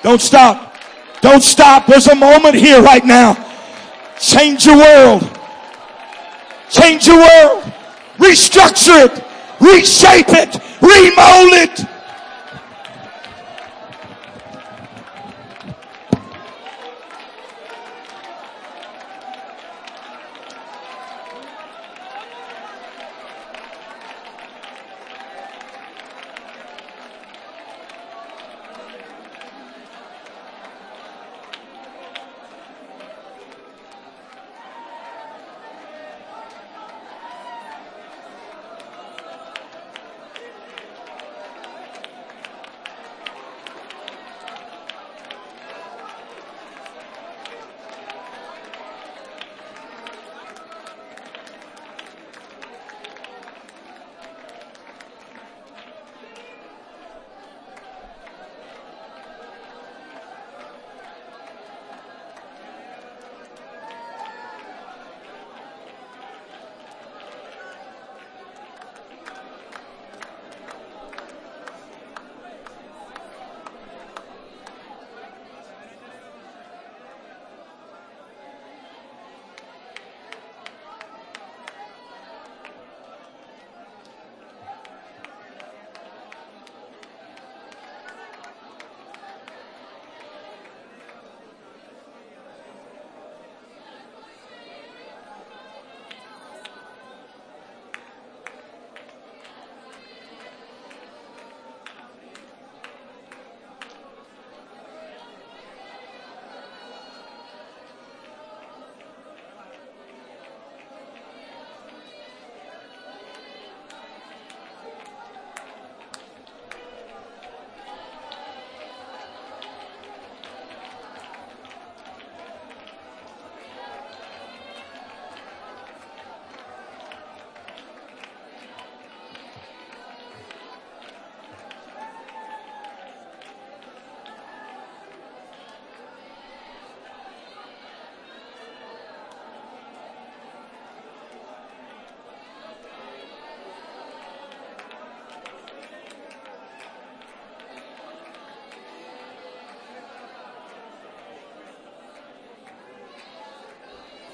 Don't 0.02 0.22
stop. 0.22 0.76
Don't 1.22 1.44
stop. 1.44 1.88
There's 1.88 2.08
a 2.08 2.16
moment 2.16 2.56
here 2.56 2.82
right 2.82 3.06
now. 3.06 3.38
Change 4.20 4.66
your 4.66 4.78
world. 4.78 5.40
Change 6.70 7.08
your 7.08 7.18
world. 7.18 7.64
Restructure 8.18 9.06
it. 9.06 9.24
Reshape 9.62 10.30
it. 10.30 10.56
Remold 10.82 11.54
it. 11.64 11.93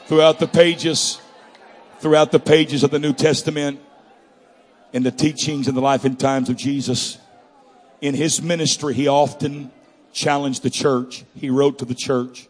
Throughout 0.09 0.39
the 0.39 0.47
pages, 0.47 1.21
throughout 1.99 2.31
the 2.31 2.39
pages 2.39 2.83
of 2.83 2.89
the 2.89 2.97
New 2.97 3.13
Testament, 3.13 3.79
in 4.91 5.03
the 5.03 5.11
teachings 5.11 5.67
and 5.67 5.77
the 5.77 5.81
life 5.81 6.03
and 6.03 6.19
times 6.19 6.49
of 6.49 6.55
Jesus, 6.55 7.19
in 8.01 8.15
his 8.15 8.41
ministry, 8.41 8.95
he 8.95 9.07
often 9.07 9.69
challenged 10.11 10.63
the 10.63 10.69
church. 10.71 11.25
He 11.35 11.51
wrote 11.51 11.77
to 11.77 11.85
the 11.85 11.93
church 11.93 12.47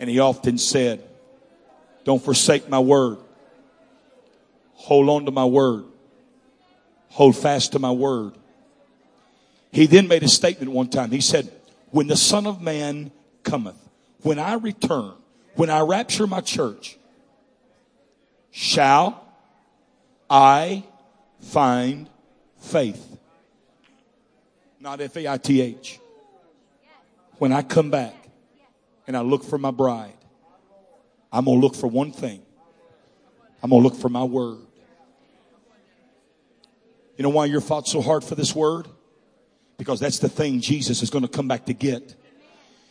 and 0.00 0.10
he 0.10 0.18
often 0.18 0.58
said, 0.58 1.08
don't 2.02 2.20
forsake 2.20 2.68
my 2.68 2.80
word. 2.80 3.18
Hold 4.72 5.08
on 5.10 5.26
to 5.26 5.30
my 5.30 5.44
word. 5.44 5.84
Hold 7.10 7.36
fast 7.36 7.70
to 7.72 7.78
my 7.78 7.92
word. 7.92 8.32
He 9.70 9.86
then 9.86 10.08
made 10.08 10.24
a 10.24 10.28
statement 10.28 10.72
one 10.72 10.88
time. 10.88 11.12
He 11.12 11.20
said, 11.20 11.52
when 11.92 12.08
the 12.08 12.16
son 12.16 12.48
of 12.48 12.60
man 12.60 13.12
cometh, 13.44 13.76
when 14.22 14.40
I 14.40 14.54
return, 14.54 15.12
when 15.58 15.70
I 15.70 15.80
rapture 15.80 16.28
my 16.28 16.40
church, 16.40 16.96
shall 18.52 19.26
I 20.30 20.84
find 21.40 22.08
faith? 22.60 23.18
Not 24.78 25.00
F 25.00 25.16
A 25.16 25.26
I 25.32 25.36
T 25.36 25.60
H. 25.60 25.98
When 27.38 27.52
I 27.52 27.62
come 27.62 27.90
back 27.90 28.14
and 29.08 29.16
I 29.16 29.22
look 29.22 29.42
for 29.42 29.58
my 29.58 29.72
bride, 29.72 30.12
I'm 31.32 31.46
going 31.46 31.60
to 31.60 31.66
look 31.66 31.74
for 31.74 31.88
one 31.88 32.12
thing. 32.12 32.40
I'm 33.60 33.70
going 33.70 33.82
to 33.82 33.88
look 33.88 33.96
for 33.96 34.08
my 34.08 34.22
word. 34.22 34.60
You 37.16 37.24
know 37.24 37.30
why 37.30 37.46
you're 37.46 37.60
fought 37.60 37.88
so 37.88 38.00
hard 38.00 38.22
for 38.22 38.36
this 38.36 38.54
word? 38.54 38.86
Because 39.76 39.98
that's 39.98 40.20
the 40.20 40.28
thing 40.28 40.60
Jesus 40.60 41.02
is 41.02 41.10
going 41.10 41.22
to 41.22 41.28
come 41.28 41.48
back 41.48 41.66
to 41.66 41.74
get. 41.74 42.14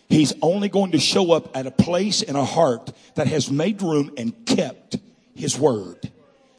He's 0.10 0.34
only 0.42 0.70
going 0.70 0.92
to 0.92 1.00
show 1.00 1.34
up 1.34 1.56
at 1.56 1.68
a 1.68 1.72
place 1.72 2.22
in 2.22 2.36
a 2.36 2.46
heart 2.46 2.92
that 3.16 3.28
has 3.28 3.52
made 3.52 3.82
room 3.82 4.12
and 4.18 4.46
kept 4.46 4.98
his 5.36 5.60
word. 5.60 6.12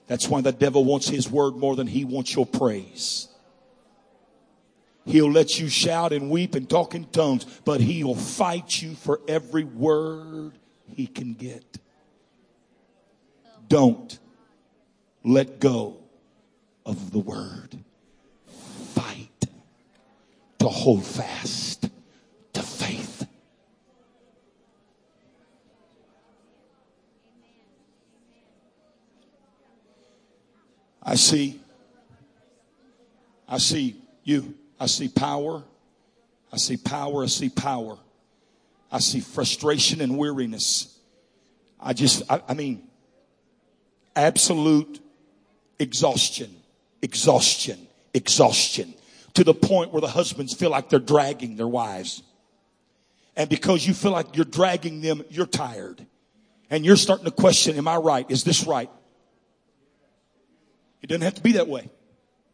That's 0.07 0.29
why 0.29 0.41
the 0.41 0.53
devil 0.53 0.85
wants 0.85 1.09
his 1.09 1.31
word 1.31 1.57
more 1.57 1.75
than 1.75 1.87
he 1.87 2.05
wants 2.05 2.35
your 2.35 2.47
praise. 2.47 3.29
He'll 5.05 5.31
let 5.31 5.59
you 5.59 5.69
shout 5.69 6.13
and 6.13 6.31
weep 6.31 6.55
and 6.55 6.69
talk 6.69 6.95
in 6.95 7.05
tongues, 7.07 7.45
but 7.65 7.81
he'll 7.81 8.15
fight 8.15 8.83
you 8.83 8.95
for 8.95 9.21
every 9.27 9.65
word 9.65 10.53
he 10.87 11.07
can 11.07 11.33
get. 11.33 11.79
Don't 13.69 14.19
let 15.25 15.61
go 15.61 15.97
of 16.85 17.11
the 17.11 17.19
word. 17.19 17.79
Fight 18.95 19.47
to 20.59 20.69
hold 20.69 21.05
fast 21.05 21.89
to 22.53 22.63
faith. 22.63 23.27
I 31.09 31.15
see, 31.15 31.59
I 33.49 33.57
see 33.57 33.97
you. 34.25 34.53
I 34.79 34.85
see 34.85 35.09
power. 35.09 35.63
I 36.53 36.59
see 36.59 36.77
power. 36.77 37.23
I 37.23 37.29
see 37.29 37.49
power. 37.49 37.97
I 38.93 38.99
see 38.99 39.21
frustration 39.21 40.03
and 40.03 40.19
weariness. 40.19 40.99
I 41.81 41.95
just, 41.95 42.31
I, 42.31 42.43
I 42.47 42.53
mean, 42.53 42.87
absolute 44.15 45.01
exhaustion, 45.79 46.55
exhaustion, 47.01 47.79
exhaustion 48.13 48.93
to 49.33 49.45
the 49.45 49.55
point 49.55 49.95
where 49.95 50.03
the 50.03 50.09
husbands 50.09 50.53
feel 50.53 50.69
like 50.69 50.91
they're 50.91 50.99
dragging 50.99 51.57
their 51.57 51.69
wives. 51.69 52.23
And 53.35 53.49
because 53.49 53.87
you 53.87 53.95
feel 53.95 54.11
like 54.11 54.37
you're 54.37 54.45
dragging 54.45 55.01
them, 55.01 55.25
you're 55.31 55.47
tired. 55.47 56.05
And 56.69 56.85
you're 56.85 56.97
starting 56.97 57.25
to 57.25 57.31
question, 57.31 57.77
am 57.77 57.89
I 57.89 57.97
right? 57.97 58.31
Is 58.31 58.45
this 58.45 58.67
right? 58.67 58.91
It 61.03 61.07
doesn't 61.07 61.23
have 61.23 61.35
to 61.35 61.43
be 61.43 61.53
that 61.53 61.69
way. 61.69 61.89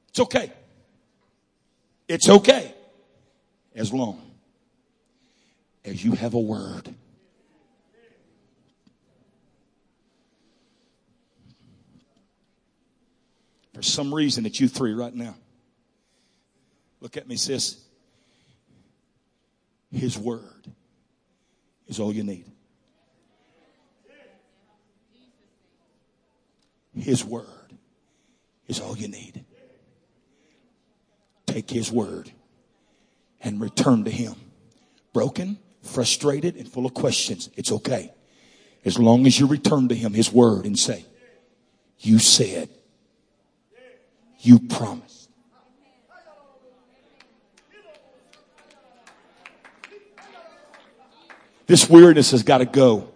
It's 0.08 0.20
okay. 0.20 0.52
It's 2.08 2.28
okay. 2.28 2.74
As 3.74 3.92
long 3.92 4.20
as 5.84 6.04
you 6.04 6.12
have 6.12 6.34
a 6.34 6.40
word. 6.40 6.94
For 13.74 13.82
some 13.82 14.14
reason, 14.14 14.46
it's 14.46 14.60
you 14.60 14.68
three 14.68 14.94
right 14.94 15.12
now. 15.12 15.34
Look 17.00 17.16
at 17.16 17.26
me, 17.26 17.36
sis. 17.36 17.84
His 19.90 20.16
word 20.16 20.42
is 21.88 21.98
all 22.00 22.12
you 22.12 22.22
need. 22.22 22.46
His 26.96 27.24
word 27.24 27.63
is 28.68 28.80
all 28.80 28.96
you 28.96 29.08
need. 29.08 29.44
Take 31.46 31.70
His 31.70 31.92
word 31.92 32.30
and 33.40 33.60
return 33.60 34.04
to 34.04 34.10
Him. 34.10 34.34
Broken, 35.12 35.58
frustrated, 35.82 36.56
and 36.56 36.68
full 36.68 36.86
of 36.86 36.94
questions. 36.94 37.50
It's 37.56 37.70
okay. 37.70 38.12
As 38.84 38.98
long 38.98 39.26
as 39.26 39.38
you 39.38 39.46
return 39.46 39.88
to 39.88 39.94
Him 39.94 40.12
His 40.12 40.32
word 40.32 40.64
and 40.64 40.78
say, 40.78 41.04
You 41.98 42.18
said, 42.18 42.68
You 44.40 44.58
promised. 44.58 45.24
This 51.66 51.88
weirdness 51.88 52.32
has 52.32 52.42
got 52.42 52.58
to 52.58 52.66
go. 52.66 53.08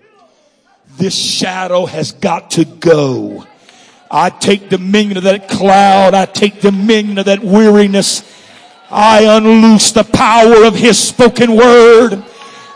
This 0.96 1.14
shadow 1.14 1.86
has 1.86 2.12
got 2.12 2.52
to 2.52 2.64
go. 2.64 3.46
I 4.10 4.30
take 4.30 4.70
dominion 4.70 5.18
of 5.18 5.24
that 5.24 5.48
cloud. 5.48 6.14
I 6.14 6.24
take 6.26 6.60
dominion 6.60 7.18
of 7.18 7.26
that 7.26 7.42
weariness. 7.42 8.22
I 8.90 9.24
unloose 9.24 9.92
the 9.92 10.04
power 10.04 10.64
of 10.64 10.74
His 10.74 10.98
spoken 10.98 11.54
word, 11.54 12.22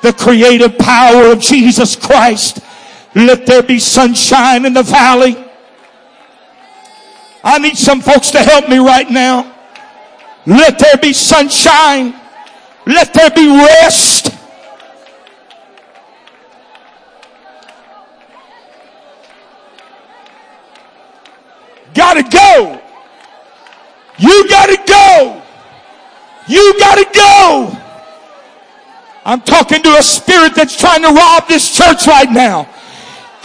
the 0.03 0.13
creative 0.13 0.77
power 0.79 1.33
of 1.33 1.41
Jesus 1.41 1.97
Christ. 1.97 2.61
Let 3.15 3.47
there 3.47 3.63
be 3.63 3.79
sunshine 3.79 4.67
in 4.67 4.75
the 4.75 4.83
valley. 4.83 5.37
I 7.45 7.59
need 7.59 7.77
some 7.77 8.01
folks 8.01 8.31
to 8.33 8.39
help 8.39 8.69
me 8.69 8.79
right 8.79 9.11
now. 9.11 9.55
Let 10.47 10.79
there 10.79 10.97
be 10.97 11.13
sunshine. 11.13 12.15
Let 12.87 13.15
there 13.15 13.31
be 13.31 13.47
rest. 13.49 14.37
Gotta 21.95 22.23
go. 22.23 22.81
You 24.19 24.49
gotta 24.49 24.79
go. 24.87 25.43
You 26.49 26.79
gotta 26.79 27.07
go. 27.15 27.79
I'm 29.25 29.41
talking 29.41 29.83
to 29.83 29.91
a 29.97 30.03
spirit 30.03 30.55
that's 30.55 30.77
trying 30.77 31.03
to 31.03 31.09
rob 31.09 31.47
this 31.49 31.77
church 31.77 32.07
right 32.07 32.31
now. 32.31 32.69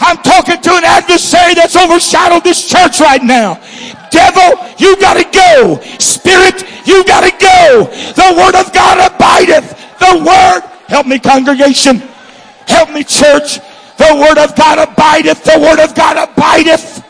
I'm 0.00 0.16
talking 0.18 0.60
to 0.60 0.70
an 0.74 0.84
adversary 0.84 1.54
that's 1.54 1.76
overshadowed 1.76 2.44
this 2.44 2.68
church 2.68 3.00
right 3.00 3.22
now. 3.22 3.60
Devil, 4.10 4.58
you 4.78 4.96
gotta 5.00 5.24
go. 5.24 5.80
Spirit, 5.98 6.64
you 6.86 7.04
gotta 7.04 7.30
go. 7.38 7.84
The 8.14 8.34
word 8.36 8.54
of 8.54 8.72
God 8.72 9.12
abideth. 9.12 9.70
The 9.98 10.24
word, 10.24 10.62
help 10.88 11.06
me 11.06 11.18
congregation. 11.18 12.02
Help 12.66 12.90
me 12.90 13.02
church. 13.04 13.58
The 13.98 14.14
word 14.14 14.38
of 14.38 14.54
God 14.56 14.78
abideth. 14.78 15.42
The 15.44 15.58
word 15.58 15.80
of 15.80 15.94
God 15.94 16.16
abideth. 16.16 17.04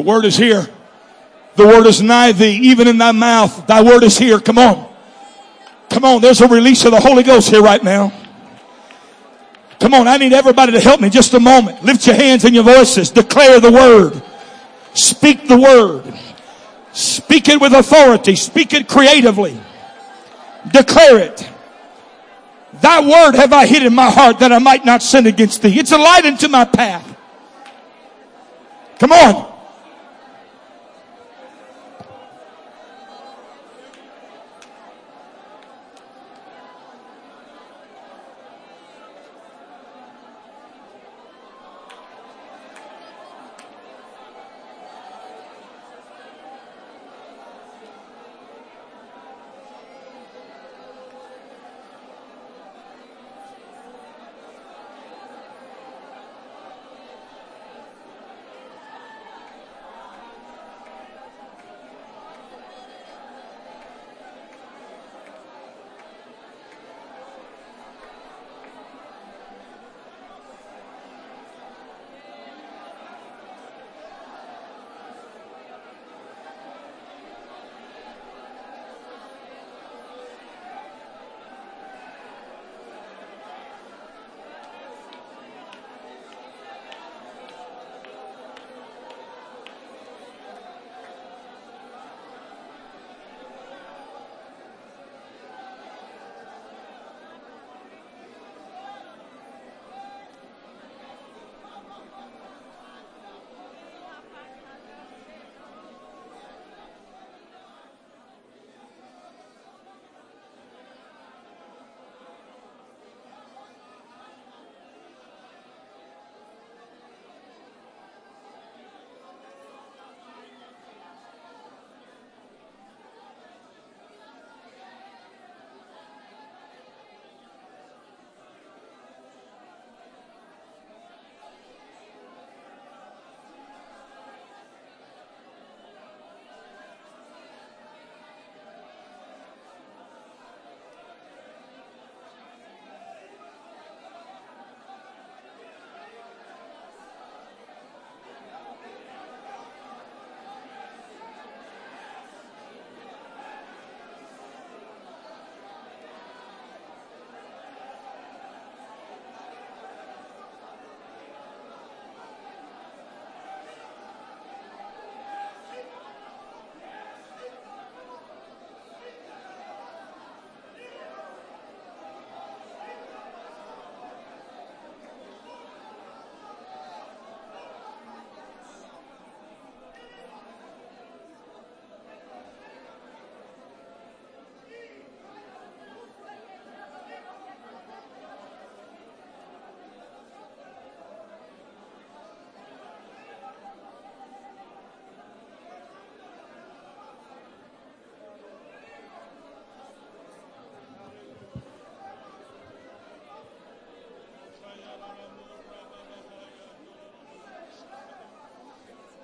The 0.00 0.06
word 0.06 0.24
is 0.24 0.34
here. 0.34 0.66
The 1.56 1.66
word 1.66 1.86
is 1.86 2.00
nigh 2.00 2.32
thee, 2.32 2.58
even 2.70 2.88
in 2.88 2.96
thy 2.96 3.12
mouth. 3.12 3.66
Thy 3.66 3.82
word 3.82 4.02
is 4.02 4.16
here. 4.16 4.40
Come 4.40 4.56
on. 4.56 4.90
Come 5.90 6.06
on. 6.06 6.22
There's 6.22 6.40
a 6.40 6.48
release 6.48 6.86
of 6.86 6.92
the 6.92 7.00
Holy 7.00 7.22
Ghost 7.22 7.50
here 7.50 7.60
right 7.60 7.84
now. 7.84 8.10
Come 9.78 9.92
on. 9.92 10.08
I 10.08 10.16
need 10.16 10.32
everybody 10.32 10.72
to 10.72 10.80
help 10.80 11.02
me 11.02 11.10
just 11.10 11.34
a 11.34 11.38
moment. 11.38 11.84
Lift 11.84 12.06
your 12.06 12.16
hands 12.16 12.46
and 12.46 12.54
your 12.54 12.64
voices. 12.64 13.10
Declare 13.10 13.60
the 13.60 13.70
word. 13.70 14.22
Speak 14.94 15.46
the 15.46 15.58
word. 15.58 16.18
Speak 16.92 17.50
it 17.50 17.60
with 17.60 17.74
authority. 17.74 18.36
Speak 18.36 18.72
it 18.72 18.88
creatively. 18.88 19.60
Declare 20.72 21.18
it. 21.18 21.50
Thy 22.80 23.00
word 23.00 23.34
have 23.34 23.52
I 23.52 23.66
hid 23.66 23.82
in 23.82 23.94
my 23.94 24.10
heart 24.10 24.38
that 24.38 24.50
I 24.50 24.60
might 24.60 24.86
not 24.86 25.02
sin 25.02 25.26
against 25.26 25.60
thee. 25.60 25.78
It's 25.78 25.92
a 25.92 25.98
light 25.98 26.24
into 26.24 26.48
my 26.48 26.64
path. 26.64 27.06
Come 28.98 29.12
on. 29.12 29.49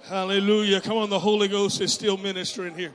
Hallelujah. 0.09 0.81
Come 0.81 0.99
on, 0.99 1.11
the 1.11 1.19
Holy 1.19 1.49
Ghost 1.49 1.81
is 1.81 1.93
still 1.93 2.17
ministering 2.17 2.77
here. 2.77 2.93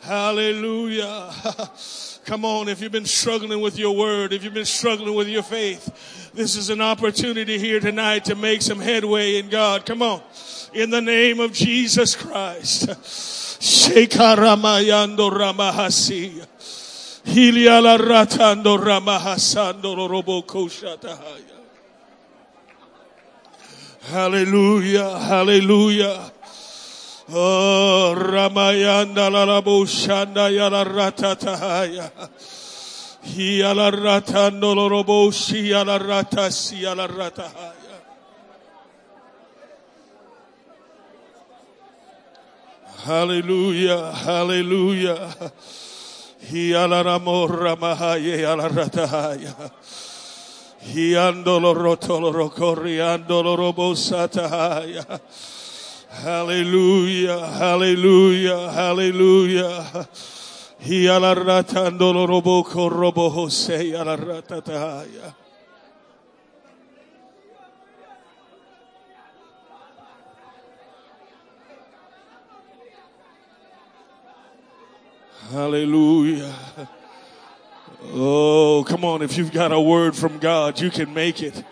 Hallelujah. 0.00 1.30
Come 2.24 2.44
on, 2.46 2.68
if 2.68 2.80
you've 2.80 2.92
been 2.92 3.04
struggling 3.04 3.60
with 3.60 3.78
your 3.78 3.94
word, 3.94 4.32
if 4.32 4.42
you've 4.42 4.54
been 4.54 4.64
struggling 4.64 5.14
with 5.14 5.28
your 5.28 5.42
faith, 5.42 6.30
this 6.32 6.56
is 6.56 6.70
an 6.70 6.80
opportunity 6.80 7.58
here 7.58 7.78
tonight 7.78 8.24
to 8.24 8.36
make 8.36 8.62
some 8.62 8.80
headway 8.80 9.36
in 9.36 9.50
God. 9.50 9.84
Come 9.84 10.00
on. 10.00 10.22
In 10.72 10.88
the 10.88 11.02
name 11.02 11.40
of 11.40 11.52
Jesus 11.52 12.16
Christ. 12.16 12.88
Shekaramayando 13.60 15.30
ramahasi. 15.30 16.46
Hiliala 17.26 17.98
ratando 17.98 18.78
ramahasando 18.78 20.08
roboko 20.08 20.70
shatahaya. 20.70 21.61
Hallelujah, 24.10 25.18
hallelujah. 25.20 26.32
Oh, 27.30 28.14
Ramayanda 28.18 29.30
la 29.30 29.44
la 29.44 29.62
bushanda 29.62 30.52
ya 30.52 30.68
la 30.68 30.84
ratatahaya. 30.84 32.10
Hi 33.22 33.62
la 33.62 33.90
ratando 33.92 34.74
lo 34.74 34.88
roboshi 34.88 35.68
ya 35.68 35.84
la 35.84 35.98
ratasi 35.98 36.80
ya 36.82 36.94
la 36.94 37.06
ratahaya. 37.06 37.72
Hallelujah, 43.04 44.12
hallelujah. 44.12 45.52
Hi 46.50 46.72
la 46.72 47.04
ramorra 47.04 47.76
mahaye 47.76 48.40
ya 48.40 48.56
la 48.56 48.68
ratahaya. 48.68 49.70
Hallelujah, 56.12 57.46
hallelujah, 57.46 58.70
hallelujah. 58.72 60.08
Hialaratandolo 60.82 62.26
robo 62.26 62.62
Jose 63.30 63.92
yalaratatahaya. 63.92 65.34
Hallelujah. 75.52 76.52
Oh, 78.04 78.84
come 78.86 79.04
on. 79.04 79.22
If 79.22 79.36
you've 79.38 79.52
got 79.52 79.72
a 79.72 79.80
word 79.80 80.16
from 80.16 80.38
God, 80.38 80.80
you 80.80 80.90
can 80.90 81.14
make 81.14 81.42
it. 81.42 81.64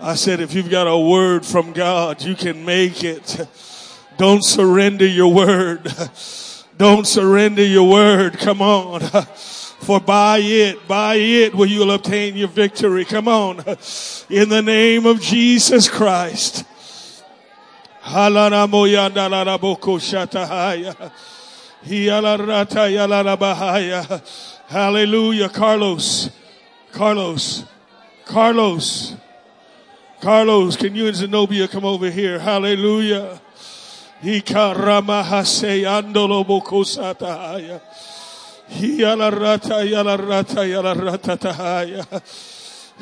I 0.00 0.14
said, 0.14 0.40
if 0.40 0.54
you've 0.54 0.70
got 0.70 0.86
a 0.86 0.98
word 0.98 1.44
from 1.44 1.72
God, 1.72 2.22
you 2.22 2.34
can 2.34 2.64
make 2.64 3.04
it. 3.04 3.46
Don't 4.16 4.42
surrender 4.42 5.06
your 5.06 5.32
word. 5.32 5.92
Don't 6.78 7.06
surrender 7.06 7.62
your 7.62 7.88
word. 7.88 8.38
Come 8.38 8.62
on. 8.62 9.00
For 9.00 10.00
by 10.00 10.38
it, 10.38 10.88
by 10.88 11.16
it 11.16 11.54
will 11.54 11.66
you'll 11.66 11.90
obtain 11.90 12.36
your 12.36 12.48
victory. 12.48 13.04
Come 13.04 13.28
on. 13.28 13.58
In 14.30 14.48
the 14.48 14.62
name 14.62 15.06
of 15.06 15.20
Jesus 15.20 15.88
Christ. 15.88 16.64
Hallelujah, 24.70 25.48
Carlos. 25.48 26.30
Carlos. 26.92 27.64
Carlos. 28.24 29.16
Carlos, 30.20 30.76
can 30.76 30.94
you 30.94 31.08
and 31.08 31.16
Zenobia 31.16 31.66
come 31.66 31.84
over 31.84 32.08
here? 32.08 32.38
Hallelujah. 32.38 33.40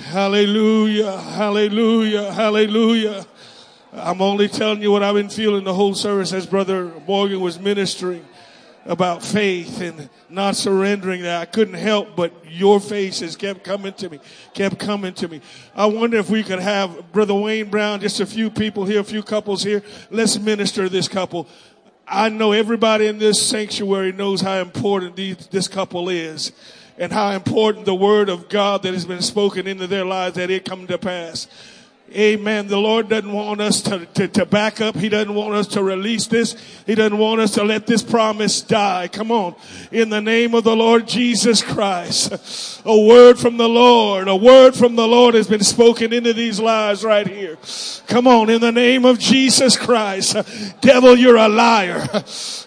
Hallelujah, 0.06 1.20
hallelujah, 1.20 2.32
hallelujah. 2.32 3.26
I'm 3.92 4.22
only 4.22 4.48
telling 4.48 4.80
you 4.80 4.90
what 4.90 5.02
I've 5.02 5.16
been 5.16 5.28
feeling 5.28 5.64
the 5.64 5.74
whole 5.74 5.94
service 5.94 6.32
as 6.32 6.46
Brother 6.46 6.90
Morgan 7.06 7.40
was 7.40 7.58
ministering 7.58 8.24
about 8.88 9.22
faith 9.22 9.80
and 9.82 10.08
not 10.30 10.56
surrendering 10.56 11.22
that. 11.22 11.42
I 11.42 11.44
couldn't 11.44 11.74
help 11.74 12.16
but 12.16 12.32
your 12.50 12.80
faces 12.80 13.36
kept 13.36 13.62
coming 13.62 13.92
to 13.92 14.08
me, 14.08 14.18
kept 14.54 14.78
coming 14.78 15.12
to 15.14 15.28
me. 15.28 15.42
I 15.76 15.86
wonder 15.86 16.16
if 16.16 16.30
we 16.30 16.42
could 16.42 16.58
have 16.58 17.12
Brother 17.12 17.34
Wayne 17.34 17.68
Brown, 17.68 18.00
just 18.00 18.18
a 18.20 18.26
few 18.26 18.50
people 18.50 18.86
here, 18.86 19.00
a 19.00 19.04
few 19.04 19.22
couples 19.22 19.62
here. 19.62 19.82
Let's 20.10 20.38
minister 20.38 20.88
this 20.88 21.06
couple. 21.06 21.46
I 22.06 22.30
know 22.30 22.52
everybody 22.52 23.06
in 23.06 23.18
this 23.18 23.46
sanctuary 23.46 24.12
knows 24.12 24.40
how 24.40 24.56
important 24.56 25.14
these, 25.14 25.46
this 25.48 25.68
couple 25.68 26.08
is 26.08 26.52
and 26.96 27.12
how 27.12 27.30
important 27.32 27.84
the 27.84 27.94
word 27.94 28.30
of 28.30 28.48
God 28.48 28.82
that 28.82 28.94
has 28.94 29.04
been 29.04 29.22
spoken 29.22 29.66
into 29.66 29.86
their 29.86 30.06
lives 30.06 30.36
that 30.36 30.50
it 30.50 30.64
come 30.64 30.86
to 30.86 30.96
pass. 30.96 31.46
Amen. 32.14 32.68
The 32.68 32.78
Lord 32.78 33.10
doesn't 33.10 33.32
want 33.32 33.60
us 33.60 33.82
to, 33.82 34.06
to, 34.14 34.28
to, 34.28 34.46
back 34.46 34.80
up. 34.80 34.96
He 34.96 35.10
doesn't 35.10 35.34
want 35.34 35.54
us 35.54 35.66
to 35.68 35.82
release 35.82 36.26
this. 36.26 36.56
He 36.86 36.94
doesn't 36.94 37.18
want 37.18 37.40
us 37.42 37.52
to 37.52 37.64
let 37.64 37.86
this 37.86 38.02
promise 38.02 38.62
die. 38.62 39.08
Come 39.08 39.30
on. 39.30 39.54
In 39.92 40.08
the 40.08 40.20
name 40.20 40.54
of 40.54 40.64
the 40.64 40.74
Lord 40.74 41.06
Jesus 41.06 41.62
Christ. 41.62 42.82
A 42.86 42.98
word 42.98 43.38
from 43.38 43.58
the 43.58 43.68
Lord. 43.68 44.26
A 44.26 44.36
word 44.36 44.74
from 44.74 44.96
the 44.96 45.06
Lord 45.06 45.34
has 45.34 45.48
been 45.48 45.62
spoken 45.62 46.14
into 46.14 46.32
these 46.32 46.58
lives 46.58 47.04
right 47.04 47.26
here. 47.26 47.58
Come 48.06 48.26
on. 48.26 48.48
In 48.48 48.62
the 48.62 48.72
name 48.72 49.04
of 49.04 49.18
Jesus 49.18 49.76
Christ. 49.76 50.34
Devil, 50.80 51.14
you're 51.14 51.36
a 51.36 51.48
liar. 51.48 52.08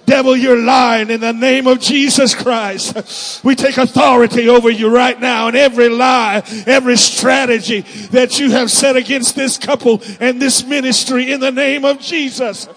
Devil, 0.06 0.36
you're 0.36 0.62
lying 0.62 1.10
in 1.10 1.22
the 1.22 1.32
name 1.34 1.68
of 1.68 1.80
Jesus 1.80 2.36
Christ. 2.36 3.44
We 3.44 3.56
take 3.56 3.78
authority 3.78 4.50
over 4.50 4.70
you 4.70 4.94
right 4.94 5.20
now 5.20 5.48
and 5.48 5.56
every 5.56 5.90
lie, 5.90 6.44
every 6.68 6.98
strategy 6.98 7.82
that 8.12 8.40
you 8.40 8.52
have 8.52 8.70
set 8.70 8.96
against 8.96 9.36
this 9.36 9.58
couple 9.58 10.02
and 10.20 10.42
this 10.42 10.66
ministry 10.66 11.32
in 11.32 11.40
the 11.40 11.52
name 11.52 11.86
of 11.86 12.00
Jesus. 12.00 12.68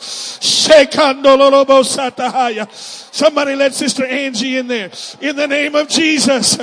Somebody 3.14 3.54
let 3.54 3.72
Sister 3.72 4.04
Angie 4.04 4.56
in 4.56 4.66
there. 4.66 4.90
In 5.20 5.36
the 5.36 5.46
name 5.46 5.76
of 5.76 5.86
Jesus. 5.86 6.56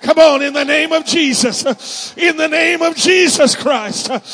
Come 0.00 0.18
on, 0.18 0.40
in 0.40 0.54
the 0.54 0.64
name 0.64 0.90
of 0.90 1.04
Jesus. 1.04 2.16
In 2.16 2.38
the 2.38 2.48
name 2.48 2.80
of 2.80 2.96
Jesus 2.96 3.56
Christ. 3.56 4.08
It 4.08 4.24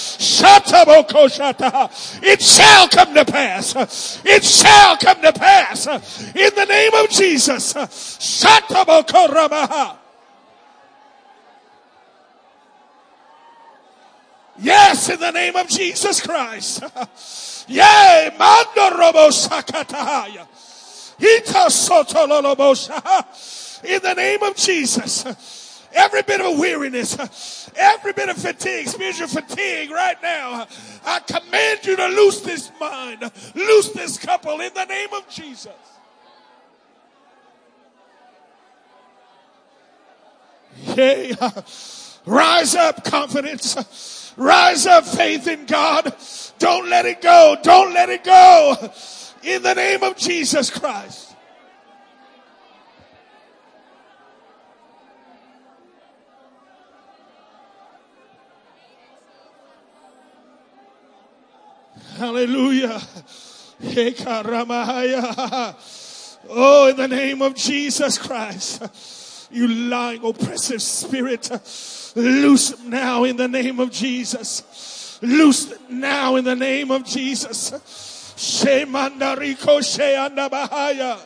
shall 2.40 2.89
come 2.89 3.15
to 3.15 3.24
pass. 3.24 4.23
It 4.24 4.44
shall 4.44 4.97
come 4.98 5.20
to 5.20 5.32
pass. 5.32 5.86
In 6.36 6.55
the 6.55 6.66
name 6.69 6.94
of 6.94 7.10
Jesus. 7.10 7.74
Yes, 14.60 15.09
in 15.09 15.19
the 15.19 15.32
name 15.32 15.56
of 15.56 15.66
Jesus 15.66 16.20
Christ. 16.24 16.85
Yea, 17.69 18.31
mando 18.39 18.97
robo 18.97 19.28
sakataya. 19.28 20.47
Ita 21.20 21.70
soto 21.70 22.24
In 23.85 24.03
the 24.03 24.15
name 24.15 24.43
of 24.43 24.57
Jesus. 24.57 25.24
Every 25.93 26.23
bit 26.23 26.40
of 26.40 26.59
weariness, 26.59 27.70
every 27.74 28.12
bit 28.12 28.28
of 28.28 28.36
fatigue, 28.36 28.89
spiritual 28.89 29.28
fatigue 29.28 29.90
right 29.90 30.20
now. 30.23 30.66
I 31.05 31.20
command 31.20 31.85
you 31.85 31.97
to 31.97 32.07
loose 32.09 32.43
this 32.43 32.70
mind, 32.78 33.23
loose 33.55 33.90
this 33.93 34.19
couple 34.19 34.61
in 34.61 34.73
the 34.74 34.85
name 34.85 35.09
of 35.15 35.28
Jesus. 35.28 35.73
Yea, 40.95 41.35
rise 42.27 42.74
up 42.74 43.03
confidence, 43.05 44.35
rise 44.36 44.86
up 44.86 45.07
faith 45.07 45.49
in 45.49 45.65
God. 45.65 46.15
Don't 46.59 46.89
let 46.89 47.07
it 47.07 47.21
go. 47.23 47.57
Don't 47.63 47.95
let 47.95 48.09
it 48.09 48.25
go. 48.25 48.77
In 49.43 49.63
the 49.63 49.75
name 49.75 50.03
of 50.03 50.17
Jesus 50.17 50.71
Christ. 50.71 51.37
Hallelujah. 62.17 63.01
Oh, 66.51 66.89
in 66.89 66.97
the 66.97 67.09
name 67.09 67.43
of 67.43 67.55
Jesus 67.55 68.19
Christ. 68.19 69.49
You 69.53 69.69
lying, 69.69 70.25
oppressive 70.25 70.83
spirit. 70.83 71.49
Loose 72.17 72.79
now 72.81 73.23
in 73.25 73.37
the 73.37 73.47
name 73.47 73.79
of 73.79 73.91
Jesus. 73.93 74.63
Loose 75.20 75.73
it 75.73 75.90
now 75.90 76.36
in 76.36 76.45
the 76.45 76.55
name 76.55 76.90
of 76.90 77.05
Jesus. 77.05 77.70
Shemandariko 78.36 79.81
Sheandabahaya. 79.81 81.19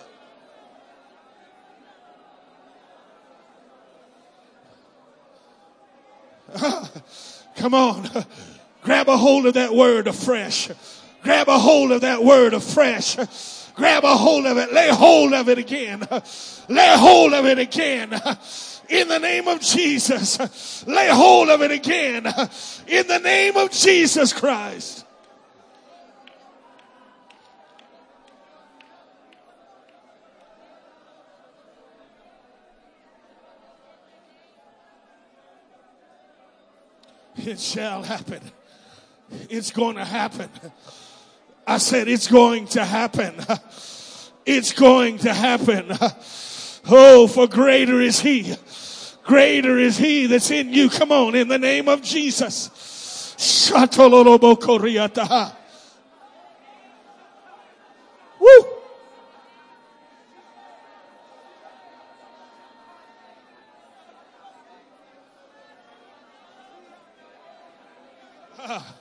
Come 7.56 7.74
on. 7.74 8.08
Grab 8.82 9.08
a 9.08 9.16
hold 9.16 9.46
of 9.46 9.54
that 9.54 9.72
word 9.74 10.06
afresh. 10.06 10.70
Grab 11.22 11.48
a 11.48 11.58
hold 11.58 11.92
of 11.92 12.00
that 12.00 12.24
word 12.24 12.54
afresh. 12.54 13.16
Grab 13.74 14.04
a 14.04 14.16
hold 14.16 14.46
of 14.46 14.56
it. 14.56 14.72
Lay 14.72 14.88
hold 14.88 15.34
of 15.34 15.48
it 15.48 15.58
again. 15.58 16.06
Lay 16.68 16.96
hold 16.96 17.32
of 17.34 17.46
it 17.46 17.58
again 17.58 18.20
in 18.88 19.08
the 19.08 19.18
name 19.18 19.48
of 19.48 19.60
Jesus. 19.60 20.86
Lay 20.86 21.08
hold 21.08 21.48
of 21.48 21.62
it 21.62 21.70
again 21.70 22.26
in 22.86 23.06
the 23.06 23.20
name 23.22 23.56
of 23.56 23.70
Jesus 23.70 24.32
Christ. 24.32 25.06
It 37.44 37.58
shall 37.58 38.02
happen. 38.02 38.40
It's 39.48 39.70
going 39.70 39.96
to 39.96 40.04
happen. 40.04 40.48
I 41.66 41.78
said, 41.78 42.06
it's 42.06 42.28
going 42.28 42.66
to 42.68 42.84
happen. 42.84 43.34
It's 44.44 44.72
going 44.72 45.18
to 45.18 45.32
happen. 45.32 45.92
Oh, 46.88 47.26
for 47.26 47.46
greater 47.46 48.00
is 48.00 48.20
he 48.20 48.56
Greater 49.24 49.78
is 49.78 49.98
he 49.98 50.26
that's 50.26 50.50
in 50.50 50.72
you. 50.72 50.90
Come 50.90 51.12
on, 51.12 51.34
in 51.34 51.48
the 51.48 51.58
name 51.58 51.88
of 51.88 52.02
Jesus. 52.02 53.36
Woo! 58.40 58.66
Ah. 68.58 68.94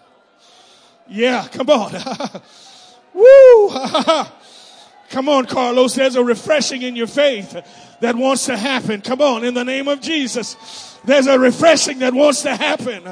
Yeah, 1.07 1.47
come 1.51 1.69
on. 1.69 1.93
Woo! 3.13 3.69
Come 5.11 5.27
on, 5.27 5.45
Carlos. 5.45 5.93
There's 5.93 6.15
a 6.15 6.23
refreshing 6.23 6.81
in 6.81 6.95
your 6.95 7.07
faith 7.07 7.55
that 7.99 8.15
wants 8.15 8.45
to 8.45 8.57
happen. 8.57 9.01
Come 9.01 9.21
on, 9.21 9.43
in 9.43 9.53
the 9.53 9.65
name 9.65 9.87
of 9.87 10.01
Jesus. 10.01 10.55
There's 11.03 11.27
a 11.27 11.37
refreshing 11.37 11.99
that 11.99 12.13
wants 12.13 12.43
to 12.43 12.55
happen 12.55 13.03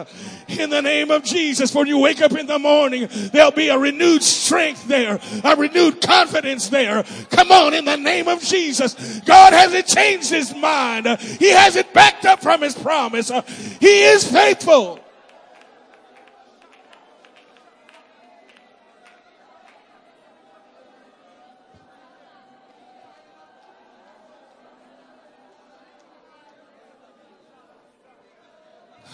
in 0.48 0.70
the 0.70 0.82
name 0.82 1.12
of 1.12 1.24
Jesus. 1.24 1.74
When 1.74 1.88
you 1.88 1.98
wake 1.98 2.22
up 2.22 2.34
in 2.34 2.46
the 2.46 2.60
morning, 2.60 3.08
there'll 3.34 3.52
be 3.52 3.70
a 3.70 3.78
renewed 3.78 4.24
strength 4.24 4.88
there, 4.88 5.20
a 5.44 5.56
renewed 5.56 6.00
confidence 6.00 6.70
there. 6.70 7.04
Come 7.32 7.52
on, 7.52 7.74
in 7.74 7.86
the 7.86 7.98
name 7.98 8.28
of 8.28 8.42
Jesus. 8.42 9.20
God 9.26 9.54
hasn't 9.54 9.88
changed 9.88 10.30
his 10.30 10.56
mind. 10.56 11.08
He 11.40 11.50
hasn't 11.50 11.92
backed 11.94 12.26
up 12.26 12.42
from 12.42 12.62
his 12.62 12.76
promise. 12.76 13.32
He 13.80 14.04
is 14.04 14.32
faithful. 14.32 15.00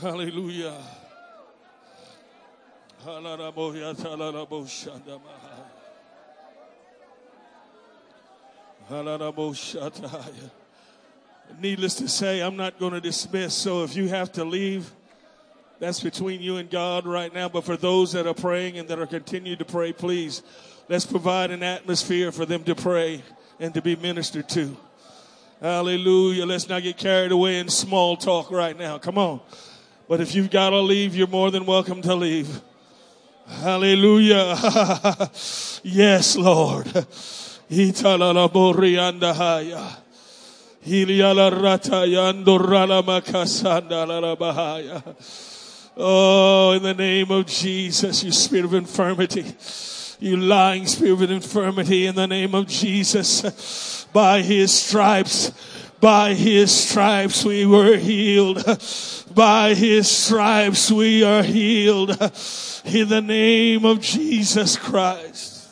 Hallelujah. 0.05 0.77
Needless 11.59 11.95
to 11.95 12.07
say, 12.07 12.41
I'm 12.41 12.55
not 12.55 12.77
going 12.77 12.93
to 12.93 13.01
dismiss. 13.01 13.55
So 13.55 13.83
if 13.83 13.95
you 13.95 14.07
have 14.09 14.31
to 14.33 14.45
leave, 14.45 14.91
that's 15.79 16.01
between 16.01 16.39
you 16.39 16.57
and 16.57 16.69
God 16.69 17.07
right 17.07 17.33
now. 17.33 17.49
But 17.49 17.63
for 17.63 17.75
those 17.75 18.11
that 18.11 18.27
are 18.27 18.35
praying 18.35 18.77
and 18.77 18.87
that 18.89 18.99
are 18.99 19.07
continuing 19.07 19.57
to 19.57 19.65
pray, 19.65 19.91
please 19.91 20.43
let's 20.87 21.07
provide 21.07 21.49
an 21.49 21.63
atmosphere 21.63 22.31
for 22.31 22.45
them 22.45 22.63
to 22.65 22.75
pray 22.75 23.23
and 23.59 23.73
to 23.73 23.81
be 23.81 23.95
ministered 23.95 24.49
to. 24.49 24.77
Hallelujah. 25.61 26.45
Let's 26.45 26.69
not 26.69 26.83
get 26.83 26.95
carried 26.95 27.31
away 27.31 27.57
in 27.57 27.69
small 27.69 28.15
talk 28.15 28.51
right 28.51 28.77
now. 28.77 28.99
Come 28.99 29.17
on. 29.17 29.41
But 30.07 30.21
if 30.21 30.35
you've 30.35 30.51
got 30.51 30.69
to 30.69 30.79
leave, 30.79 31.15
you're 31.15 31.27
more 31.27 31.49
than 31.49 31.65
welcome 31.65 32.01
to 32.03 32.15
leave. 32.15 32.61
Hallelujah. 33.47 34.55
yes, 35.83 36.35
Lord. 36.35 36.87
Oh, 45.97 46.73
in 46.73 46.83
the 46.83 46.93
name 46.93 47.31
of 47.31 47.47
Jesus, 47.47 48.23
you 48.23 48.31
spirit 48.31 48.65
of 48.65 48.73
infirmity, 48.73 49.55
you 50.19 50.37
lying 50.37 50.85
spirit 50.85 51.21
of 51.23 51.31
infirmity, 51.31 52.05
in 52.05 52.15
the 52.15 52.27
name 52.27 52.53
of 52.53 52.67
Jesus, 52.67 54.05
by 54.13 54.41
his 54.41 54.73
stripes, 54.73 55.51
by 55.99 56.33
his 56.33 56.71
stripes 56.71 57.43
we 57.43 57.65
were 57.65 57.97
healed. 57.97 58.63
By 59.35 59.73
his 59.73 60.09
stripes 60.09 60.89
we 60.89 61.21
are 61.21 61.43
healed. 61.43 62.11
In 62.85 63.09
the 63.09 63.21
name 63.21 63.83
of 63.83 63.99
Jesus 63.99 64.77
Christ. 64.77 65.67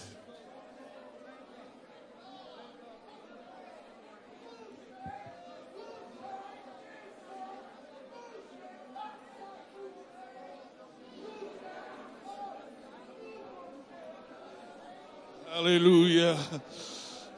Hallelujah. 15.53 16.38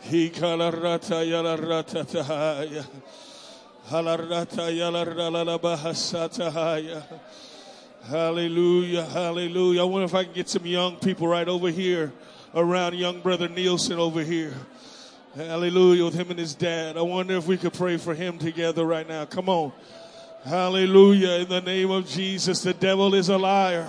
He 0.02 0.32
kalarata 0.32 1.22
yalarata 1.24 2.04
Hallelujah, 3.88 4.48
hallelujah. 9.04 9.82
I 9.82 9.84
wonder 9.84 10.06
if 10.06 10.16
I 10.16 10.24
can 10.24 10.34
get 10.34 10.50
some 10.50 10.66
young 10.66 10.96
people 10.96 11.28
right 11.28 11.48
over 11.48 11.70
here 11.70 12.12
around 12.56 12.96
young 12.96 13.22
brother 13.22 13.48
Nielsen 13.48 14.00
over 14.00 14.22
here. 14.22 14.56
Hallelujah, 15.36 16.06
with 16.06 16.16
him 16.16 16.32
and 16.32 16.40
his 16.40 16.56
dad. 16.56 16.98
I 16.98 17.04
wonder 17.04 17.38
if 17.38 17.46
we 17.46 17.58
could 17.58 17.74
pray 17.74 17.98
for 17.98 18.16
him 18.16 18.40
together 18.40 18.84
right 18.84 19.08
now. 19.08 19.26
Come 19.26 19.50
on. 19.50 19.72
Hallelujah. 20.44 21.42
In 21.42 21.50
the 21.50 21.62
name 21.62 21.92
of 21.92 22.08
Jesus, 22.08 22.64
the 22.64 22.74
devil 22.74 23.14
is 23.14 23.30
a 23.30 23.38
liar. 23.38 23.88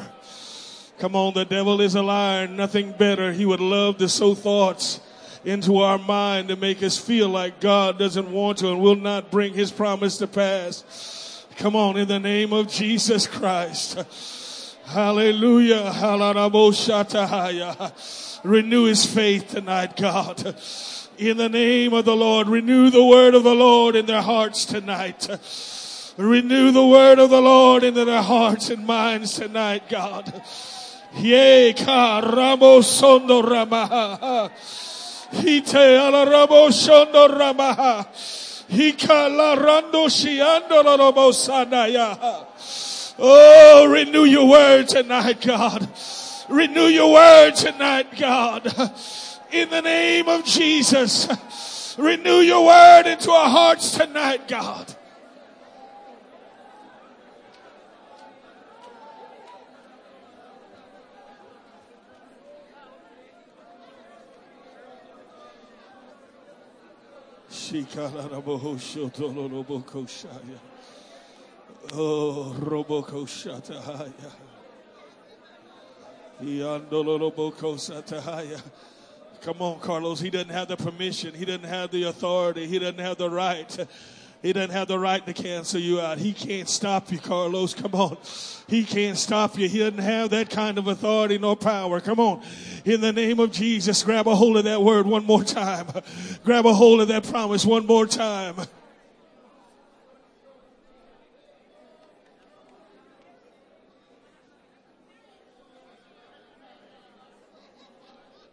Come 0.99 1.17
on, 1.17 1.33
the 1.33 1.47
devil 1.47 1.81
is 1.81 1.95
a 1.95 2.03
liar. 2.03 2.47
Nothing 2.47 2.93
better. 2.93 3.33
He 3.33 3.47
would 3.47 3.61
love 3.61 3.97
to 3.97 4.11
sow 4.11 4.35
thoughts 4.35 5.01
into 5.47 5.79
our 5.79 5.97
mind 5.97 6.49
to 6.49 6.57
make 6.57 6.83
us 6.83 6.99
feel 6.99 7.29
like 7.29 7.61
God 7.61 8.01
doesn't 8.01 8.33
want 8.33 8.59
to 8.59 8.69
and 8.69 8.81
will 8.81 8.97
not 8.97 9.31
bring 9.31 9.55
his 9.55 9.71
promise 9.71 10.19
to 10.19 10.27
pass. 10.27 11.47
Come 11.57 11.77
on, 11.77 11.97
in 11.97 12.09
the 12.09 12.19
name 12.19 12.53
of 12.53 12.67
Jesus 12.69 13.29
Christ. 13.29 13.97
Hallelujah. 14.87 15.93
Renew 18.43 18.85
his 18.85 19.07
faith 19.07 19.49
tonight, 19.49 19.97
God. 19.97 20.57
In 21.17 21.37
the 21.37 21.49
name 21.49 21.95
of 21.95 22.05
the 22.05 22.17
Lord, 22.17 22.49
renew 22.49 22.91
the 22.91 23.05
word 23.05 23.35
of 23.37 23.45
the 23.45 23.55
Lord 23.55 23.95
in 23.95 24.07
their 24.07 24.23
hearts 24.23 24.65
tonight. 24.65 25.29
Renew 26.17 26.73
the 26.73 26.87
word 26.87 27.21
of 27.21 27.31
the 27.31 27.41
Lord 27.41 27.85
into 27.85 28.05
their 28.05 28.23
hearts 28.23 28.69
and 28.71 28.85
minds 28.85 29.35
tonight, 29.37 29.89
God. 29.89 30.43
Yea, 31.17 31.73
ka 31.73 32.19
ramo 32.19 32.81
sondo 32.81 33.43
ramaha. 33.43 34.51
Hite 35.33 35.99
alarabo 35.99 36.71
shondo 36.71 37.29
ramaha. 37.29 38.07
Hika 38.69 39.29
larando 39.31 40.09
shiando 40.09 40.83
lorobo 40.83 41.33
sanaya. 41.33 42.45
Oh, 43.19 43.87
renew 43.89 44.25
your 44.25 44.49
word 44.49 44.89
tonight, 44.89 45.41
God. 45.41 45.89
Renew 46.49 46.87
your 46.87 47.13
word 47.13 47.55
tonight, 47.55 48.09
God. 48.19 48.67
In 49.53 49.71
the 49.71 49.83
name 49.83 50.29
of 50.29 50.45
Jesus. 50.45 51.97
Renew 51.99 52.41
your 52.41 52.67
word 52.67 53.07
into 53.07 53.31
our 53.31 53.49
hearts 53.49 53.97
tonight, 53.97 54.49
God. 54.49 54.96
Oh, 71.93 72.57
Robokoshatahaya. 72.59 74.13
Come 79.43 79.63
on, 79.63 79.81
Carlos. 79.81 80.21
He 80.21 80.31
doesn't 80.31 80.51
have 80.51 80.69
the 80.69 80.77
permission. 80.77 81.35
He 81.35 81.45
doesn't 81.45 81.65
have 81.65 81.91
the 81.91 82.05
authority. 82.05 82.67
He 82.67 82.79
doesn't 82.79 82.99
have 82.99 83.19
the 83.19 83.31
right. 83.31 83.87
He 84.47 84.53
doesn't 84.53 84.71
have 84.71 84.87
the 84.87 84.97
right 84.97 85.27
to 85.27 85.33
cancel 85.33 85.81
you 85.81 86.01
out. 86.01 86.19
He 86.19 86.33
can't 86.33 86.69
stop 86.69 87.11
you, 87.11 87.19
Carlos. 87.19 87.75
Come 87.75 87.97
on. 87.97 88.17
He 88.69 88.85
can't 88.85 89.19
stop 89.19 89.59
you. 89.59 89.69
He 89.69 89.81
doesn't 89.81 89.99
have 89.99 90.31
that 90.31 90.51
kind 90.51 90.79
of 90.79 90.87
authority 90.87 91.37
nor 91.37 91.57
power. 91.57 92.01
Come 92.01 92.21
on. 92.21 92.45
In 92.85 93.01
the 93.01 93.13
name 93.13 93.41
of 93.41 93.51
Jesus, 93.51 94.05
grab 94.05 94.29
a 94.29 94.37
hold 94.37 94.57
of 94.57 94.63
that 94.63 94.81
word 94.81 95.05
one 95.05 95.25
more 95.25 95.43
time. 95.43 95.89
Grab 96.45 96.65
a 96.65 96.73
hold 96.73 97.01
of 97.01 97.09
that 97.09 97.25
promise 97.25 97.67
one 97.67 97.87
more 97.87 98.07
time. 98.07 98.55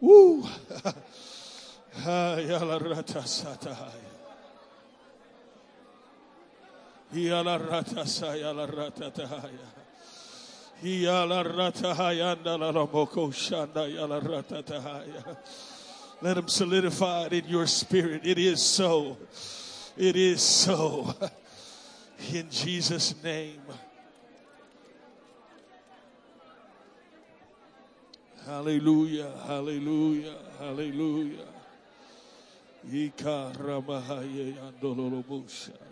Woo. 0.00 0.44
Ah, 2.06 2.36
Let 16.20 16.38
him 16.38 16.48
solidify 16.48 17.26
it 17.26 17.32
in 17.32 17.44
your 17.46 17.66
spirit. 17.68 18.26
It 18.26 18.38
is 18.38 18.60
so. 18.60 19.16
It 19.96 20.16
is 20.16 20.42
so. 20.42 21.14
In 22.32 22.50
Jesus' 22.50 23.14
name. 23.22 23.62
Hallelujah. 28.44 29.30
Hallelujah. 29.46 30.36
Hallelujah. 30.58 31.46
Ika 32.92 33.52
Ramahaya 33.56 34.54
Andolobusha. 34.72 35.83